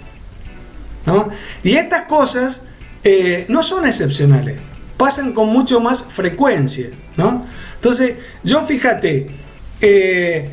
¿no? 1.06 1.30
Y 1.64 1.76
estas 1.76 2.04
cosas 2.04 2.64
eh, 3.04 3.46
no 3.48 3.64
son 3.64 3.88
excepcionales, 3.88 4.60
pasan 4.98 5.34
con 5.34 5.48
mucho 5.50 5.80
más 5.80 6.04
frecuencia. 6.04 6.90
¿no? 7.16 7.46
Entonces, 7.76 8.16
yo 8.44 8.64
fíjate, 8.64 9.28
eh, 9.82 10.50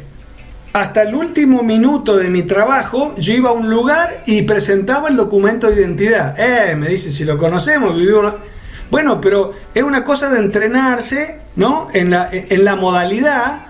hasta 0.73 1.03
el 1.03 1.15
último 1.15 1.63
minuto 1.63 2.17
de 2.17 2.31
mi 2.31 2.43
trabajo, 2.43 3.15
yo 3.19 3.35
iba 3.35 3.51
a 3.51 3.53
un 3.53 3.69
lugar 3.69 4.23
y 4.27 4.43
presentaba 4.43 5.09
el 5.09 5.17
documento 5.17 5.71
de 5.71 5.81
identidad. 5.81 6.35
Eh, 6.39 6.75
me 6.75 6.89
dice, 6.89 7.13
si 7.13 7.25
lo 7.25 7.37
conocemos, 7.37 7.95
vivimos... 7.97 8.35
Bueno, 8.95 9.21
pero 9.21 9.53
es 9.75 9.83
una 9.83 10.05
cosa 10.05 10.31
de 10.31 10.39
entrenarse, 10.39 11.41
¿no? 11.57 11.89
En 11.93 12.11
la, 12.11 12.29
en 12.31 12.65
la 12.65 12.77
modalidad, 12.77 13.63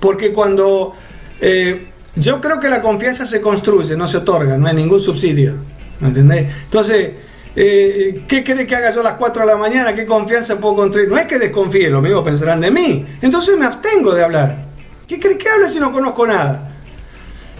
porque 0.00 0.32
cuando... 0.32 0.92
Eh, 1.40 1.86
yo 2.16 2.40
creo 2.40 2.58
que 2.58 2.68
la 2.68 2.82
confianza 2.82 3.24
se 3.24 3.40
construye, 3.40 3.96
no 3.96 4.08
se 4.08 4.16
otorga, 4.16 4.58
no 4.58 4.66
hay 4.66 4.74
ningún 4.74 4.98
subsidio. 4.98 5.54
¿Me 6.00 6.08
entendés? 6.08 6.52
Entonces, 6.64 7.12
eh, 7.54 8.24
¿qué 8.26 8.42
quiere 8.42 8.66
que 8.66 8.74
haga 8.74 8.90
yo 8.90 9.02
a 9.02 9.04
las 9.04 9.12
4 9.12 9.42
de 9.42 9.52
la 9.52 9.56
mañana? 9.56 9.94
¿Qué 9.94 10.04
confianza 10.04 10.58
puedo 10.58 10.74
construir? 10.74 11.08
No 11.08 11.16
es 11.16 11.26
que 11.26 11.38
desconfíe, 11.38 11.88
lo 11.88 12.02
mismo 12.02 12.24
pensarán 12.24 12.60
de 12.60 12.72
mí. 12.72 13.06
Entonces 13.22 13.56
me 13.56 13.66
abstengo 13.66 14.12
de 14.12 14.24
hablar. 14.24 14.64
¿Qué 15.06 15.20
cree 15.20 15.38
que 15.38 15.48
hable 15.48 15.68
si 15.68 15.78
no 15.78 15.92
conozco 15.92 16.26
nada? 16.26 16.72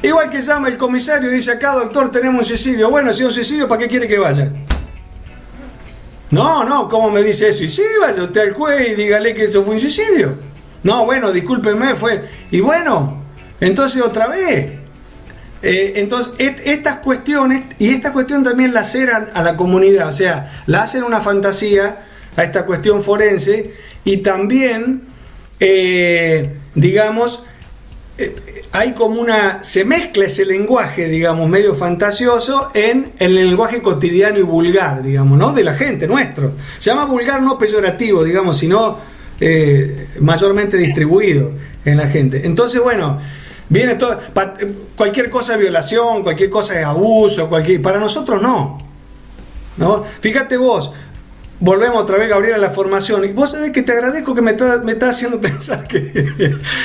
Igual 0.02 0.28
que 0.28 0.40
llama 0.40 0.66
el 0.66 0.76
comisario 0.76 1.30
y 1.30 1.34
dice 1.36 1.52
acá, 1.52 1.74
doctor, 1.74 2.10
tenemos 2.10 2.40
un 2.40 2.44
suicidio. 2.46 2.90
Bueno, 2.90 3.12
si 3.12 3.22
es 3.22 3.28
un 3.28 3.32
suicidio, 3.32 3.68
¿para 3.68 3.78
qué 3.78 3.86
quiere 3.86 4.08
que 4.08 4.18
vaya? 4.18 4.50
No, 6.32 6.64
no, 6.64 6.88
¿cómo 6.88 7.10
me 7.10 7.22
dice 7.22 7.50
eso? 7.50 7.62
Y 7.62 7.68
sí, 7.68 7.82
vaya 8.00 8.24
usted 8.24 8.40
al 8.40 8.52
juez 8.54 8.88
y 8.88 8.94
dígale 8.94 9.34
que 9.34 9.44
eso 9.44 9.62
fue 9.64 9.74
un 9.74 9.80
suicidio. 9.80 10.34
No, 10.82 11.04
bueno, 11.04 11.30
discúlpeme, 11.30 11.94
fue. 11.94 12.26
Y 12.50 12.60
bueno, 12.60 13.22
entonces 13.60 14.02
otra 14.02 14.28
vez. 14.28 14.72
Eh, 15.62 15.92
entonces, 15.96 16.32
estas 16.64 16.96
cuestiones, 16.96 17.64
y 17.78 17.90
esta 17.90 18.14
cuestión 18.14 18.42
también 18.42 18.72
la 18.72 18.80
hacen 18.80 19.10
a 19.10 19.42
la 19.42 19.56
comunidad, 19.56 20.08
o 20.08 20.12
sea, 20.12 20.62
la 20.66 20.82
hacen 20.82 21.04
una 21.04 21.20
fantasía 21.20 21.98
a 22.34 22.42
esta 22.42 22.64
cuestión 22.64 23.02
forense 23.04 23.74
y 24.02 24.16
también, 24.18 25.02
eh, 25.60 26.56
digamos, 26.74 27.44
hay 28.72 28.92
como 28.92 29.20
una, 29.20 29.62
se 29.62 29.84
mezcla 29.84 30.24
ese 30.24 30.46
lenguaje, 30.46 31.06
digamos, 31.06 31.48
medio 31.48 31.74
fantasioso 31.74 32.70
en, 32.74 33.12
el 33.18 33.34
lenguaje 33.34 33.82
cotidiano 33.82 34.38
y 34.38 34.42
vulgar, 34.42 35.02
digamos, 35.02 35.38
¿no? 35.38 35.52
De 35.52 35.62
la 35.62 35.74
gente, 35.74 36.06
nuestro. 36.06 36.52
Se 36.78 36.90
llama 36.90 37.04
vulgar 37.04 37.42
no 37.42 37.58
peyorativo, 37.58 38.24
digamos, 38.24 38.58
sino 38.58 38.98
eh, 39.38 40.08
mayormente 40.20 40.78
distribuido 40.78 41.52
en 41.84 41.98
la 41.98 42.08
gente. 42.08 42.46
Entonces, 42.46 42.80
bueno, 42.82 43.20
viene 43.68 43.96
todo, 43.96 44.18
cualquier 44.96 45.28
cosa 45.28 45.54
es 45.54 45.60
violación, 45.60 46.22
cualquier 46.22 46.48
cosa 46.48 46.80
es 46.80 46.86
abuso, 46.86 47.48
cualquier, 47.48 47.82
para 47.82 47.98
nosotros 47.98 48.40
no. 48.40 48.78
¿No? 49.76 50.04
Fíjate 50.20 50.56
vos, 50.56 50.92
volvemos 51.62 52.02
otra 52.02 52.18
vez, 52.18 52.28
Gabriel, 52.28 52.54
a 52.54 52.58
la 52.58 52.70
formación. 52.70 53.24
Y 53.24 53.32
vos 53.32 53.52
sabés 53.52 53.70
que 53.70 53.82
te 53.82 53.92
agradezco 53.92 54.34
que 54.34 54.42
me 54.42 54.50
está, 54.50 54.82
me 54.84 54.92
está 54.92 55.08
haciendo 55.08 55.40
pensar 55.40 55.86
que, 55.86 56.02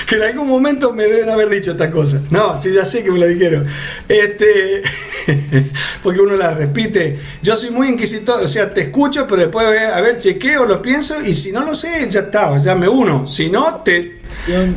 que, 0.07 0.15
en 0.15 0.21
algún 0.21 0.47
momento 0.47 0.93
me 0.93 1.05
deben 1.05 1.29
haber 1.29 1.49
dicho 1.49 1.71
esta 1.71 1.91
cosa. 1.91 2.21
No, 2.29 2.57
sí, 2.57 2.71
ya 2.71 2.85
sé 2.85 3.03
que 3.03 3.11
me 3.11 3.19
lo 3.19 3.27
dijeron. 3.27 3.67
Este, 4.07 4.83
porque 6.03 6.21
uno 6.21 6.35
la 6.35 6.51
repite. 6.51 7.19
Yo 7.41 7.55
soy 7.55 7.71
muy 7.71 7.89
inquisitor, 7.89 8.41
o 8.41 8.47
sea, 8.47 8.73
te 8.73 8.81
escucho, 8.81 9.25
pero 9.27 9.41
después, 9.41 9.67
a 9.67 9.99
ver, 9.99 10.19
chequeo, 10.19 10.65
lo 10.65 10.81
pienso, 10.81 11.25
y 11.25 11.33
si 11.33 11.51
no 11.51 11.65
lo 11.65 11.73
sé, 11.73 12.07
ya 12.09 12.21
está, 12.21 12.55
ya 12.57 12.75
me 12.75 12.87
uno. 12.87 13.25
Si 13.27 13.49
no, 13.49 13.81
te... 13.83 14.17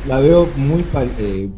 La 0.07 0.19
veo 0.19 0.49
muy... 0.57 0.85
Eh, 1.19 1.49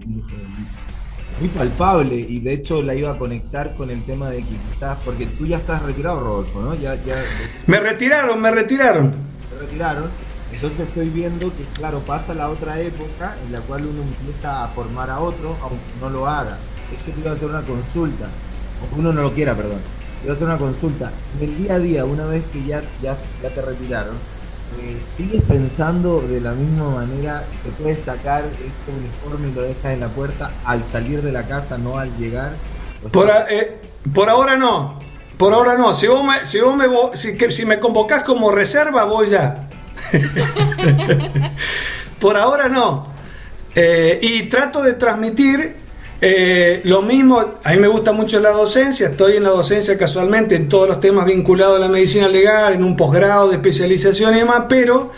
muy 1.42 1.48
palpable 1.48 2.14
y 2.14 2.38
de 2.38 2.52
hecho 2.52 2.82
la 2.82 2.94
iba 2.94 3.10
a 3.10 3.18
conectar 3.18 3.74
con 3.74 3.90
el 3.90 4.00
tema 4.04 4.30
de 4.30 4.38
que 4.38 4.56
quizás, 4.72 4.96
porque 5.04 5.26
tú 5.26 5.44
ya 5.44 5.56
estás 5.56 5.82
retirado, 5.82 6.20
Rodolfo, 6.20 6.62
¿no? 6.62 6.74
Ya, 6.76 6.94
ya, 7.04 7.16
me 7.66 7.80
retiraron, 7.80 8.40
me 8.40 8.52
retiraron. 8.52 9.06
Me 9.08 9.58
retiraron. 9.60 10.04
Entonces 10.52 10.86
estoy 10.86 11.08
viendo 11.08 11.48
que, 11.48 11.64
claro, 11.74 11.98
pasa 12.00 12.32
la 12.34 12.48
otra 12.48 12.78
época 12.80 13.34
en 13.44 13.52
la 13.52 13.60
cual 13.62 13.86
uno 13.86 14.02
empieza 14.02 14.62
a 14.62 14.68
formar 14.68 15.10
a 15.10 15.18
otro, 15.18 15.56
aunque 15.62 15.82
no 16.00 16.10
lo 16.10 16.28
haga. 16.28 16.58
Yo 17.06 17.12
te 17.12 17.20
iba 17.20 17.32
a 17.32 17.34
hacer 17.34 17.48
una 17.48 17.62
consulta, 17.62 18.26
o 18.80 18.98
uno 18.98 19.12
no 19.12 19.22
lo 19.22 19.32
quiera, 19.32 19.56
perdón. 19.56 19.80
Te 20.20 20.26
iba 20.26 20.34
a 20.34 20.36
hacer 20.36 20.46
una 20.46 20.58
consulta. 20.58 21.10
En 21.40 21.48
el 21.48 21.58
día 21.58 21.74
a 21.74 21.78
día, 21.80 22.04
una 22.04 22.26
vez 22.26 22.44
que 22.52 22.64
ya, 22.64 22.84
ya, 23.02 23.16
ya 23.42 23.48
te 23.48 23.62
retiraron, 23.62 24.14
eh, 24.80 24.96
¿sigues 25.16 25.42
pensando 25.42 26.20
de 26.20 26.40
la 26.40 26.52
misma 26.52 26.90
manera 26.90 27.44
que 27.62 27.70
puedes 27.70 28.00
sacar 28.00 28.44
ese 28.44 28.96
uniforme 28.96 29.48
y 29.48 29.54
lo 29.54 29.62
dejas 29.62 29.92
en 29.92 30.00
la 30.00 30.08
puerta 30.08 30.50
al 30.64 30.84
salir 30.84 31.22
de 31.22 31.32
la 31.32 31.46
casa, 31.46 31.78
no 31.78 31.98
al 31.98 32.16
llegar? 32.16 32.52
Por, 33.10 33.30
eh, 33.50 33.80
por 34.14 34.30
ahora 34.30 34.56
no. 34.56 34.98
Por 35.36 35.54
ahora 35.54 35.76
no. 35.76 35.94
Si 35.94 36.06
vos 36.06 36.24
me, 36.24 36.46
si 36.46 36.60
vos 36.60 36.76
me, 36.76 36.86
si, 37.14 37.36
si 37.50 37.66
me 37.66 37.80
convocás 37.80 38.22
como 38.22 38.50
reserva, 38.50 39.04
voy 39.04 39.28
ya. 39.28 39.68
por 42.20 42.36
ahora 42.36 42.68
no. 42.68 43.06
Eh, 43.74 44.18
y 44.20 44.42
trato 44.44 44.82
de 44.82 44.94
transmitir 44.94 45.76
eh, 46.24 46.82
lo 46.84 47.02
mismo, 47.02 47.40
a 47.64 47.72
mí 47.72 47.78
me 47.78 47.88
gusta 47.88 48.12
mucho 48.12 48.38
la 48.38 48.50
docencia, 48.50 49.08
estoy 49.08 49.38
en 49.38 49.42
la 49.42 49.48
docencia 49.48 49.98
casualmente 49.98 50.54
en 50.54 50.68
todos 50.68 50.86
los 50.86 51.00
temas 51.00 51.26
vinculados 51.26 51.78
a 51.78 51.80
la 51.80 51.88
medicina 51.88 52.28
legal, 52.28 52.74
en 52.74 52.84
un 52.84 52.96
posgrado 52.96 53.48
de 53.48 53.56
especialización 53.56 54.32
y 54.36 54.38
demás, 54.38 54.66
pero 54.68 55.10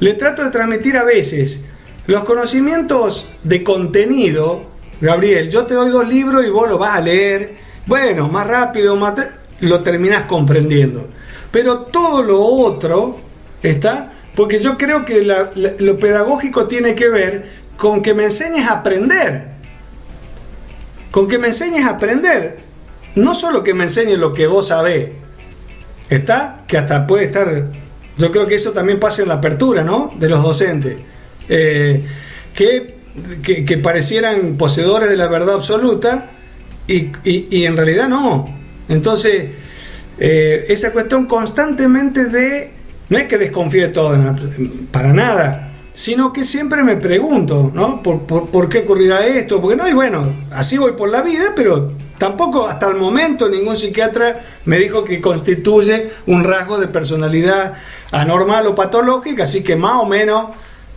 le 0.00 0.14
trato 0.14 0.42
de 0.42 0.50
transmitir 0.50 0.96
a 0.96 1.04
veces 1.04 1.60
los 2.08 2.24
conocimientos 2.24 3.28
de 3.44 3.62
contenido, 3.62 4.64
Gabriel, 5.00 5.48
yo 5.48 5.64
te 5.64 5.74
doy 5.74 5.90
dos 5.90 6.08
libros 6.08 6.44
y 6.44 6.50
vos 6.50 6.68
lo 6.68 6.76
vas 6.76 6.96
a 6.96 7.00
leer, 7.00 7.58
bueno, 7.86 8.26
más 8.28 8.48
rápido, 8.48 8.96
más 8.96 9.14
lo 9.60 9.84
terminás 9.84 10.22
comprendiendo, 10.22 11.06
pero 11.52 11.82
todo 11.82 12.24
lo 12.24 12.42
otro 12.42 13.16
está, 13.62 14.12
porque 14.34 14.58
yo 14.58 14.76
creo 14.76 15.04
que 15.04 15.22
lo 15.22 15.98
pedagógico 16.00 16.66
tiene 16.66 16.96
que 16.96 17.08
ver 17.10 17.48
con 17.76 18.02
que 18.02 18.12
me 18.12 18.24
enseñes 18.24 18.66
a 18.66 18.80
aprender 18.80 19.55
con 21.10 21.28
que 21.28 21.38
me 21.38 21.48
enseñes 21.48 21.84
a 21.86 21.90
aprender. 21.90 22.58
No 23.14 23.34
solo 23.34 23.62
que 23.62 23.74
me 23.74 23.84
enseñes 23.84 24.18
lo 24.18 24.34
que 24.34 24.46
vos 24.46 24.68
sabés, 24.68 25.10
¿está? 26.10 26.64
Que 26.66 26.76
hasta 26.76 27.06
puede 27.06 27.24
estar, 27.24 27.66
yo 28.18 28.30
creo 28.30 28.46
que 28.46 28.54
eso 28.54 28.72
también 28.72 29.00
pasa 29.00 29.22
en 29.22 29.28
la 29.28 29.34
apertura, 29.34 29.82
¿no? 29.82 30.12
De 30.18 30.28
los 30.28 30.42
docentes. 30.42 30.98
Eh, 31.48 32.04
que, 32.54 32.96
que, 33.42 33.78
parecieran 33.78 34.56
poseedores 34.56 35.08
de 35.08 35.16
la 35.16 35.28
verdad 35.28 35.54
absoluta 35.54 36.30
y, 36.86 37.10
y, 37.24 37.64
en 37.64 37.76
realidad 37.76 38.08
no. 38.08 38.46
Entonces, 38.88 39.50
eh, 40.18 40.64
esa 40.68 40.92
cuestión 40.92 41.26
constantemente 41.26 42.24
de, 42.26 42.70
no 43.08 43.18
es 43.18 43.26
que 43.26 43.38
desconfíe 43.38 43.82
de 43.82 43.88
todo, 43.88 44.18
para 44.90 45.12
nada, 45.12 45.72
sino 45.96 46.30
que 46.30 46.44
siempre 46.44 46.84
me 46.84 46.96
pregunto, 46.96 47.70
¿no? 47.72 48.02
¿Por, 48.02 48.68
qué 48.68 48.80
ocurrirá 48.80 49.26
esto? 49.26 49.62
Porque 49.62 49.76
no, 49.76 49.88
y 49.88 49.94
bueno, 49.94 50.30
así 50.52 50.76
voy 50.76 50.92
por 50.92 51.08
la 51.08 51.22
vida, 51.22 51.54
pero 51.56 51.92
tampoco 52.18 52.68
hasta 52.68 52.86
el 52.88 52.96
momento 52.96 53.48
ningún 53.48 53.78
psiquiatra 53.78 54.42
me 54.66 54.78
dijo 54.78 55.04
que 55.04 55.22
constituye 55.22 56.10
un 56.26 56.44
rasgo 56.44 56.76
de 56.76 56.88
personalidad 56.88 57.78
anormal 58.12 58.66
o 58.66 58.74
patológica, 58.74 59.44
así 59.44 59.64
que 59.64 59.74
más 59.74 60.02
o 60.02 60.04
menos, 60.04 60.48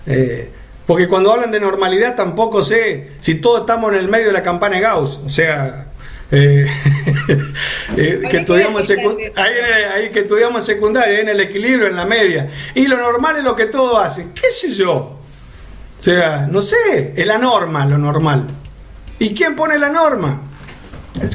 eh, 0.05 0.51
porque 0.85 1.07
cuando 1.07 1.31
hablan 1.31 1.51
de 1.51 1.61
normalidad 1.61 2.17
tampoco 2.17 2.61
sé 2.61 3.11
si 3.21 3.35
todos 3.35 3.61
estamos 3.61 3.93
en 3.93 3.99
el 3.99 4.09
medio 4.09 4.27
de 4.27 4.33
la 4.33 4.43
campana 4.43 4.75
de 4.75 4.81
Gauss, 4.81 5.21
o 5.25 5.29
sea, 5.29 5.88
eh, 6.31 6.67
eh, 7.97 8.21
que 8.29 8.37
estudiamos 8.37 8.89
ahí, 8.89 10.09
que 10.11 10.19
estudiamos 10.19 10.63
secundaria, 10.63 11.21
en 11.21 11.29
el 11.29 11.39
equilibrio, 11.39 11.87
en 11.87 11.95
la 11.95 12.05
media. 12.05 12.49
Y 12.75 12.87
lo 12.87 12.97
normal 12.97 13.37
es 13.37 13.43
lo 13.43 13.55
que 13.55 13.65
todo 13.65 13.99
hace. 13.99 14.27
¿Qué 14.33 14.51
sé 14.51 14.71
yo? 14.71 15.19
O 15.99 16.03
sea, 16.03 16.47
no 16.49 16.61
sé, 16.61 17.13
es 17.15 17.25
la 17.25 17.37
norma, 17.37 17.85
lo 17.85 17.97
normal. 17.97 18.47
¿Y 19.17 19.33
quién 19.33 19.55
pone 19.55 19.77
la 19.77 19.89
norma? 19.89 20.41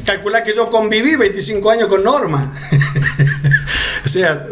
Calcular 0.06 0.42
que 0.44 0.54
yo 0.54 0.70
conviví 0.70 1.16
25 1.16 1.70
años 1.70 1.88
con 1.88 2.02
normas. 2.02 2.48
o 4.04 4.08
sea, 4.08 4.46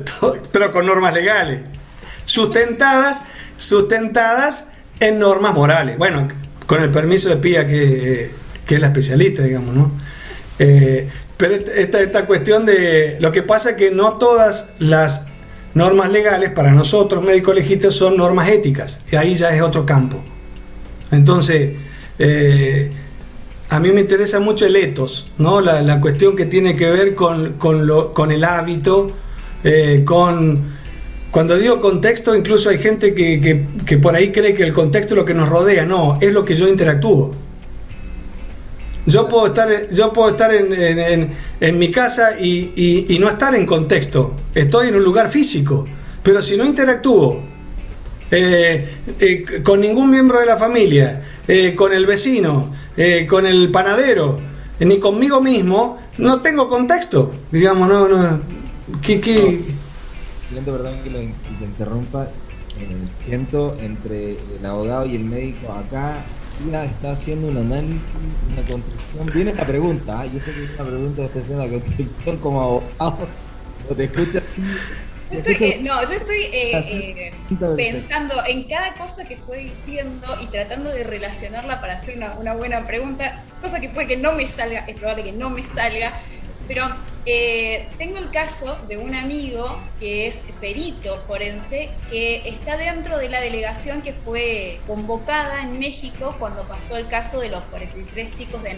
pero 0.51 0.72
con 0.72 0.84
normas 0.84 1.14
legales. 1.14 1.61
Sustentadas, 2.24 3.24
sustentadas 3.57 4.68
en 5.01 5.18
normas 5.18 5.55
morales. 5.55 5.97
Bueno, 5.97 6.28
con 6.66 6.82
el 6.82 6.90
permiso 6.90 7.30
de 7.30 7.36
Pía, 7.36 7.66
que, 7.66 8.32
que 8.66 8.74
es 8.74 8.80
la 8.80 8.88
especialista, 8.88 9.43
digamos, 9.43 9.74
¿no? 9.74 9.93
Eh, 10.62 11.08
pero 11.36 11.54
esta, 11.54 12.00
esta 12.00 12.24
cuestión 12.24 12.64
de 12.64 13.16
lo 13.18 13.32
que 13.32 13.42
pasa 13.42 13.70
es 13.70 13.76
que 13.76 13.90
no 13.90 14.12
todas 14.12 14.74
las 14.78 15.26
normas 15.74 16.12
legales 16.12 16.50
para 16.50 16.72
nosotros 16.72 17.24
médicos 17.24 17.54
legistas 17.56 17.94
son 17.94 18.16
normas 18.16 18.48
éticas 18.48 19.00
y 19.10 19.16
ahí 19.16 19.34
ya 19.34 19.50
es 19.54 19.60
otro 19.60 19.84
campo. 19.84 20.22
Entonces 21.10 21.72
eh, 22.18 22.92
a 23.70 23.80
mí 23.80 23.90
me 23.90 24.02
interesa 24.02 24.38
mucho 24.38 24.66
el 24.66 24.76
etos 24.76 25.32
no 25.38 25.60
la, 25.60 26.00
cuestión 26.00 26.36
que 26.36 26.46
tiene 26.46 26.76
que 26.76 26.90
ver 26.90 27.16
con, 27.16 27.54
con, 27.54 27.86
lo, 27.86 28.14
con 28.14 28.30
el 28.30 28.44
hábito 28.44 29.10
eh, 29.64 30.02
con 30.04 30.82
cuando 31.32 31.56
digo 31.56 31.80
contexto 31.80 32.36
incluso 32.36 32.68
hay 32.68 32.78
gente 32.78 33.14
que, 33.14 33.40
que, 33.40 33.64
que 33.86 33.96
por 33.96 34.14
ahí 34.14 34.30
cree 34.30 34.54
que 34.54 34.62
el 34.62 34.72
contexto 34.72 35.14
es 35.14 35.18
lo 35.18 35.24
que 35.24 35.34
nos 35.34 35.48
rodea 35.48 35.86
no 35.86 36.18
es 36.20 36.32
lo 36.32 36.44
que 36.44 36.54
yo 36.54 36.68
interactúo 36.68 37.34
yo 39.07 39.28
puedo 39.28 39.48
estar, 39.48 39.90
yo 39.90 40.12
puedo 40.12 40.30
estar 40.30 40.55
en, 40.55 41.78
mi 41.78 41.90
casa 41.90 42.38
y, 42.38 43.16
no 43.20 43.28
estar 43.28 43.55
en 43.55 43.66
contexto. 43.66 44.36
Estoy 44.55 44.88
en 44.88 44.96
un 44.96 45.05
lugar 45.05 45.30
físico. 45.30 45.86
Pero 46.22 46.40
si 46.40 46.57
no 46.57 46.64
interactúo 46.64 47.42
eh, 48.30 48.98
eh, 49.18 49.62
con 49.62 49.80
ningún 49.80 50.09
miembro 50.09 50.38
de 50.38 50.46
la 50.46 50.57
familia, 50.57 51.20
eh, 51.48 51.74
con 51.74 51.92
el 51.92 52.07
vecino, 52.07 52.74
con 53.28 53.46
el 53.46 53.70
panadero, 53.72 54.40
ni 54.78 54.98
conmigo 54.98 55.40
mismo, 55.40 55.98
no 56.18 56.40
tengo 56.40 56.68
contexto. 56.68 57.32
Digamos, 57.50 57.88
no, 57.88 58.09
no. 58.09 58.40
¿Qué, 59.00 59.20
qué? 59.20 59.61
perdón 60.64 60.94
que 61.03 61.11
lo 61.11 61.20
interrumpa. 61.20 62.28
siento 63.26 63.76
entre 63.80 64.36
el 64.59 64.66
abogado 64.66 65.07
y 65.07 65.16
el 65.16 65.24
médico 65.24 65.72
acá 65.72 66.18
está 66.70 67.12
haciendo 67.12 67.48
un 67.48 67.58
análisis, 67.58 68.00
una 68.52 68.62
construcción. 68.68 69.30
Viene 69.34 69.54
la 69.54 69.66
pregunta, 69.66 70.20
¿ah? 70.20 70.26
yo 70.26 70.40
sé 70.40 70.52
que 70.52 70.64
es 70.64 70.70
una 70.70 70.84
pregunta 70.84 71.22
de 71.22 71.28
haciendo 71.28 71.64
la 71.64 71.70
construcción 71.70 72.36
como 72.38 72.62
abogado, 72.62 73.28
te 73.96 74.04
escuchas 74.04 74.42
eh, 75.32 75.80
no, 75.82 76.04
yo 76.04 76.12
estoy 76.12 76.40
eh, 76.52 76.72
eh, 76.74 77.32
pensando 77.76 78.34
en 78.46 78.64
cada 78.64 78.94
cosa 78.96 79.24
que 79.24 79.34
estoy 79.34 79.64
diciendo 79.64 80.26
y 80.42 80.46
tratando 80.46 80.90
de 80.90 81.04
relacionarla 81.04 81.80
para 81.80 81.94
hacer 81.94 82.16
una, 82.16 82.34
una, 82.34 82.54
buena 82.54 82.86
pregunta, 82.86 83.42
cosa 83.62 83.80
que 83.80 83.88
puede 83.88 84.08
que 84.08 84.16
no 84.18 84.32
me 84.32 84.46
salga, 84.46 84.80
es 84.86 84.96
probable 84.96 85.24
que 85.24 85.32
no 85.32 85.48
me 85.48 85.62
salga, 85.62 86.12
pero 86.72 86.88
eh, 87.26 87.86
tengo 87.98 88.16
el 88.16 88.30
caso 88.30 88.78
de 88.88 88.96
un 88.96 89.14
amigo 89.14 89.78
que 90.00 90.26
es 90.26 90.36
perito 90.58 91.22
forense, 91.26 91.90
que 92.10 92.48
está 92.48 92.78
dentro 92.78 93.18
de 93.18 93.28
la 93.28 93.42
delegación 93.42 94.00
que 94.00 94.14
fue 94.14 94.80
convocada 94.86 95.62
en 95.62 95.78
México 95.78 96.34
cuando 96.38 96.62
pasó 96.62 96.96
el 96.96 97.06
caso 97.08 97.40
de 97.40 97.50
los 97.50 97.62
43 97.64 98.34
chicos 98.34 98.62
de 98.62 98.70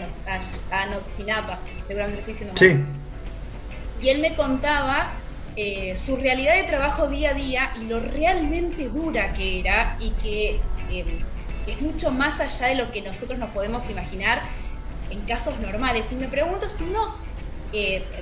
Anotzinapa, 0.71 1.57
seguramente 1.87 2.19
estoy 2.19 2.33
diciendo 2.33 2.55
sí. 2.57 2.83
Y 4.01 4.09
él 4.09 4.19
me 4.19 4.35
contaba 4.35 5.13
eh, 5.55 5.95
su 5.95 6.17
realidad 6.17 6.55
de 6.55 6.63
trabajo 6.63 7.07
día 7.07 7.29
a 7.29 7.33
día 7.33 7.71
y 7.81 7.85
lo 7.85 8.01
realmente 8.01 8.89
dura 8.89 9.33
que 9.33 9.61
era 9.61 9.95
y 10.01 10.09
que 10.21 10.59
eh, 10.91 11.05
es 11.65 11.81
mucho 11.81 12.11
más 12.11 12.41
allá 12.41 12.67
de 12.67 12.75
lo 12.75 12.91
que 12.91 13.01
nosotros 13.01 13.39
nos 13.39 13.51
podemos 13.51 13.89
imaginar 13.89 14.41
en 15.11 15.21
casos 15.21 15.57
normales. 15.61 16.11
Y 16.11 16.15
me 16.15 16.27
pregunto 16.27 16.67
si 16.67 16.83
uno 16.83 17.23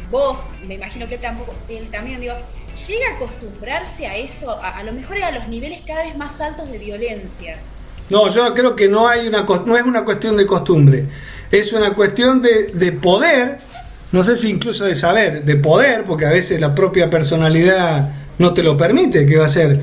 vos, 0.10 0.44
me 0.68 0.76
imagino 0.76 1.08
que 1.08 1.18
tampoco, 1.18 1.54
él 1.70 1.88
también, 1.92 2.20
digo, 2.20 2.34
llega 2.88 3.12
a 3.12 3.16
acostumbrarse 3.16 4.08
a 4.08 4.18
eso, 4.18 4.60
a, 4.62 4.84
lo 4.84 4.92
mejor 4.94 5.22
a 5.24 5.32
los 5.32 5.48
niveles 5.48 5.82
cada 5.86 6.04
vez 6.04 6.18
más 6.18 6.42
altos 6.42 6.72
de 6.72 6.78
violencia. 6.78 7.58
No, 8.10 8.30
yo 8.30 8.54
creo 8.54 8.76
que 8.76 8.88
no 8.88 9.08
hay 9.08 9.28
una 9.28 9.44
no 9.44 9.78
es 9.78 9.86
una 9.86 10.04
cuestión 10.04 10.36
de 10.36 10.46
costumbre, 10.46 11.06
es 11.52 11.72
una 11.74 11.94
cuestión 11.94 12.42
de, 12.42 12.92
poder, 12.92 13.60
no 14.12 14.24
sé 14.24 14.36
si 14.36 14.50
incluso 14.50 14.86
de 14.86 14.96
saber, 14.96 15.44
de 15.44 15.56
poder, 15.56 16.04
porque 16.04 16.26
a 16.26 16.30
veces 16.30 16.60
la 16.60 16.76
propia 16.76 17.10
personalidad 17.10 18.10
no 18.40 18.54
te 18.54 18.64
lo 18.64 18.76
permite, 18.76 19.26
que 19.26 19.38
va 19.38 19.46
a 19.46 19.50
ser, 19.50 19.80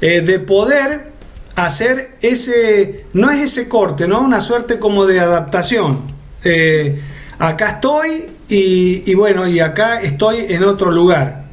eh, 0.00 0.20
de 0.20 0.38
poder 0.38 1.14
hacer 1.56 2.16
ese, 2.20 3.06
no 3.12 3.30
es 3.30 3.40
ese 3.40 3.68
corte, 3.68 4.06
¿no? 4.06 4.20
Una 4.20 4.40
suerte 4.40 4.78
como 4.78 5.06
de 5.06 5.20
adaptación. 5.20 6.12
Eh, 6.44 7.00
acá 7.38 7.70
estoy 7.70 8.26
y, 8.48 9.14
bueno, 9.14 9.48
y 9.48 9.60
acá 9.60 10.02
estoy 10.02 10.46
en 10.48 10.64
otro 10.64 10.90
lugar. 10.90 11.44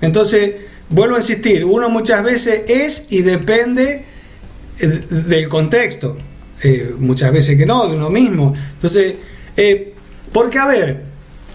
Entonces, 0.00 0.54
vuelvo 0.88 1.16
a 1.16 1.18
insistir, 1.18 1.64
uno 1.64 1.88
muchas 1.88 2.22
veces 2.22 2.62
es 2.68 3.06
y 3.10 3.22
depende 3.22 4.04
eh, 4.78 4.86
del 5.10 5.48
contexto, 5.48 6.18
eh, 6.62 6.94
muchas 6.98 7.32
veces 7.32 7.56
que 7.56 7.66
no, 7.66 7.86
de 7.88 7.96
uno 7.96 8.10
mismo. 8.10 8.54
Entonces, 8.74 9.16
eh, 9.56 9.94
porque 10.32 10.58
a 10.58 10.66
ver, 10.66 11.04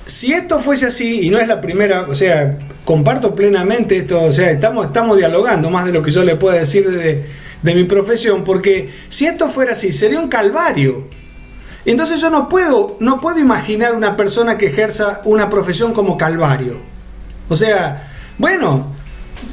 si 0.06 0.34
esto 0.34 0.60
fuese 0.60 0.88
así, 0.88 1.22
y 1.22 1.30
no 1.30 1.38
es 1.38 1.48
la 1.48 1.62
primera, 1.62 2.08
o 2.10 2.16
sea, 2.16 2.58
comparto 2.84 3.36
plenamente 3.36 3.98
esto, 3.98 4.24
o 4.24 4.32
sea, 4.32 4.50
estamos, 4.50 4.88
estamos 4.88 5.18
dialogando 5.18 5.70
más 5.70 5.86
de 5.86 5.92
lo 5.92 6.02
que 6.02 6.12
yo 6.12 6.24
le 6.24 6.36
puedo 6.36 6.58
decir 6.58 6.90
de, 6.90 7.24
de 7.62 7.76
mi 7.76 7.84
profesión, 7.84 8.44
porque 8.44 8.90
si 9.10 9.28
esto 9.28 9.48
fuera 9.48 9.74
así, 9.74 9.92
sería 9.92 10.20
un 10.20 10.28
calvario 10.28 11.08
entonces 11.86 12.22
yo 12.22 12.30
no 12.30 12.48
puedo, 12.48 12.98
no 13.00 13.20
puedo 13.22 13.40
imaginar 13.40 13.96
una 13.96 14.16
persona 14.16 14.58
que 14.58 14.68
ejerza 14.68 15.22
una 15.26 15.50
profesión 15.50 15.94
como 15.94 16.18
Calvario. 16.18 16.78
O 17.50 17.56
sea, 17.56 18.12
bueno, 18.38 18.96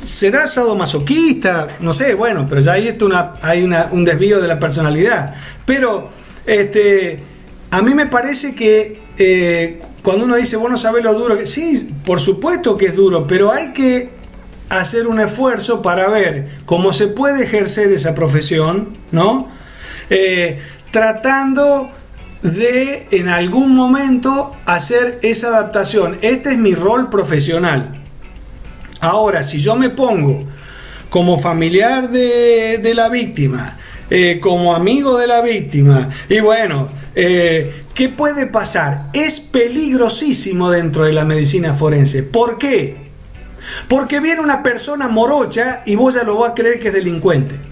será 0.06 0.46
sadomasoquista, 0.46 1.76
no 1.80 1.92
sé, 1.92 2.14
bueno, 2.14 2.46
pero 2.48 2.60
ya 2.60 2.72
ahí 2.72 2.88
está 2.88 3.04
una, 3.04 3.34
hay 3.42 3.62
una, 3.62 3.88
un 3.90 4.04
desvío 4.04 4.40
de 4.40 4.48
la 4.48 4.58
personalidad. 4.58 5.34
Pero 5.64 6.10
este, 6.46 7.22
a 7.70 7.82
mí 7.82 7.94
me 7.94 8.06
parece 8.06 8.54
que 8.54 9.00
eh, 9.18 9.80
cuando 10.02 10.24
uno 10.24 10.36
dice, 10.36 10.56
bueno, 10.56 10.78
sabes 10.78 11.02
lo 11.04 11.14
duro. 11.14 11.44
Sí, 11.44 11.90
por 12.04 12.20
supuesto 12.20 12.76
que 12.76 12.86
es 12.86 12.96
duro, 12.96 13.26
pero 13.26 13.52
hay 13.52 13.72
que 13.72 14.10
hacer 14.68 15.06
un 15.06 15.20
esfuerzo 15.20 15.82
para 15.82 16.08
ver 16.08 16.58
cómo 16.66 16.92
se 16.92 17.08
puede 17.08 17.44
ejercer 17.44 17.92
esa 17.92 18.14
profesión, 18.14 18.96
¿no? 19.12 19.48
Eh, 20.10 20.60
tratando 20.90 21.90
de 22.42 23.06
en 23.10 23.28
algún 23.28 23.74
momento 23.74 24.54
hacer 24.66 25.18
esa 25.22 25.48
adaptación. 25.48 26.18
Este 26.22 26.50
es 26.50 26.58
mi 26.58 26.74
rol 26.74 27.10
profesional. 27.10 28.02
Ahora, 29.00 29.42
si 29.42 29.60
yo 29.60 29.76
me 29.76 29.90
pongo 29.90 30.44
como 31.10 31.38
familiar 31.38 32.10
de, 32.10 32.92
la 32.94 33.08
víctima, 33.08 33.78
eh, 34.10 34.38
como 34.40 34.74
amigo 34.74 35.18
de 35.18 35.26
la 35.26 35.40
víctima, 35.40 36.08
y 36.28 36.40
bueno, 36.40 36.88
eh, 37.14 37.82
¿qué 37.94 38.08
puede 38.08 38.46
pasar? 38.46 39.06
Es 39.12 39.40
peligrosísimo 39.40 40.70
dentro 40.70 41.04
de 41.04 41.12
la 41.12 41.24
medicina 41.24 41.74
forense. 41.74 42.22
¿Por 42.22 42.58
qué? 42.58 43.08
Porque 43.88 44.20
viene 44.20 44.40
una 44.40 44.62
persona 44.62 45.08
morocha 45.08 45.82
y 45.86 45.96
vos 45.96 46.14
ya 46.14 46.24
lo 46.24 46.38
vas 46.38 46.52
a 46.52 46.54
creer 46.54 46.78
que 46.78 46.88
es 46.88 46.94
delincuente. 46.94 47.67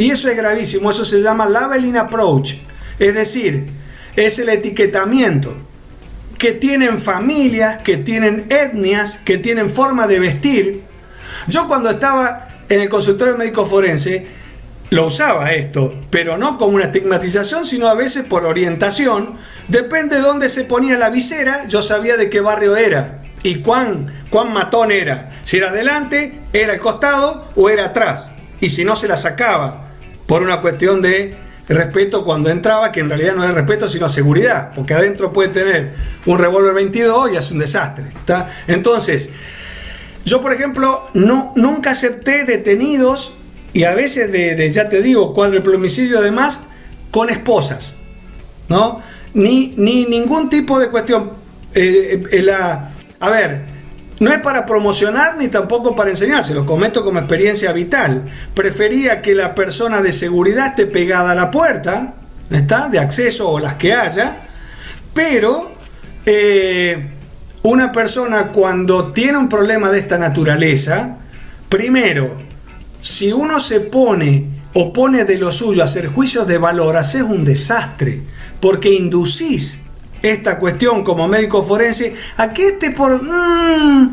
Y 0.00 0.10
eso 0.10 0.30
es 0.30 0.36
gravísimo, 0.38 0.90
eso 0.90 1.04
se 1.04 1.20
llama 1.20 1.46
labeling 1.46 1.98
approach. 1.98 2.54
Es 2.98 3.12
decir, 3.12 3.66
es 4.16 4.38
el 4.38 4.48
etiquetamiento 4.48 5.54
que 6.38 6.52
tienen 6.52 6.98
familias, 6.98 7.82
que 7.82 7.98
tienen 7.98 8.46
etnias, 8.48 9.18
que 9.26 9.36
tienen 9.36 9.68
forma 9.68 10.06
de 10.06 10.18
vestir. 10.18 10.80
Yo 11.48 11.68
cuando 11.68 11.90
estaba 11.90 12.48
en 12.70 12.80
el 12.80 12.88
consultorio 12.88 13.36
médico 13.36 13.66
forense, 13.66 14.26
lo 14.88 15.08
usaba 15.08 15.52
esto, 15.52 15.94
pero 16.08 16.38
no 16.38 16.56
como 16.56 16.76
una 16.76 16.86
estigmatización, 16.86 17.66
sino 17.66 17.86
a 17.86 17.94
veces 17.94 18.24
por 18.24 18.46
orientación. 18.46 19.34
Depende 19.68 20.16
de 20.16 20.22
dónde 20.22 20.48
se 20.48 20.64
ponía 20.64 20.96
la 20.96 21.10
visera, 21.10 21.66
yo 21.68 21.82
sabía 21.82 22.16
de 22.16 22.30
qué 22.30 22.40
barrio 22.40 22.74
era 22.74 23.24
y 23.42 23.56
cuán, 23.56 24.06
cuán 24.30 24.50
matón 24.54 24.92
era. 24.92 25.38
Si 25.44 25.58
era 25.58 25.68
adelante, 25.68 26.40
era 26.54 26.72
al 26.72 26.78
costado 26.78 27.50
o 27.54 27.68
era 27.68 27.84
atrás. 27.84 28.32
Y 28.62 28.70
si 28.70 28.82
no, 28.82 28.96
se 28.96 29.06
la 29.06 29.18
sacaba 29.18 29.89
por 30.30 30.44
una 30.44 30.60
cuestión 30.60 31.02
de 31.02 31.34
respeto 31.68 32.24
cuando 32.24 32.50
entraba, 32.50 32.92
que 32.92 33.00
en 33.00 33.08
realidad 33.08 33.34
no 33.34 33.42
es 33.42 33.52
respeto, 33.52 33.88
sino 33.88 34.08
seguridad, 34.08 34.70
porque 34.76 34.94
adentro 34.94 35.32
puede 35.32 35.48
tener 35.48 35.92
un 36.24 36.38
revólver 36.38 36.72
22 36.72 37.32
y 37.32 37.36
es 37.36 37.50
un 37.50 37.58
desastre. 37.58 38.12
Entonces, 38.68 39.30
yo 40.24 40.40
por 40.40 40.52
ejemplo, 40.52 41.02
no, 41.14 41.52
nunca 41.56 41.90
acepté 41.90 42.44
detenidos 42.44 43.32
y 43.72 43.82
a 43.82 43.94
veces 43.94 44.30
de, 44.30 44.70
ya 44.70 44.88
te 44.88 45.02
digo, 45.02 45.34
cuádruple 45.34 45.74
homicidio 45.74 46.20
además, 46.20 46.64
con 47.10 47.28
esposas, 47.28 47.96
¿no? 48.68 49.02
Ni, 49.34 49.74
ni 49.78 50.06
ningún 50.06 50.48
tipo 50.48 50.78
de 50.78 50.90
cuestión. 50.90 51.32
Eh, 51.74 52.22
eh, 52.30 52.52
a 53.18 53.30
ver, 53.30 53.62
no 54.20 54.30
es 54.30 54.38
para 54.40 54.66
promocionar 54.66 55.38
ni 55.38 55.48
tampoco 55.48 55.96
para 55.96 56.10
enseñar, 56.10 56.44
se 56.44 56.54
lo 56.54 56.66
comento 56.66 57.02
como 57.02 57.18
experiencia 57.18 57.72
vital. 57.72 58.30
Prefería 58.54 59.22
que 59.22 59.34
la 59.34 59.54
persona 59.54 60.02
de 60.02 60.12
seguridad 60.12 60.68
esté 60.68 60.86
pegada 60.86 61.32
a 61.32 61.34
la 61.34 61.50
puerta, 61.50 62.14
¿está? 62.50 62.88
De 62.88 62.98
acceso 62.98 63.48
o 63.48 63.58
las 63.58 63.74
que 63.74 63.94
haya, 63.94 64.36
pero 65.14 65.72
eh, 66.26 67.08
una 67.62 67.90
persona 67.90 68.48
cuando 68.48 69.10
tiene 69.12 69.38
un 69.38 69.48
problema 69.48 69.90
de 69.90 70.00
esta 70.00 70.18
naturaleza, 70.18 71.16
primero, 71.70 72.42
si 73.00 73.32
uno 73.32 73.58
se 73.58 73.80
pone 73.80 74.48
o 74.74 74.92
pone 74.92 75.24
de 75.24 75.38
lo 75.38 75.50
suyo 75.50 75.80
a 75.80 75.86
hacer 75.86 76.08
juicios 76.08 76.46
de 76.46 76.58
valor, 76.58 76.98
haces 76.98 77.22
un 77.22 77.42
desastre, 77.42 78.20
porque 78.60 78.92
inducís 78.92 79.79
esta 80.22 80.58
cuestión 80.58 81.02
como 81.02 81.28
médico 81.28 81.62
forense 81.62 82.14
a 82.36 82.50
que 82.50 82.68
este 82.68 82.90
por 82.90 83.22
mm, 83.22 84.12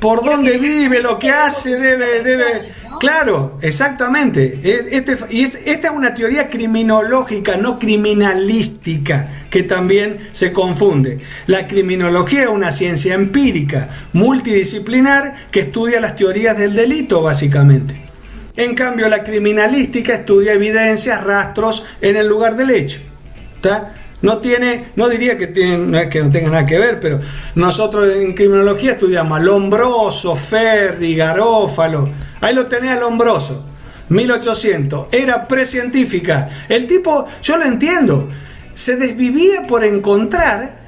por 0.00 0.24
dónde 0.24 0.58
vive, 0.58 1.00
lo 1.00 1.18
que 1.18 1.30
hace, 1.30 1.76
debe, 1.76 2.22
debe. 2.22 2.72
Claro, 3.00 3.58
exactamente. 3.62 4.60
Este, 4.90 5.16
y 5.30 5.42
es, 5.42 5.60
esta 5.64 5.88
es 5.88 5.94
una 5.94 6.14
teoría 6.14 6.48
criminológica, 6.48 7.56
no 7.56 7.78
criminalística, 7.78 9.28
que 9.50 9.64
también 9.64 10.28
se 10.32 10.52
confunde. 10.52 11.20
La 11.46 11.66
criminología 11.66 12.42
es 12.42 12.48
una 12.48 12.72
ciencia 12.72 13.14
empírica, 13.14 13.88
multidisciplinar, 14.12 15.48
que 15.50 15.60
estudia 15.60 16.00
las 16.00 16.16
teorías 16.16 16.56
del 16.56 16.74
delito, 16.74 17.22
básicamente. 17.22 18.00
En 18.56 18.74
cambio, 18.74 19.08
la 19.08 19.22
criminalística 19.22 20.14
estudia 20.14 20.52
evidencias, 20.52 21.22
rastros 21.22 21.84
en 22.00 22.16
el 22.16 22.26
lugar 22.26 22.56
del 22.56 22.70
hecho. 22.70 22.98
¿Está? 23.56 23.94
No 24.20 24.38
tiene, 24.38 24.88
no 24.96 25.08
diría 25.08 25.38
que, 25.38 25.46
tiene, 25.46 26.08
que 26.08 26.22
no 26.22 26.30
tenga 26.30 26.50
nada 26.50 26.66
que 26.66 26.78
ver, 26.78 26.98
pero 26.98 27.20
nosotros 27.54 28.08
en 28.16 28.34
criminología 28.34 28.92
estudiamos 28.92 29.38
a 29.38 29.42
Lombroso, 29.42 30.34
Ferri, 30.34 31.14
Garófalo. 31.14 32.10
Ahí 32.40 32.54
lo 32.54 32.66
tenía 32.66 32.96
Lombroso, 32.96 33.64
1800. 34.08 35.06
Era 35.12 35.46
precientífica. 35.46 36.66
El 36.68 36.86
tipo, 36.88 37.26
yo 37.42 37.56
lo 37.56 37.64
entiendo, 37.64 38.28
se 38.74 38.96
desvivía 38.96 39.66
por 39.68 39.84
encontrar 39.84 40.78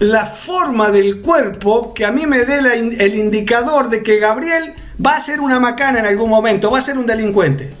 la 0.00 0.26
forma 0.26 0.90
del 0.90 1.22
cuerpo 1.22 1.94
que 1.94 2.04
a 2.04 2.12
mí 2.12 2.26
me 2.26 2.44
dé 2.44 2.58
el 2.58 3.14
indicador 3.14 3.88
de 3.88 4.02
que 4.02 4.18
Gabriel 4.18 4.74
va 5.04 5.16
a 5.16 5.20
ser 5.20 5.40
una 5.40 5.58
macana 5.58 6.00
en 6.00 6.06
algún 6.06 6.28
momento, 6.28 6.70
va 6.70 6.78
a 6.78 6.82
ser 6.82 6.98
un 6.98 7.06
delincuente 7.06 7.72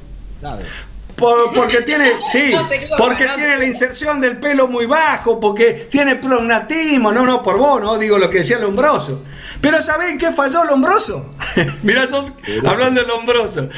porque 1.16 1.82
tiene, 1.82 2.12
sí, 2.32 2.52
porque 2.98 3.26
tiene 3.34 3.56
la 3.58 3.64
inserción 3.64 4.20
del 4.20 4.38
pelo 4.38 4.68
muy 4.68 4.86
bajo, 4.86 5.38
porque 5.38 5.88
tiene 5.90 6.16
prognatismo, 6.16 7.12
no, 7.12 7.24
no, 7.24 7.42
por 7.42 7.58
vos, 7.58 7.80
no 7.80 7.98
digo 7.98 8.18
lo 8.18 8.30
que 8.30 8.38
decía 8.38 8.58
Lombroso. 8.58 9.24
Pero 9.60 9.80
¿saben 9.80 10.18
qué 10.18 10.32
falló 10.32 10.64
Lombroso? 10.64 11.30
Mira, 11.82 12.06
sos 12.08 12.32
hablando 12.66 13.00
de 13.00 13.06
Lombroso. 13.06 13.68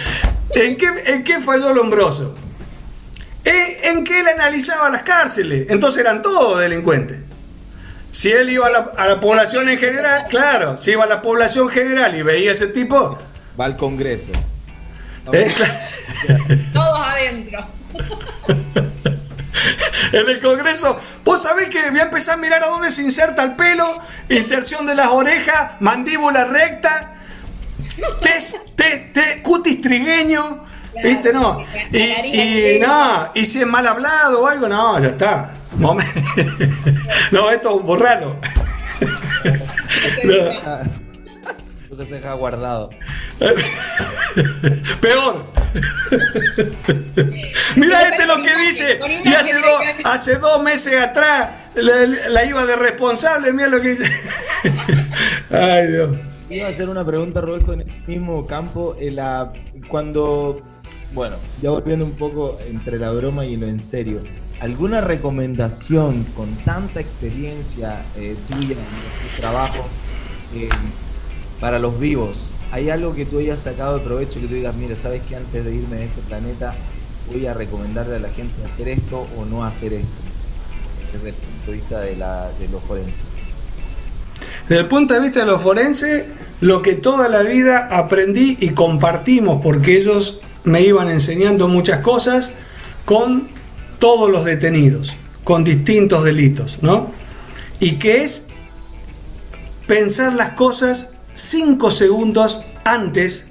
¿En 0.55 0.77
qué, 0.77 0.89
¿En 1.07 1.25
qué 1.25 1.41
falló 1.41 1.73
Lombroso? 1.73 2.35
En, 3.45 3.97
en, 3.99 4.05
que 4.05 4.21
él 4.21 4.29
analizaba 4.29 4.91
las 4.91 5.03
cárceles, 5.03 5.67
entonces 5.71 6.01
eran 6.01 6.23
todos 6.23 6.59
delincuentes. 6.59 7.19
Si 8.11 8.33
él 8.33 8.51
iba 8.51 8.67
a 8.67 8.71
la, 8.71 8.79
a 8.97 9.07
la 9.07 9.21
población 9.21 9.69
en 9.69 9.79
general, 9.79 10.25
claro, 10.31 10.79
si 10.79 10.93
iba 10.93 11.05
a 11.05 11.07
la 11.07 11.23
población 11.23 11.69
general 11.69 12.17
y 12.17 12.23
veía 12.23 12.53
ese 12.53 12.69
tipo... 12.69 13.19
Va 13.61 13.67
al 13.67 13.77
Congreso. 13.77 14.33
¿Eh? 15.33 15.53
Todos 16.73 17.01
adentro. 17.01 17.67
en 20.13 20.29
el 20.29 20.41
Congreso, 20.41 20.99
vos 21.25 21.43
sabés 21.43 21.69
que 21.69 21.91
voy 21.91 22.01
a 22.01 22.05
empezar 22.05 22.35
a 22.35 22.39
mirar 22.39 22.63
a 22.63 22.69
dónde 22.69 22.91
se 22.91 23.03
inserta 23.03 23.43
el 23.43 23.57
pelo, 23.57 23.99
inserción 24.29 24.87
de 24.87 24.95
las 24.95 25.09
orejas, 25.09 25.73
mandíbula 25.81 26.45
recta, 26.45 27.15
test, 28.23 28.57
test, 28.77 29.43
cutis 29.43 29.81
trigueño, 29.81 30.65
¿viste? 31.03 31.33
No. 31.33 31.65
Y, 31.93 32.79
no, 32.81 33.31
y 33.35 33.45
si 33.45 33.61
es 33.61 33.67
mal 33.67 33.87
hablado 33.87 34.43
o 34.43 34.47
algo, 34.47 34.69
no, 34.69 35.01
ya 35.01 35.09
está. 35.09 35.55
no, 37.31 37.51
esto 37.51 37.81
borralo. 37.81 38.39
no 40.25 41.06
se 42.07 42.15
deja 42.15 42.33
guardado. 42.35 42.91
Peor. 45.01 45.47
Mira 47.77 48.03
este 48.03 48.27
lo 48.27 48.43
que 48.43 48.57
dice. 48.57 48.99
Y 49.25 49.29
hace, 49.35 49.55
hace 50.05 50.37
dos 50.37 50.63
meses 50.63 51.01
atrás 51.01 51.51
la, 51.75 52.45
iba 52.45 52.67
de 52.67 52.77
responsable. 52.77 53.53
Mira 53.53 53.69
lo 53.69 53.81
que 53.81 53.91
dice. 53.91 54.05
Ay, 55.51 55.87
Dios. 55.89 56.17
Iba 56.49 56.67
a 56.67 56.71
hacer 56.71 56.89
una 56.89 57.05
pregunta, 57.05 57.41
Rodolfo, 57.41 57.73
en 57.73 57.83
ese 57.83 58.01
mismo 58.07 58.47
campo. 58.47 58.97
En 59.01 59.17
la, 59.17 59.53
cuando, 59.89 60.63
bueno, 61.13 61.37
ya 61.61 61.71
volviendo 61.71 62.05
un 62.05 62.17
poco 62.17 62.59
entre 62.69 62.99
la 62.99 63.11
broma 63.11 63.45
y 63.47 63.57
lo 63.57 63.67
en 63.67 63.81
serio. 63.81 64.23
¿Alguna 64.61 65.03
recomendación 65.03 66.25
con 66.35 66.55
tanta 66.65 67.01
experiencia 67.01 68.03
eh, 68.17 68.35
tuya 68.49 68.75
en 68.75 68.77
tu 68.77 69.41
trabajo 69.41 69.87
eh, 70.55 70.69
para 71.61 71.79
los 71.79 71.99
vivos, 71.99 72.37
¿hay 72.73 72.91
algo 72.91 73.15
que 73.15 73.25
tú 73.25 73.39
hayas 73.39 73.61
sacado 73.61 73.99
de 73.99 74.05
provecho 74.05 74.41
que 74.41 74.47
tú 74.47 74.55
digas, 74.55 74.75
mira, 74.77 74.97
sabes 74.97 75.23
que 75.23 75.37
antes 75.37 75.65
de 75.65 75.75
irme 75.75 75.97
de 75.97 76.05
este 76.05 76.21
planeta 76.23 76.75
voy 77.33 77.47
a 77.47 77.55
recomendarle 77.55 78.17
a 78.17 78.19
la 78.19 78.29
gente 78.29 78.53
hacer 78.65 78.89
esto 78.89 79.27
o 79.37 79.45
no 79.45 79.65
hacer 79.65 79.93
esto? 79.95 80.09
Desde 81.13 81.29
el 81.31 81.35
punto 81.35 81.71
de 81.71 81.77
vista 81.77 82.01
de, 82.01 82.15
de 82.67 82.73
los 82.73 82.83
forenses. 82.83 83.15
Desde 84.69 84.81
el 84.83 84.89
punto 84.89 85.15
de 85.15 85.21
vista 85.21 85.41
de 85.41 85.47
los 85.47 85.63
forenses, 85.63 86.25
lo 86.61 86.83
que 86.83 86.95
toda 86.95 87.29
la 87.29 87.43
vida 87.43 87.89
aprendí 87.91 88.57
y 88.61 88.71
compartimos, 88.71 89.63
porque 89.63 89.97
ellos 89.97 90.41
me 90.65 90.83
iban 90.83 91.09
enseñando 91.09 91.69
muchas 91.69 92.01
cosas 92.01 92.53
con 93.05 93.49
todos 93.99 94.31
los 94.31 94.45
detenidos, 94.45 95.15
con 95.45 95.65
distintos 95.65 96.25
delitos, 96.25 96.79
¿no? 96.83 97.13
Y 97.79 97.93
que 97.93 98.25
es 98.25 98.49
pensar 99.87 100.33
las 100.33 100.51
cosas 100.51 101.16
cinco 101.37 101.91
segundos 101.91 102.63
antes 102.85 103.47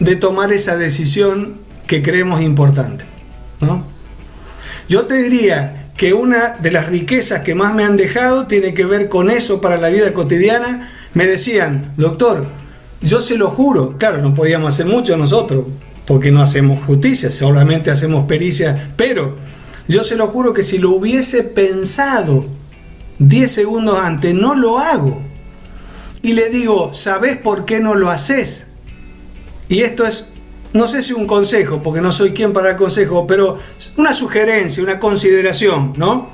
de 0.00 0.16
tomar 0.16 0.52
esa 0.52 0.76
decisión 0.76 1.54
que 1.86 2.02
creemos 2.02 2.42
importante. 2.42 3.04
¿no? 3.60 3.84
Yo 4.88 5.06
te 5.06 5.14
diría 5.22 5.90
que 5.96 6.12
una 6.12 6.56
de 6.60 6.70
las 6.70 6.88
riquezas 6.88 7.40
que 7.40 7.54
más 7.54 7.74
me 7.74 7.84
han 7.84 7.96
dejado 7.96 8.46
tiene 8.46 8.74
que 8.74 8.84
ver 8.84 9.08
con 9.08 9.30
eso 9.30 9.60
para 9.60 9.78
la 9.78 9.88
vida 9.88 10.12
cotidiana. 10.12 10.92
Me 11.14 11.26
decían, 11.26 11.92
doctor, 11.96 12.46
yo 13.00 13.20
se 13.20 13.38
lo 13.38 13.50
juro, 13.50 13.96
claro, 13.96 14.18
no 14.18 14.34
podíamos 14.34 14.74
hacer 14.74 14.86
mucho 14.86 15.16
nosotros, 15.16 15.64
porque 16.06 16.30
no 16.30 16.42
hacemos 16.42 16.80
justicia, 16.80 17.30
solamente 17.30 17.90
hacemos 17.90 18.26
pericia, 18.26 18.90
pero 18.96 19.36
yo 19.88 20.04
se 20.04 20.16
lo 20.16 20.28
juro 20.28 20.52
que 20.52 20.62
si 20.62 20.78
lo 20.78 20.90
hubiese 20.90 21.42
pensado 21.44 22.44
10 23.18 23.50
segundos 23.50 23.98
antes, 23.98 24.34
no 24.34 24.54
lo 24.54 24.78
hago. 24.78 25.22
Y 26.26 26.32
le 26.32 26.50
digo, 26.50 26.92
¿sabes 26.92 27.36
por 27.36 27.64
qué 27.64 27.78
no 27.78 27.94
lo 27.94 28.10
haces? 28.10 28.66
Y 29.68 29.82
esto 29.82 30.04
es, 30.04 30.32
no 30.72 30.88
sé 30.88 31.00
si 31.00 31.12
un 31.12 31.24
consejo, 31.24 31.80
porque 31.84 32.00
no 32.00 32.10
soy 32.10 32.32
quien 32.32 32.52
para 32.52 32.70
el 32.70 32.76
consejo, 32.76 33.28
pero 33.28 33.60
una 33.96 34.12
sugerencia, 34.12 34.82
una 34.82 34.98
consideración, 34.98 35.92
¿no? 35.96 36.30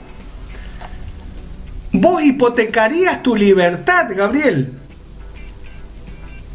Vos 1.93 2.23
hipotecarías 2.23 3.23
tu 3.23 3.37
libertad, 3.37 4.09
Gabriel, 4.17 4.73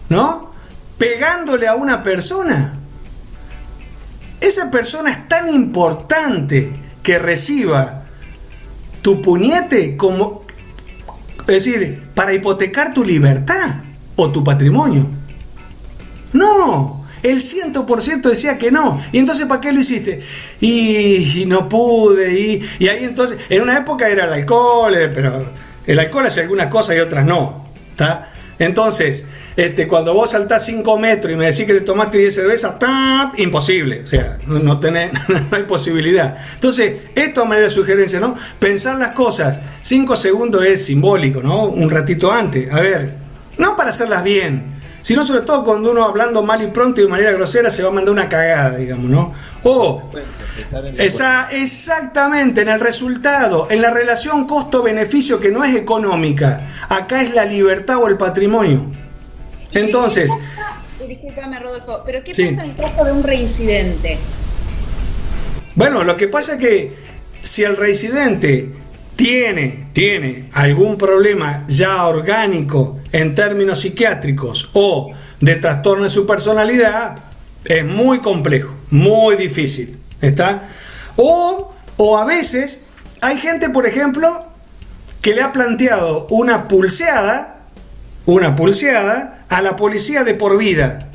¿no? 0.10 0.52
Pegándole 0.98 1.68
a 1.68 1.76
una 1.76 2.02
persona. 2.02 2.80
Esa 4.42 4.72
persona 4.72 5.12
es 5.12 5.28
tan 5.28 5.48
importante 5.48 6.76
que 7.04 7.20
reciba 7.20 8.06
tu 9.04 9.22
puñete 9.22 9.96
como, 9.96 10.44
es 11.42 11.46
decir, 11.46 12.07
para 12.18 12.34
hipotecar 12.34 12.96
tu 12.96 13.04
libertad 13.04 13.76
o 14.16 14.32
tu 14.32 14.44
patrimonio. 14.44 15.06
No, 16.34 17.06
el 17.22 17.42
100% 17.42 18.22
decía 18.22 18.58
que 18.58 18.72
no. 18.72 19.00
¿Y 19.12 19.20
entonces 19.20 19.46
para 19.46 19.62
qué 19.62 19.72
lo 19.72 19.82
hiciste? 19.82 20.24
Y, 20.60 21.46
no 21.46 21.70
pude. 21.70 22.34
Y, 22.34 22.68
y, 22.80 22.88
ahí 22.88 23.04
entonces, 23.04 23.38
en 23.50 23.62
una 23.62 23.78
época 23.78 24.10
era 24.10 24.26
el 24.26 24.34
alcohol, 24.34 24.96
eh, 24.96 25.10
pero 25.10 25.46
el 25.86 26.00
alcohol 26.00 26.26
hace 26.26 26.42
algunas 26.42 26.72
cosas 26.72 26.96
y 26.96 27.00
otras 27.02 27.24
no. 27.24 27.68
¿Está? 27.92 28.32
Entonces, 28.60 29.28
este, 29.56 29.88
cuando 29.88 30.14
vos 30.14 30.32
saltás 30.32 30.66
5 30.66 30.98
metros 30.98 31.34
y 31.34 31.36
me 31.36 31.46
decís 31.46 31.66
que 31.66 31.74
te 31.74 31.82
tomaste 31.82 32.18
10 32.18 32.36
cervezas, 32.36 32.74
imposible. 33.38 34.02
O 34.04 34.08
sea, 34.08 34.38
no, 34.48 34.60
no, 34.60 34.80
hay 35.52 35.64
posibilidad. 35.64 36.36
Entonces, 36.54 36.94
esto 37.16 37.42
a 37.42 37.46
manera 37.46 37.66
de 37.66 37.72
sugerencia, 37.72 38.20
¿no? 38.20 38.36
Pensar 38.60 38.98
las 38.98 39.12
cosas. 39.12 39.60
5 39.82 40.16
segundos 40.16 40.66
es 40.66 40.86
simbólico, 40.86 41.42
¿no? 41.42 41.66
Un 41.66 41.90
ratito 41.90 42.32
antes. 42.32 42.72
A 42.72 42.82
ver, 42.82 43.14
no 43.58 43.76
para 43.76 43.92
hacerlas 43.92 44.24
bien, 44.24 44.77
sino 45.08 45.24
sobre 45.24 45.44
todo 45.44 45.64
cuando 45.64 45.92
uno 45.92 46.04
hablando 46.04 46.44
mal 46.44 46.62
y 46.62 46.68
pronto 46.68 47.00
y 47.00 47.06
de 47.06 47.10
manera 47.10 47.32
grosera 47.32 47.70
se 47.70 47.82
va 47.82 47.88
a 47.88 47.92
mandar 47.94 48.12
una 48.12 48.28
cagada, 48.28 48.76
digamos, 48.76 49.10
¿no? 49.10 49.34
O 49.64 50.12
esa, 50.98 51.50
exactamente 51.50 52.60
en 52.60 52.68
el 52.68 52.82
resultado, 52.82 53.72
en 53.72 53.82
la 53.82 53.90
relación 53.90 54.46
costo-beneficio 54.46 55.40
que 55.40 55.50
no 55.50 55.64
es 55.64 55.78
económica, 55.78 56.86
acá 56.90 57.22
es 57.22 57.34
la 57.34 57.46
libertad 57.46 58.00
o 58.04 58.10
el 58.10 58.18
patrimonio. 58.18 58.92
Entonces. 59.72 60.30
Disculpame, 61.08 61.58
Rodolfo, 61.58 62.04
pero 62.06 62.22
¿qué 62.22 62.32
pasa 62.32 62.66
en 62.66 62.72
el 62.72 62.76
caso 62.76 63.06
de 63.06 63.14
un 63.14 63.24
reincidente? 63.24 64.18
Bueno, 65.76 66.04
lo 66.04 66.18
que 66.18 66.28
pasa 66.28 66.56
es 66.56 66.60
que 66.60 66.98
si 67.44 67.64
el 67.64 67.78
reincidente 67.78 68.74
tiene, 69.18 69.90
tiene 69.92 70.50
algún 70.54 70.98
problema 70.98 71.66
ya 71.68 72.06
orgánico 72.06 73.00
en 73.12 73.36
términos 73.36 73.82
psiquiátricos 73.82 74.70
o 74.74 75.12
de 75.42 75.56
trastorno 75.56 76.06
de 76.06 76.10
su 76.10 76.26
personalidad, 76.26 77.18
es 77.66 77.84
muy 77.84 78.20
complejo, 78.20 78.74
muy 78.92 79.36
difícil. 79.36 80.00
¿Está? 80.22 80.70
O, 81.18 81.74
o 81.98 82.18
a 82.18 82.26
veces 82.26 82.86
hay 83.20 83.38
gente, 83.40 83.70
por 83.70 83.86
ejemplo, 83.86 84.46
que 85.22 85.34
le 85.34 85.42
ha 85.42 85.52
planteado 85.52 86.28
una 86.30 86.68
pulseada, 86.68 87.66
una 88.26 88.56
pulseada, 88.56 89.46
a 89.50 89.62
la 89.62 89.76
policía 89.76 90.24
de 90.24 90.34
por 90.34 90.58
vida. 90.58 91.08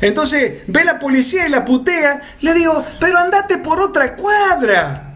Entonces 0.00 0.62
ve 0.66 0.84
la 0.84 0.98
policía 0.98 1.46
y 1.46 1.50
la 1.50 1.64
putea, 1.64 2.20
le 2.40 2.54
digo, 2.54 2.84
pero 2.98 3.18
andate 3.18 3.58
por 3.58 3.80
otra 3.80 4.16
cuadra. 4.16 5.13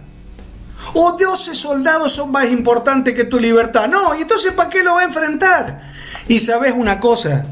O 0.95 1.17
12 1.19 1.55
soldados 1.55 2.13
son 2.13 2.33
más 2.33 2.51
importantes 2.51 3.15
que 3.15 3.25
tu 3.25 3.39
libertad. 3.39 3.89
No, 3.89 4.15
y 4.15 4.23
entonces 4.23 4.53
¿para 4.53 4.71
qué 4.71 4.83
lo 4.83 4.95
va 4.95 5.03
a 5.03 5.05
enfrentar? 5.05 5.81
Y 6.29 6.39
sabes 6.39 6.75
una 6.77 7.01
cosa, 7.01 7.47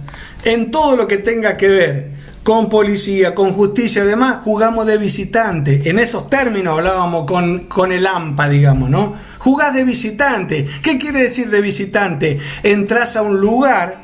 en 0.44 0.70
todo 0.70 0.96
lo 0.96 1.06
que 1.06 1.18
tenga 1.18 1.56
que 1.56 1.68
ver 1.68 2.16
con 2.46 2.68
policía, 2.68 3.34
con 3.34 3.54
justicia, 3.54 4.02
además 4.02 4.38
jugamos 4.44 4.86
de 4.86 4.98
visitante. 4.98 5.90
En 5.90 5.98
esos 5.98 6.30
términos 6.30 6.78
hablábamos 6.78 7.26
con, 7.26 7.64
con 7.64 7.90
el 7.90 8.06
AMPA, 8.06 8.48
digamos, 8.48 8.88
¿no? 8.88 9.16
Jugás 9.38 9.74
de 9.74 9.82
visitante. 9.82 10.64
¿Qué 10.80 10.96
quiere 10.96 11.22
decir 11.22 11.50
de 11.50 11.60
visitante? 11.60 12.38
Entras 12.62 13.16
a 13.16 13.22
un 13.22 13.40
lugar 13.40 14.02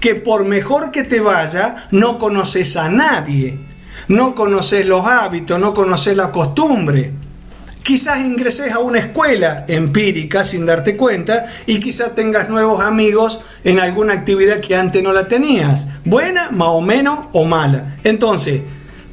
que 0.00 0.16
por 0.16 0.46
mejor 0.46 0.90
que 0.90 1.04
te 1.04 1.20
vaya, 1.20 1.84
no 1.92 2.18
conoces 2.18 2.76
a 2.76 2.88
nadie, 2.88 3.58
no 4.08 4.34
conoces 4.34 4.84
los 4.84 5.06
hábitos, 5.06 5.60
no 5.60 5.72
conoces 5.72 6.16
la 6.16 6.32
costumbre. 6.32 7.12
Quizás 7.82 8.20
ingreses 8.20 8.72
a 8.72 8.78
una 8.78 8.98
escuela 8.98 9.64
empírica 9.66 10.44
sin 10.44 10.66
darte 10.66 10.96
cuenta 10.96 11.46
y 11.66 11.80
quizás 11.80 12.14
tengas 12.14 12.48
nuevos 12.48 12.84
amigos 12.84 13.40
en 13.64 13.80
alguna 13.80 14.12
actividad 14.12 14.60
que 14.60 14.76
antes 14.76 15.02
no 15.02 15.12
la 15.12 15.28
tenías, 15.28 15.86
buena, 16.04 16.50
más 16.50 16.68
o 16.68 16.80
menos 16.82 17.26
o 17.32 17.44
mala. 17.44 17.96
Entonces, 18.04 18.60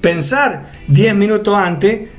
pensar 0.02 0.72
10 0.88 1.16
minutos 1.16 1.58
antes, 1.58 2.10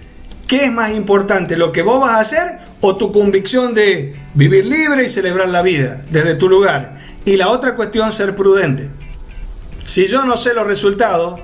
¿qué 0.46 0.64
es 0.64 0.72
más 0.72 0.92
importante? 0.92 1.56
¿Lo 1.56 1.70
que 1.70 1.82
vos 1.82 2.00
vas 2.00 2.12
a 2.12 2.20
hacer 2.20 2.58
o 2.80 2.96
tu 2.96 3.12
convicción 3.12 3.74
de 3.74 4.16
vivir 4.34 4.64
libre 4.66 5.04
y 5.04 5.08
celebrar 5.08 5.48
la 5.50 5.62
vida 5.62 6.02
desde 6.10 6.34
tu 6.34 6.48
lugar? 6.48 6.98
Y 7.24 7.36
la 7.36 7.50
otra 7.50 7.74
cuestión, 7.74 8.10
ser 8.10 8.34
prudente. 8.34 8.88
Si 9.84 10.06
yo 10.06 10.24
no 10.24 10.36
sé 10.36 10.54
los 10.54 10.66
resultados, 10.66 11.40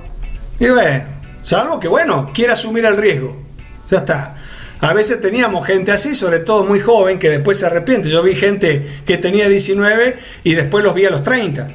y 0.59 0.67
bueno, 0.69 1.03
salvo 1.43 1.79
que, 1.79 1.87
bueno, 1.87 2.31
quiera 2.33 2.53
asumir 2.53 2.85
el 2.85 2.97
riesgo. 2.97 3.41
Ya 3.89 3.97
está. 3.99 4.35
A 4.81 4.93
veces 4.93 5.21
teníamos 5.21 5.65
gente 5.65 5.91
así, 5.91 6.15
sobre 6.15 6.39
todo 6.39 6.63
muy 6.63 6.79
joven, 6.79 7.17
que 7.17 7.29
después 7.29 7.59
se 7.59 7.65
arrepiente. 7.65 8.09
Yo 8.09 8.21
vi 8.21 8.35
gente 8.35 8.99
que 9.05 9.17
tenía 9.17 9.47
19 9.47 10.15
y 10.43 10.53
después 10.53 10.83
los 10.83 10.93
vi 10.93 11.05
a 11.05 11.09
los 11.09 11.23
30. 11.23 11.69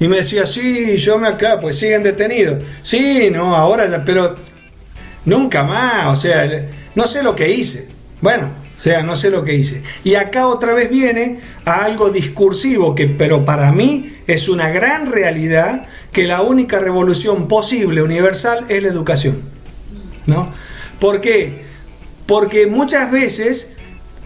Y 0.00 0.08
me 0.08 0.16
decía, 0.16 0.46
sí, 0.46 0.96
yo 0.96 1.18
me 1.18 1.28
acá, 1.28 1.60
pues 1.60 1.78
siguen 1.78 2.02
detenidos. 2.02 2.64
Sí, 2.82 3.28
no, 3.30 3.54
ahora, 3.54 4.02
pero 4.04 4.36
nunca 5.26 5.62
más, 5.62 6.06
o 6.06 6.16
sea, 6.16 6.48
no 6.94 7.06
sé 7.06 7.22
lo 7.22 7.36
que 7.36 7.50
hice. 7.50 7.88
Bueno, 8.22 8.50
o 8.76 8.80
sea, 8.80 9.02
no 9.02 9.14
sé 9.14 9.30
lo 9.30 9.44
que 9.44 9.54
hice. 9.54 9.82
Y 10.02 10.14
acá 10.14 10.48
otra 10.48 10.72
vez 10.72 10.88
viene 10.88 11.40
a 11.66 11.84
algo 11.84 12.08
discursivo 12.08 12.94
que, 12.94 13.08
pero 13.08 13.44
para 13.44 13.72
mí 13.72 14.14
es 14.26 14.48
una 14.48 14.70
gran 14.70 15.12
realidad 15.12 15.86
que 16.12 16.26
la 16.26 16.40
única 16.40 16.78
revolución 16.78 17.46
posible 17.46 18.02
universal 18.02 18.64
es 18.70 18.82
la 18.82 18.88
educación. 18.88 19.42
¿No? 20.26 20.50
¿Por 20.98 21.20
qué? 21.20 21.69
Porque 22.30 22.68
muchas 22.68 23.10
veces 23.10 23.72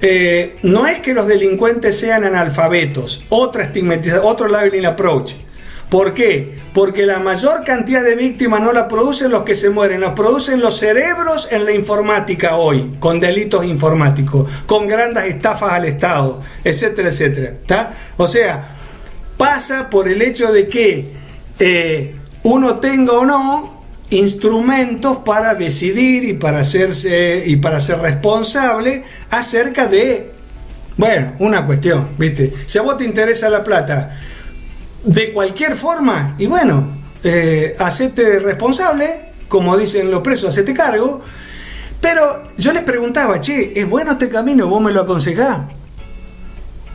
eh, 0.03 0.59
no 0.63 0.87
es 0.87 1.01
que 1.01 1.15
los 1.15 1.27
delincuentes 1.27 1.99
sean 1.99 2.25
analfabetos, 2.25 3.25
otra 3.31 3.65
estigmatización, 3.65 4.27
otro 4.27 4.47
labeling 4.47 4.85
approach. 4.85 5.33
¿Por 5.89 6.13
qué? 6.13 6.59
Porque 6.75 7.07
la 7.07 7.19
mayor 7.19 7.65
cantidad 7.65 8.05
de 8.05 8.15
víctimas 8.15 8.61
no 8.61 8.75
la 8.75 8.89
producen 8.89 9.31
los 9.31 9.45
que 9.45 9.55
se 9.55 9.71
mueren, 9.71 10.03
la 10.03 10.15
producen 10.15 10.61
los 10.61 10.77
cerebros 10.77 11.49
en 11.51 11.65
la 11.65 11.73
informática 11.73 12.57
hoy, 12.57 12.95
con 13.01 13.21
delitos 13.21 13.65
informáticos, 13.65 14.51
con 14.67 14.87
grandes 14.87 15.25
estafas 15.25 15.73
al 15.73 15.87
Estado, 15.87 16.43
etcétera, 16.63 17.09
etcétera. 17.09 17.53
¿Está? 17.53 17.95
O 18.19 18.29
sea, 18.29 18.69
pasa 19.39 19.89
por 19.89 20.11
el 20.11 20.21
hecho 20.21 20.53
de 20.53 20.69
que 20.69 21.07
eh, 21.59 22.15
uno 22.43 22.81
tenga 22.81 23.15
o 23.15 23.25
no 23.25 23.74
instrumentos 24.15 25.19
para 25.19 25.55
decidir 25.55 26.25
y 26.25 26.35
para 26.35 26.61
hacerse 26.61 27.45
y 27.47 27.57
para 27.57 27.81
ser 27.81 27.99
responsable 27.99 29.05
acerca 29.31 29.87
de 29.87 30.35
bueno, 30.97 31.33
una 31.41 31.67
cuestión, 31.67 32.11
¿viste? 32.17 32.53
Si 32.67 32.79
a 32.79 32.83
vos 32.83 32.97
te 32.97 33.05
interesa 33.05 33.51
la 33.51 33.65
plata 33.65 34.17
de 35.03 35.33
cualquier 35.33 35.77
forma, 35.77 36.37
y 36.39 36.47
bueno, 36.47 36.89
eh, 37.25 37.77
responsable, 38.43 39.33
como 39.49 39.77
dicen 39.77 40.11
los 40.11 40.23
presos, 40.23 40.51
hacete 40.51 40.73
cargo. 40.73 41.21
Pero 42.01 42.45
yo 42.59 42.73
les 42.73 42.83
preguntaba, 42.83 43.41
che, 43.41 43.79
¿es 43.79 43.89
bueno 43.89 44.12
este 44.12 44.29
camino? 44.29 44.69
¿Vos 44.69 44.81
me 44.81 44.93
lo 44.93 45.01
aconsejás? 45.01 45.61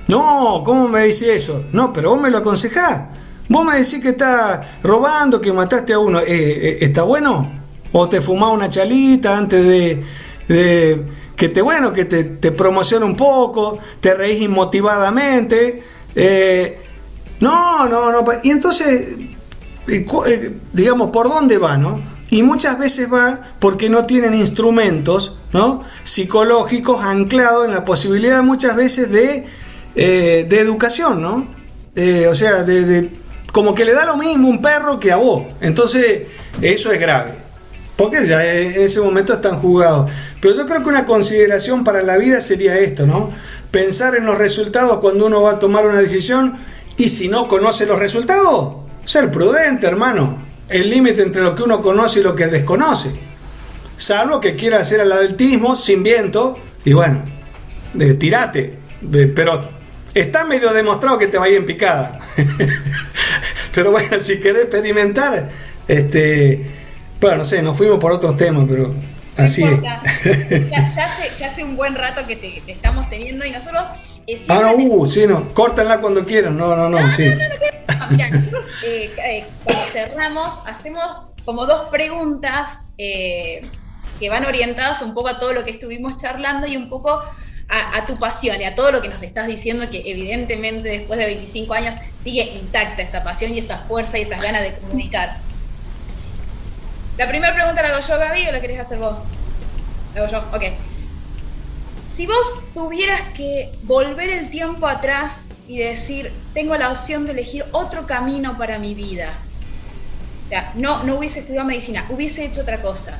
No, 0.07 0.61
¿cómo 0.63 0.87
me 0.87 1.03
dice 1.03 1.35
eso? 1.35 1.65
No, 1.71 1.91
pero 1.91 2.11
vos 2.11 2.21
me 2.21 2.29
lo 2.29 2.37
aconsejás. 2.37 3.01
Vos 3.49 3.65
me 3.65 3.73
decís 3.77 3.99
que 3.99 4.09
estás 4.09 4.59
robando, 4.83 5.41
que 5.41 5.51
mataste 5.51 5.93
a 5.93 5.99
uno. 5.99 6.19
Eh, 6.19 6.25
eh, 6.27 6.77
¿Está 6.81 7.01
bueno? 7.03 7.51
¿O 7.91 8.07
te 8.07 8.21
fumás 8.21 8.53
una 8.53 8.69
chalita 8.69 9.35
antes 9.35 9.63
de, 9.67 10.03
que 11.35 11.49
te, 11.49 11.61
bueno, 11.61 11.91
que 11.91 12.05
te, 12.05 12.23
te 12.23 12.51
promocione 12.51 13.05
un 13.05 13.15
poco, 13.15 13.79
te 13.99 14.13
reís 14.13 14.43
inmotivadamente? 14.43 15.81
Eh, 16.15 16.79
no, 17.39 17.87
No, 17.89 18.11
no. 18.11 18.23
Y 18.43 18.51
entonces, 18.51 19.15
digamos, 20.73 21.09
¿por 21.09 21.27
dónde 21.29 21.57
va, 21.57 21.75
no? 21.77 21.99
Y 22.29 22.43
muchas 22.43 22.77
veces 22.77 23.11
va 23.11 23.41
porque 23.57 23.89
no 23.89 24.05
tienen 24.05 24.35
instrumentos, 24.35 25.39
¿no? 25.51 25.83
Psicológicos 26.03 27.03
anclados 27.03 27.65
en 27.65 27.73
la 27.73 27.83
posibilidad 27.83 28.43
muchas 28.43 28.75
veces 28.75 29.09
de, 29.11 29.47
de 29.95 30.59
educación, 30.59 31.23
¿no? 31.23 31.47
O 32.29 32.35
sea, 32.35 32.63
de- 32.63 33.09
como 33.51 33.73
que 33.73 33.85
le 33.85 33.93
da 33.93 34.05
lo 34.05 34.17
mismo 34.17 34.47
un 34.47 34.61
perro 34.61 34.99
que 34.99 35.11
a 35.11 35.17
vos. 35.17 35.45
Entonces, 35.61 36.23
eso 36.61 36.91
es 36.91 36.99
grave. 36.99 37.33
Porque 37.95 38.25
ya 38.25 38.45
en 38.45 38.81
ese 38.81 39.01
momento 39.01 39.33
están 39.33 39.59
jugados. 39.59 40.09
Pero 40.39 40.55
yo 40.55 40.65
creo 40.65 40.81
que 40.83 40.89
una 40.89 41.05
consideración 41.05 41.83
para 41.83 42.01
la 42.01 42.17
vida 42.17 42.39
sería 42.39 42.77
esto, 42.79 43.05
¿no? 43.05 43.31
Pensar 43.71 44.15
en 44.15 44.25
los 44.25 44.37
resultados 44.37 44.99
cuando 44.99 45.25
uno 45.25 45.41
va 45.41 45.51
a 45.51 45.59
tomar 45.59 45.85
una 45.85 45.99
decisión 45.99 46.59
y 46.95 47.09
si 47.09 47.27
no 47.27 47.47
conoce 47.47 47.85
los 47.85 47.99
resultados, 47.99 48.75
ser 49.05 49.31
prudente, 49.31 49.87
hermano. 49.87 50.37
El 50.69 50.89
límite 50.89 51.23
entre 51.23 51.41
lo 51.41 51.55
que 51.55 51.63
uno 51.63 51.81
conoce 51.81 52.19
y 52.19 52.23
lo 52.23 52.35
que 52.35 52.47
desconoce. 52.47 53.11
Salvo 53.97 54.39
que 54.39 54.55
quiera 54.55 54.79
hacer 54.79 55.01
el 55.01 55.11
adultismo 55.11 55.75
sin 55.75 56.03
viento 56.03 56.57
y 56.85 56.93
bueno, 56.93 57.23
de, 57.93 58.13
tirate. 58.13 58.77
Pero 59.35 59.69
está 60.13 60.45
medio 60.45 60.71
demostrado 60.71 61.17
que 61.17 61.27
te 61.27 61.37
va 61.37 61.45
a 61.45 61.49
ir 61.49 61.57
en 61.57 61.65
picada. 61.65 62.19
pero 63.73 63.91
bueno, 63.91 64.19
si 64.19 64.39
querés 64.39 64.63
experimentar, 64.63 65.49
este, 65.87 66.65
bueno, 67.21 67.37
no 67.37 67.45
sé, 67.45 67.61
nos 67.61 67.77
fuimos 67.77 67.99
por 67.99 68.11
otros 68.11 68.35
temas, 68.37 68.65
pero 68.69 68.87
No 68.89 69.43
así 69.43 69.63
es. 69.63 69.81
Ya, 69.81 70.01
ya 70.69 71.05
hace, 71.05 71.31
ya 71.37 71.47
hace 71.47 71.63
un 71.63 71.75
buen 71.75 71.95
rato 71.95 72.25
que 72.27 72.35
te, 72.35 72.61
te 72.65 72.71
estamos 72.71 73.09
teniendo 73.09 73.45
y 73.45 73.51
nosotros 73.51 73.83
eh, 74.27 74.37
Ah, 74.47 74.59
no, 74.61 74.75
te- 74.75 74.83
uh, 74.83 75.09
sí, 75.09 75.25
no, 75.27 75.53
córtenla 75.53 75.99
cuando 76.01 76.25
quieran, 76.25 76.57
no, 76.57 76.75
no, 76.75 76.89
no, 76.89 77.09
sí. 77.11 77.25
Ah, 77.87 78.07
Mira, 78.11 78.29
nosotros 78.29 78.67
eh, 78.85 79.11
eh, 79.25 79.45
cuando 79.63 79.83
cerramos 79.91 80.59
hacemos 80.67 81.29
como 81.45 81.65
dos 81.65 81.89
preguntas 81.89 82.85
eh, 82.97 83.65
que 84.19 84.29
van 84.29 84.45
orientadas 84.45 85.01
un 85.01 85.13
poco 85.13 85.29
a 85.29 85.39
todo 85.39 85.53
lo 85.53 85.65
que 85.65 85.71
estuvimos 85.71 86.17
charlando 86.17 86.67
y 86.67 86.77
un 86.77 86.89
poco 86.89 87.21
a, 87.69 88.05
tu 88.07 88.17
pasión 88.17 88.59
y 88.59 88.65
a 88.65 88.73
todo 88.73 88.91
lo 88.91 89.01
que 89.01 89.09
nos 89.09 89.21
estás 89.21 89.45
diciendo, 89.47 89.89
que 89.89 90.01
evidentemente 90.05 90.89
después 90.89 91.19
de 91.19 91.27
25 91.27 91.73
años 91.73 91.93
sigue 92.19 92.43
intacta 92.43 93.03
esa 93.03 93.23
pasión 93.23 93.53
y 93.53 93.59
esa 93.59 93.77
fuerza 93.77 94.17
y 94.17 94.23
esas 94.23 94.41
ganas 94.41 94.63
de 94.63 94.73
comunicar. 94.73 95.37
La 97.17 97.27
primera 97.27 97.53
pregunta 97.53 97.81
la 97.83 97.89
hago 97.89 97.99
yo, 97.99 98.17
Gaby, 98.17 98.47
o 98.47 98.51
la 98.51 98.61
querés 98.61 98.79
hacer 98.79 98.97
vos? 98.97 99.15
La 100.15 100.21
hago 100.21 100.31
yo, 100.31 100.39
ok. 100.51 100.63
Si 102.15 102.25
vos 102.25 102.73
tuvieras 102.73 103.21
que 103.35 103.71
volver 103.83 104.29
el 104.29 104.49
tiempo 104.49 104.87
atrás 104.87 105.45
y 105.67 105.77
decir, 105.77 106.33
tengo 106.55 106.75
la 106.75 106.91
opción 106.91 107.25
de 107.25 107.33
elegir 107.33 107.65
otro 107.71 108.07
camino 108.07 108.57
para 108.57 108.79
mi 108.79 108.95
vida. 108.95 109.31
O 110.45 110.49
sea, 110.49 110.71
no, 110.75 111.03
no 111.03 111.15
hubiese 111.17 111.39
estudiado 111.39 111.67
medicina, 111.67 112.05
hubiese 112.09 112.45
hecho 112.45 112.61
otra 112.61 112.81
cosa. 112.81 113.19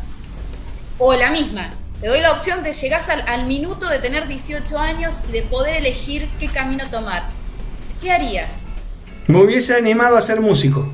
O 0.97 1.13
la 1.13 1.29
misma. 1.29 1.71
Te 2.01 2.07
doy 2.07 2.21
la 2.21 2.31
opción 2.31 2.63
de 2.63 2.71
llegar 2.71 3.01
al, 3.09 3.21
al 3.27 3.45
minuto 3.45 3.89
de 3.89 3.99
tener 3.99 4.27
18 4.27 4.79
años 4.79 5.17
y 5.27 5.33
de 5.33 5.41
poder 5.41 5.77
elegir 5.77 6.27
qué 6.39 6.47
camino 6.47 6.85
tomar. 6.89 7.23
¿Qué 8.01 8.11
harías? 8.11 8.49
Me 9.27 9.43
hubiese 9.43 9.75
animado 9.75 10.17
a 10.17 10.21
ser 10.21 10.39
músico. 10.39 10.89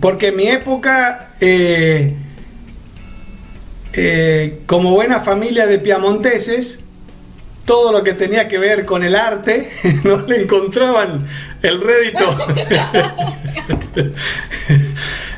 Porque 0.00 0.28
en 0.28 0.36
mi 0.36 0.48
época, 0.48 1.30
eh, 1.40 2.14
eh, 3.92 4.60
como 4.66 4.92
buena 4.92 5.20
familia 5.20 5.66
de 5.66 5.78
piamonteses, 5.78 6.80
todo 7.64 7.92
lo 7.92 8.02
que 8.02 8.14
tenía 8.14 8.48
que 8.48 8.58
ver 8.58 8.86
con 8.86 9.02
el 9.02 9.14
arte, 9.14 9.70
no 10.04 10.20
le 10.22 10.42
encontraban 10.42 11.26
el 11.62 11.80
rédito. 11.80 12.36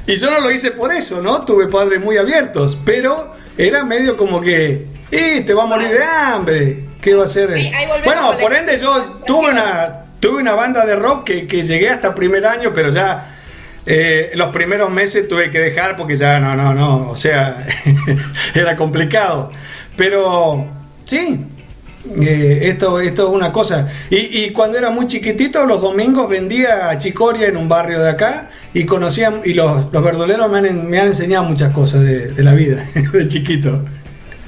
y 0.08 0.16
yo 0.16 0.30
no 0.30 0.40
lo 0.40 0.50
hice 0.50 0.70
por 0.70 0.90
eso, 0.90 1.20
¿no? 1.20 1.44
Tuve 1.44 1.66
padres 1.66 2.00
muy 2.00 2.16
abiertos, 2.16 2.78
pero 2.82 3.34
era 3.58 3.84
medio 3.84 4.16
como 4.16 4.40
que, 4.40 4.86
¡eh, 5.10 5.42
te 5.46 5.52
va 5.52 5.64
a 5.64 5.66
morir 5.66 5.88
de 5.88 6.02
hambre! 6.02 6.84
¿Qué 6.98 7.14
va 7.14 7.24
a 7.24 7.26
ahí 7.26 7.86
volvemos 7.86 8.04
Bueno, 8.04 8.38
por 8.40 8.54
ende 8.54 8.78
yo 8.78 9.20
tuve 9.26 9.50
una, 9.50 10.04
tuve 10.18 10.40
una 10.40 10.54
banda 10.54 10.86
de 10.86 10.96
rock 10.96 11.24
que, 11.24 11.46
que 11.46 11.62
llegué 11.62 11.90
hasta 11.90 12.14
primer 12.14 12.46
año, 12.46 12.72
pero 12.74 12.88
ya 12.88 13.36
eh, 13.84 14.30
los 14.32 14.50
primeros 14.50 14.88
meses 14.88 15.28
tuve 15.28 15.50
que 15.50 15.58
dejar 15.58 15.94
porque 15.94 16.16
ya 16.16 16.40
no, 16.40 16.56
no, 16.56 16.72
no, 16.72 17.10
o 17.10 17.16
sea, 17.16 17.66
era 18.54 18.76
complicado. 18.76 19.52
Pero 19.94 20.68
sí, 21.04 21.38
eh, 22.18 22.60
esto, 22.62 22.98
esto 22.98 23.28
es 23.28 23.34
una 23.34 23.52
cosa. 23.52 23.92
Y, 24.08 24.44
y 24.44 24.50
cuando 24.52 24.78
era 24.78 24.88
muy 24.88 25.06
chiquitito, 25.06 25.66
los 25.66 25.82
domingos 25.82 26.30
vendía 26.30 26.96
chicoria 26.96 27.48
en 27.48 27.58
un 27.58 27.68
barrio 27.68 28.00
de 28.00 28.08
acá 28.08 28.48
y 28.74 28.84
conocía, 28.86 29.40
y 29.44 29.54
los, 29.54 29.92
los 29.92 30.02
verduleros 30.02 30.50
me 30.50 30.58
han, 30.58 30.66
en- 30.66 30.88
me 30.90 30.98
han 31.00 31.08
enseñado 31.08 31.44
muchas 31.44 31.72
cosas 31.72 32.02
de, 32.02 32.28
de 32.32 32.42
la 32.42 32.54
vida, 32.54 32.84
de 33.12 33.26
chiquito. 33.28 33.82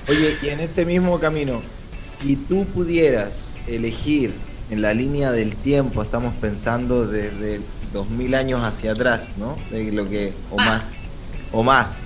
Oye, 0.08 0.36
y 0.42 0.48
en 0.48 0.60
ese 0.60 0.84
mismo 0.84 1.18
camino, 1.20 1.62
si 2.20 2.36
tú 2.36 2.64
pudieras 2.66 3.56
elegir 3.66 4.32
en 4.70 4.82
la 4.82 4.94
línea 4.94 5.30
del 5.32 5.54
tiempo, 5.56 6.02
estamos 6.02 6.34
pensando 6.40 7.06
desde 7.06 7.60
2000 7.92 8.34
años 8.34 8.62
hacia 8.62 8.92
atrás, 8.92 9.28
¿no? 9.36 9.56
De 9.70 9.90
lo 9.92 10.08
que 10.08 10.32
o 10.50 10.56
Más. 10.56 10.66
más 10.66 10.86
o 11.52 11.62
más. 11.62 11.96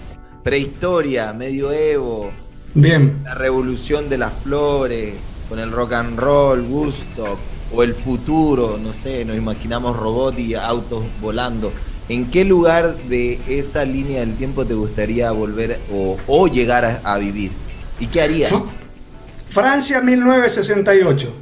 Prehistoria, 0.43 1.33
medioevo, 1.33 2.31
Bien. 2.75 3.19
la 3.25 3.35
revolución 3.35 4.09
de 4.09 4.19
las 4.19 4.33
flores, 4.33 5.15
con 5.49 5.59
el 5.59 5.71
rock 5.73 5.93
and 5.95 6.19
roll, 6.19 6.61
Woodstock, 6.61 7.39
o 7.75 7.83
el 7.83 7.95
futuro, 7.95 8.79
no 8.83 8.93
sé, 8.93 9.25
nos 9.25 9.37
imaginamos 9.37 9.97
robots 9.97 10.39
y 10.39 10.55
autos 10.55 11.05
volando. 11.21 11.73
¿En 12.09 12.31
qué 12.31 12.45
lugar 12.45 12.95
de 12.95 13.39
esa 13.49 13.85
línea 13.85 14.21
del 14.21 14.37
tiempo 14.37 14.67
te 14.67 14.75
gustaría 14.75 15.31
volver 15.31 15.79
o, 15.91 16.19
o 16.27 16.47
llegar 16.49 16.85
a, 16.85 17.01
a 17.05 17.19
vivir? 17.19 17.51
¿Y 17.99 18.07
qué 18.09 18.23
harías? 18.23 18.53
Francia 19.49 20.01
1968. 20.01 21.35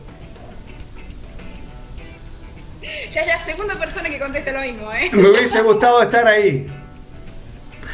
Ya 3.13 3.21
es 3.21 3.27
la 3.27 3.39
segunda 3.39 3.79
persona 3.79 4.09
que 4.09 4.19
contesta 4.19 4.53
lo 4.53 4.61
mismo, 4.61 4.93
¿eh? 4.93 5.11
Me 5.13 5.31
hubiese 5.31 5.61
gustado 5.63 6.03
estar 6.03 6.27
ahí. 6.27 6.67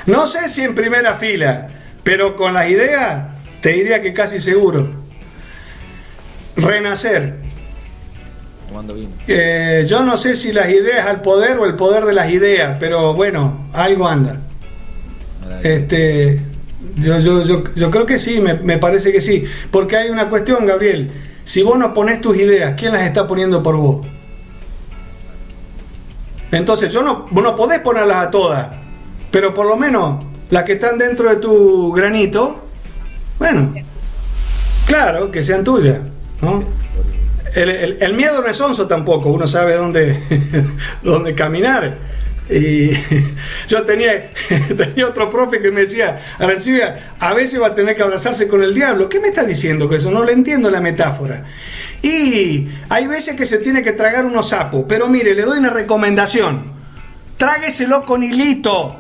No 0.07 0.27
sé 0.27 0.49
si 0.49 0.63
en 0.63 0.75
primera 0.75 1.17
fila, 1.17 1.69
pero 2.05 2.37
con 2.37 2.55
las 2.55 2.69
ideas 2.69 3.27
te 3.61 3.71
diría 3.71 4.01
que 4.01 4.13
casi 4.13 4.41
seguro. 4.41 4.91
Renacer. 6.57 7.48
Tomando 8.69 8.95
vino. 8.95 9.11
Eh, 9.27 9.85
yo 9.89 10.05
no 10.05 10.17
sé 10.17 10.37
si 10.37 10.53
las 10.53 10.69
ideas 10.69 11.07
al 11.07 11.23
poder 11.23 11.59
o 11.59 11.65
el 11.65 11.75
poder 11.75 12.05
de 12.05 12.13
las 12.13 12.31
ideas, 12.31 12.77
pero 12.79 13.15
bueno, 13.15 13.69
algo 13.73 14.07
anda. 14.07 14.41
Este, 15.63 16.41
yo, 16.97 17.19
yo, 17.19 17.43
yo, 17.43 17.65
yo 17.75 17.91
creo 17.91 18.07
que 18.07 18.19
sí, 18.19 18.41
me, 18.41 18.55
me 18.55 18.79
parece 18.79 19.13
que 19.13 19.21
sí. 19.21 19.45
Porque 19.71 19.97
hay 19.97 20.11
una 20.11 20.29
cuestión, 20.29 20.67
Gabriel. 20.67 21.11
Si 21.45 21.63
vos 21.63 21.79
no 21.79 21.95
pones 21.95 22.21
tus 22.21 22.37
ideas, 22.37 22.75
¿quién 22.77 22.93
las 22.93 23.03
está 23.03 23.27
poniendo 23.27 23.63
por 23.63 23.77
vos? 23.77 24.07
Entonces, 26.51 26.93
yo 26.93 27.03
no, 27.03 27.27
vos 27.31 27.43
no 27.43 27.57
podés 27.57 27.81
ponerlas 27.81 28.27
a 28.27 28.31
todas, 28.31 28.69
pero 29.31 29.53
por 29.53 29.67
lo 29.67 29.77
menos 29.77 30.25
las 30.51 30.65
que 30.65 30.73
están 30.73 30.99
dentro 30.99 31.29
de 31.29 31.37
tu 31.37 31.93
granito, 31.93 32.65
bueno, 33.39 33.75
claro, 34.87 35.31
que 35.31 35.43
sean 35.43 35.63
tuyas, 35.63 35.99
¿no? 36.41 36.65
El, 37.55 38.15
miedo 38.15 38.43
no 38.43 38.49
es 38.49 38.89
tampoco, 38.89 39.31
uno 39.31 39.47
sabe 39.47 39.75
dónde, 39.75 40.21
dónde 41.03 41.35
caminar. 41.35 41.99
Y 42.51 42.91
yo 43.69 43.83
tenía, 43.83 44.31
tenía 44.77 45.07
otro 45.07 45.31
profe 45.31 45.61
que 45.61 45.71
me 45.71 45.83
decía, 45.83 46.37
a 46.39 47.35
veces 47.35 47.61
va 47.61 47.69
a 47.69 47.75
tener 47.75 47.95
que 47.95 48.03
abrazarse 48.03 48.49
con 48.49 48.63
el 48.63 48.75
diablo. 48.75 49.09
¿Qué 49.09 49.21
me 49.21 49.29
está 49.29 49.45
diciendo 49.45 49.89
que 49.89 49.97
eso? 49.97 50.11
No 50.11 50.25
le 50.25 50.33
entiendo 50.33 50.71
la 50.71 50.81
metáfora. 50.81 51.45
Y 52.03 52.69
hay 52.89 53.07
veces 53.07 53.37
que 53.37 53.45
se 53.45 53.59
tiene 53.59 53.83
que 53.83 53.93
tragar 53.93 54.25
unos 54.25 54.49
sapos, 54.49 54.85
pero 54.89 55.09
mire, 55.09 55.35
le 55.35 55.43
doy 55.43 55.59
una 55.59 55.71
recomendación. 55.71 56.73
Trágueselo 57.37 58.05
con 58.05 58.23
hilito. 58.23 58.97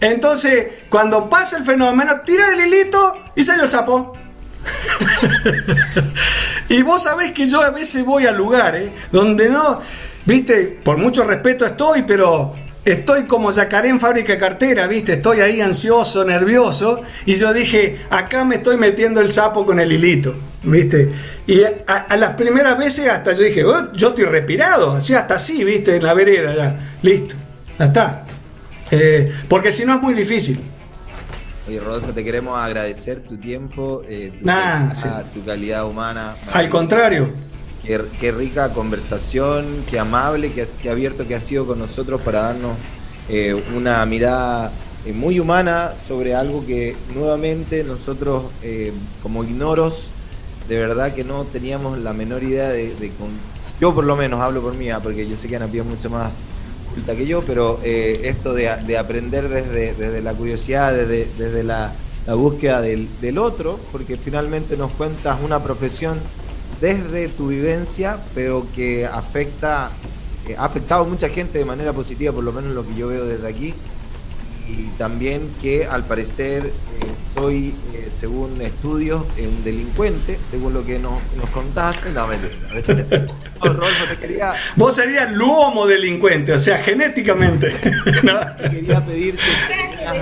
Entonces, 0.00 0.66
cuando 0.88 1.28
pasa 1.28 1.58
el 1.58 1.64
fenómeno, 1.64 2.20
tira 2.24 2.44
el 2.52 2.66
hilito 2.66 3.16
y 3.34 3.44
sale 3.44 3.64
el 3.64 3.70
sapo. 3.70 4.19
y 6.68 6.82
vos 6.82 7.02
sabés 7.02 7.32
que 7.32 7.46
yo 7.46 7.62
a 7.62 7.70
veces 7.70 8.04
voy 8.04 8.26
a 8.26 8.32
lugares 8.32 8.90
donde 9.10 9.48
no, 9.48 9.80
viste, 10.24 10.78
por 10.82 10.96
mucho 10.96 11.24
respeto 11.24 11.66
estoy, 11.66 12.02
pero 12.02 12.54
estoy 12.84 13.24
como 13.24 13.50
yacaré 13.50 13.88
en 13.88 14.00
fábrica 14.00 14.38
cartera, 14.38 14.86
viste, 14.86 15.14
estoy 15.14 15.40
ahí 15.40 15.60
ansioso, 15.60 16.24
nervioso, 16.24 17.00
y 17.26 17.34
yo 17.34 17.52
dije, 17.52 18.00
acá 18.10 18.44
me 18.44 18.56
estoy 18.56 18.76
metiendo 18.76 19.20
el 19.20 19.30
sapo 19.30 19.66
con 19.66 19.80
el 19.80 19.92
hilito, 19.92 20.34
viste. 20.62 21.12
Y 21.46 21.62
a, 21.62 22.06
a 22.08 22.16
las 22.16 22.36
primeras 22.36 22.78
veces 22.78 23.08
hasta 23.08 23.32
yo 23.32 23.42
dije, 23.42 23.64
"Oh, 23.64 23.92
yo 23.92 24.10
estoy 24.10 24.24
respirado, 24.24 24.92
así 24.92 25.14
hasta 25.14 25.34
así, 25.34 25.64
viste, 25.64 25.96
en 25.96 26.04
la 26.04 26.14
vereda, 26.14 26.54
ya, 26.54 26.78
listo, 27.02 27.34
ya 27.78 27.86
está. 27.86 28.24
Eh, 28.92 29.32
porque 29.48 29.72
si 29.72 29.84
no 29.84 29.94
es 29.94 30.00
muy 30.00 30.14
difícil. 30.14 30.60
Oye, 31.70 31.78
Rodolfo, 31.78 32.12
te 32.12 32.24
queremos 32.24 32.58
agradecer 32.58 33.20
tu 33.20 33.36
tiempo, 33.36 34.02
eh, 34.08 34.32
tu, 34.40 34.44
Nah, 34.44 34.92
calidad, 34.92 35.24
tu 35.32 35.44
calidad 35.44 35.86
humana. 35.86 36.34
Al 36.52 36.68
contrario, 36.68 37.28
Qué, 37.84 38.32
rica 38.32 38.70
conversación, 38.70 39.84
qué 39.88 40.00
amable, 40.00 40.50
qué, 40.52 40.90
abierto 40.90 41.28
que 41.28 41.36
ha 41.36 41.40
sido 41.40 41.68
con 41.68 41.78
nosotros 41.78 42.20
para 42.22 42.40
darnos 42.40 42.72
eh, 43.28 43.54
una 43.76 44.04
mirada 44.04 44.72
eh, 45.06 45.12
muy 45.12 45.38
humana 45.38 45.92
sobre 45.96 46.34
algo 46.34 46.66
que 46.66 46.96
nuevamente 47.14 47.84
nosotros 47.84 48.46
como 49.22 49.44
ignoros, 49.44 50.10
de 50.68 50.76
verdad 50.76 51.14
que 51.14 51.22
no 51.22 51.44
teníamos 51.44 51.98
la 51.98 52.12
menor 52.12 52.42
idea 52.42 52.70
de, 52.70 52.96
yo 53.80 53.94
por 53.94 54.04
lo 54.04 54.16
menos 54.16 54.40
hablo 54.40 54.60
por 54.60 54.74
mí, 54.74 54.90
ah, 54.90 54.98
porque 55.00 55.28
yo 55.28 55.36
sé 55.36 55.46
que 55.46 55.54
Ana 55.54 55.68
Pía 55.68 55.82
es 55.82 55.86
mucho 55.86 56.10
más 56.10 56.32
que 57.16 57.26
yo, 57.26 57.42
pero 57.42 57.80
esto 57.82 58.54
de, 58.54 58.96
aprender 58.98 59.48
desde, 59.48 59.94
desde 59.94 60.22
la 60.22 60.32
curiosidad, 60.34 60.92
desde, 60.92 61.28
desde 61.38 61.64
la, 61.64 61.92
búsqueda 62.26 62.80
del, 62.80 63.08
del 63.20 63.38
otro, 63.38 63.80
porque 63.90 64.16
finalmente 64.16 64.76
nos 64.76 64.92
cuentas 64.92 65.38
una 65.42 65.62
profesión 65.62 66.20
desde 66.80 67.28
tu 67.28 67.48
vivencia, 67.48 68.18
pero 68.34 68.66
que 68.74 69.06
afecta, 69.06 69.90
eh, 70.48 70.56
ha 70.58 70.64
afectado 70.64 71.02
a 71.04 71.06
mucha 71.06 71.28
gente 71.28 71.58
de 71.58 71.64
manera 71.64 71.92
positiva, 71.92 72.32
por 72.32 72.44
lo 72.44 72.52
menos 72.52 72.74
lo 72.74 72.86
que 72.86 72.94
yo 72.94 73.08
veo 73.08 73.24
desde 73.24 73.46
aquí, 73.46 73.74
y 74.68 74.86
también 74.98 75.50
que 75.60 75.86
al 75.86 76.04
parecer 76.04 76.66
eh, 76.66 76.72
soy, 77.34 77.74
eh, 77.94 78.08
según 78.18 78.60
estudios, 78.62 79.24
un 79.38 79.64
delincuente, 79.64 80.38
según 80.50 80.74
lo 80.74 80.84
que 80.84 80.98
nos, 80.98 81.20
contaste. 81.52 82.12
No. 82.12 82.26
Vos 84.76 84.96
serías 84.96 85.30
luomo 85.32 85.86
delincuente, 85.86 86.52
o 86.52 86.58
sea, 86.58 86.78
genéticamente. 86.82 87.72
Quería 88.70 89.04
pedir 89.04 89.36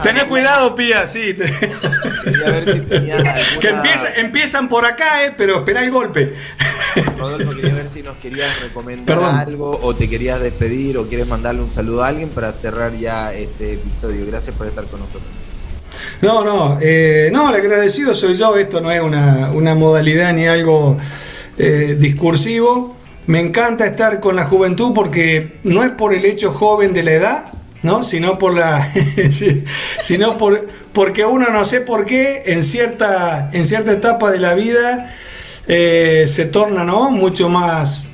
Tené 0.03 0.27
cuidado, 0.27 0.75
Pía, 0.75 1.07
sí. 1.07 1.35
Quería 1.35 2.51
ver 2.51 2.65
si 2.65 3.61
Que 3.61 4.21
empiezan 4.21 4.69
por 4.69 4.85
acá, 4.85 5.25
eh, 5.25 5.35
pero 5.37 5.59
espera 5.59 5.83
el 5.83 5.91
golpe. 5.91 6.35
Rodolfo, 7.17 7.55
quería 7.55 7.75
ver 7.75 7.89
si 7.89 8.03
nos 8.03 8.17
querías 8.19 8.61
recomendar 8.61 9.19
algo 9.19 9.79
o 9.83 9.95
te 9.95 10.09
querías 10.09 10.41
despedir 10.41 10.99
o 10.99 11.07
quieres 11.07 11.27
mandarle 11.27 11.63
un 11.63 11.71
saludo 11.71 12.03
a 12.03 12.09
alguien 12.09 12.29
para 12.29 12.53
cerrar 12.53 12.93
ya 12.97 13.33
este 13.33 13.75
episodio. 13.75 14.27
Gracias 14.27 14.55
por 14.57 14.67
estar 14.67 14.85
con 14.85 15.01
nosotros. 15.01 15.31
No, 16.21 16.45
no, 16.45 16.79
eh, 16.81 17.31
no, 17.33 17.51
el 17.51 17.57
agradecido 17.57 18.15
soy 18.15 18.35
yo. 18.35 18.57
Esto 18.57 18.81
no 18.81 18.91
es 18.91 19.01
una, 19.01 19.51
una 19.53 19.75
modalidad 19.75 20.33
ni 20.33 20.47
algo 20.47 20.97
eh, 21.57 21.97
discursivo. 21.99 22.98
Me 23.29 23.41
encanta 23.41 23.85
estar 23.85 24.21
con 24.21 24.37
la 24.37 24.47
juventud 24.47 24.93
porque 24.95 25.59
no 25.63 25.85
es 25.85 25.93
por 25.93 26.15
el 26.15 26.25
hecho 26.25 26.55
joven 26.55 26.95
de 26.95 27.03
la 27.03 27.13
edad, 27.13 27.45
¿no? 27.83 28.03
sino 28.03 28.39
por 28.39 28.55
la 28.55 28.91
sino 30.01 30.39
por 30.39 30.67
porque 30.95 31.27
uno 31.27 31.51
no 31.51 31.67
sé 31.67 31.83
por 31.83 32.07
qué 32.07 32.43
en 32.47 32.63
cierta 32.63 33.51
en 33.53 33.67
cierta 33.67 33.93
etapa 33.93 34.31
de 34.31 34.39
la 34.39 34.55
vida 34.55 35.15
eh, 35.67 36.25
se 36.27 36.47
torna 36.47 36.85
¿no? 36.85 37.11
mucho 37.11 37.51
más 37.51 38.07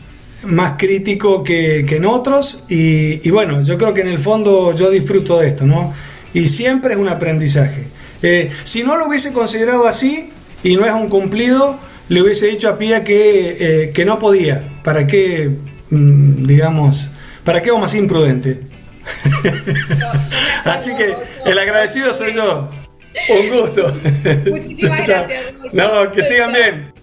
más 0.42 0.72
crítico 0.76 1.44
que, 1.44 1.86
en 1.88 2.04
otros 2.06 2.64
y, 2.68 3.30
bueno 3.30 3.62
yo 3.62 3.78
creo 3.78 3.94
que 3.94 4.00
en 4.00 4.08
el 4.08 4.18
fondo 4.18 4.74
yo 4.74 4.90
disfruto 4.90 5.38
de 5.38 5.46
esto 5.46 5.64
no 5.64 5.94
y 6.34 6.48
siempre 6.48 6.94
es 6.94 6.98
un 6.98 7.08
aprendizaje 7.08 7.84
eh, 8.20 8.50
si 8.64 8.82
no 8.82 8.96
lo 8.96 9.06
hubiese 9.06 9.32
considerado 9.32 9.86
así 9.86 10.30
y 10.64 10.74
no 10.74 10.84
es 10.84 10.92
un 10.92 11.08
cumplido 11.08 11.78
le 12.08 12.22
hubiese 12.22 12.46
dicho 12.46 12.68
a 12.68 12.78
Pía 12.78 13.04
que, 13.04 13.56
eh, 13.58 13.92
que 13.92 14.04
no 14.04 14.18
podía. 14.18 14.62
¿Para 14.82 15.06
qué, 15.06 15.50
mm, 15.90 16.46
digamos, 16.46 17.10
para 17.44 17.62
qué 17.62 17.72
más 17.72 17.94
imprudente? 17.94 18.60
Así 20.64 20.96
que 20.96 21.14
el 21.46 21.58
agradecido 21.58 22.12
soy 22.12 22.32
yo. 22.34 22.70
Un 23.28 23.50
gusto. 23.50 23.94
Muchísimas 24.50 25.06
gracias. 25.06 25.54
No, 25.72 26.10
que 26.12 26.22
sigan 26.22 26.52
bien. 26.52 26.93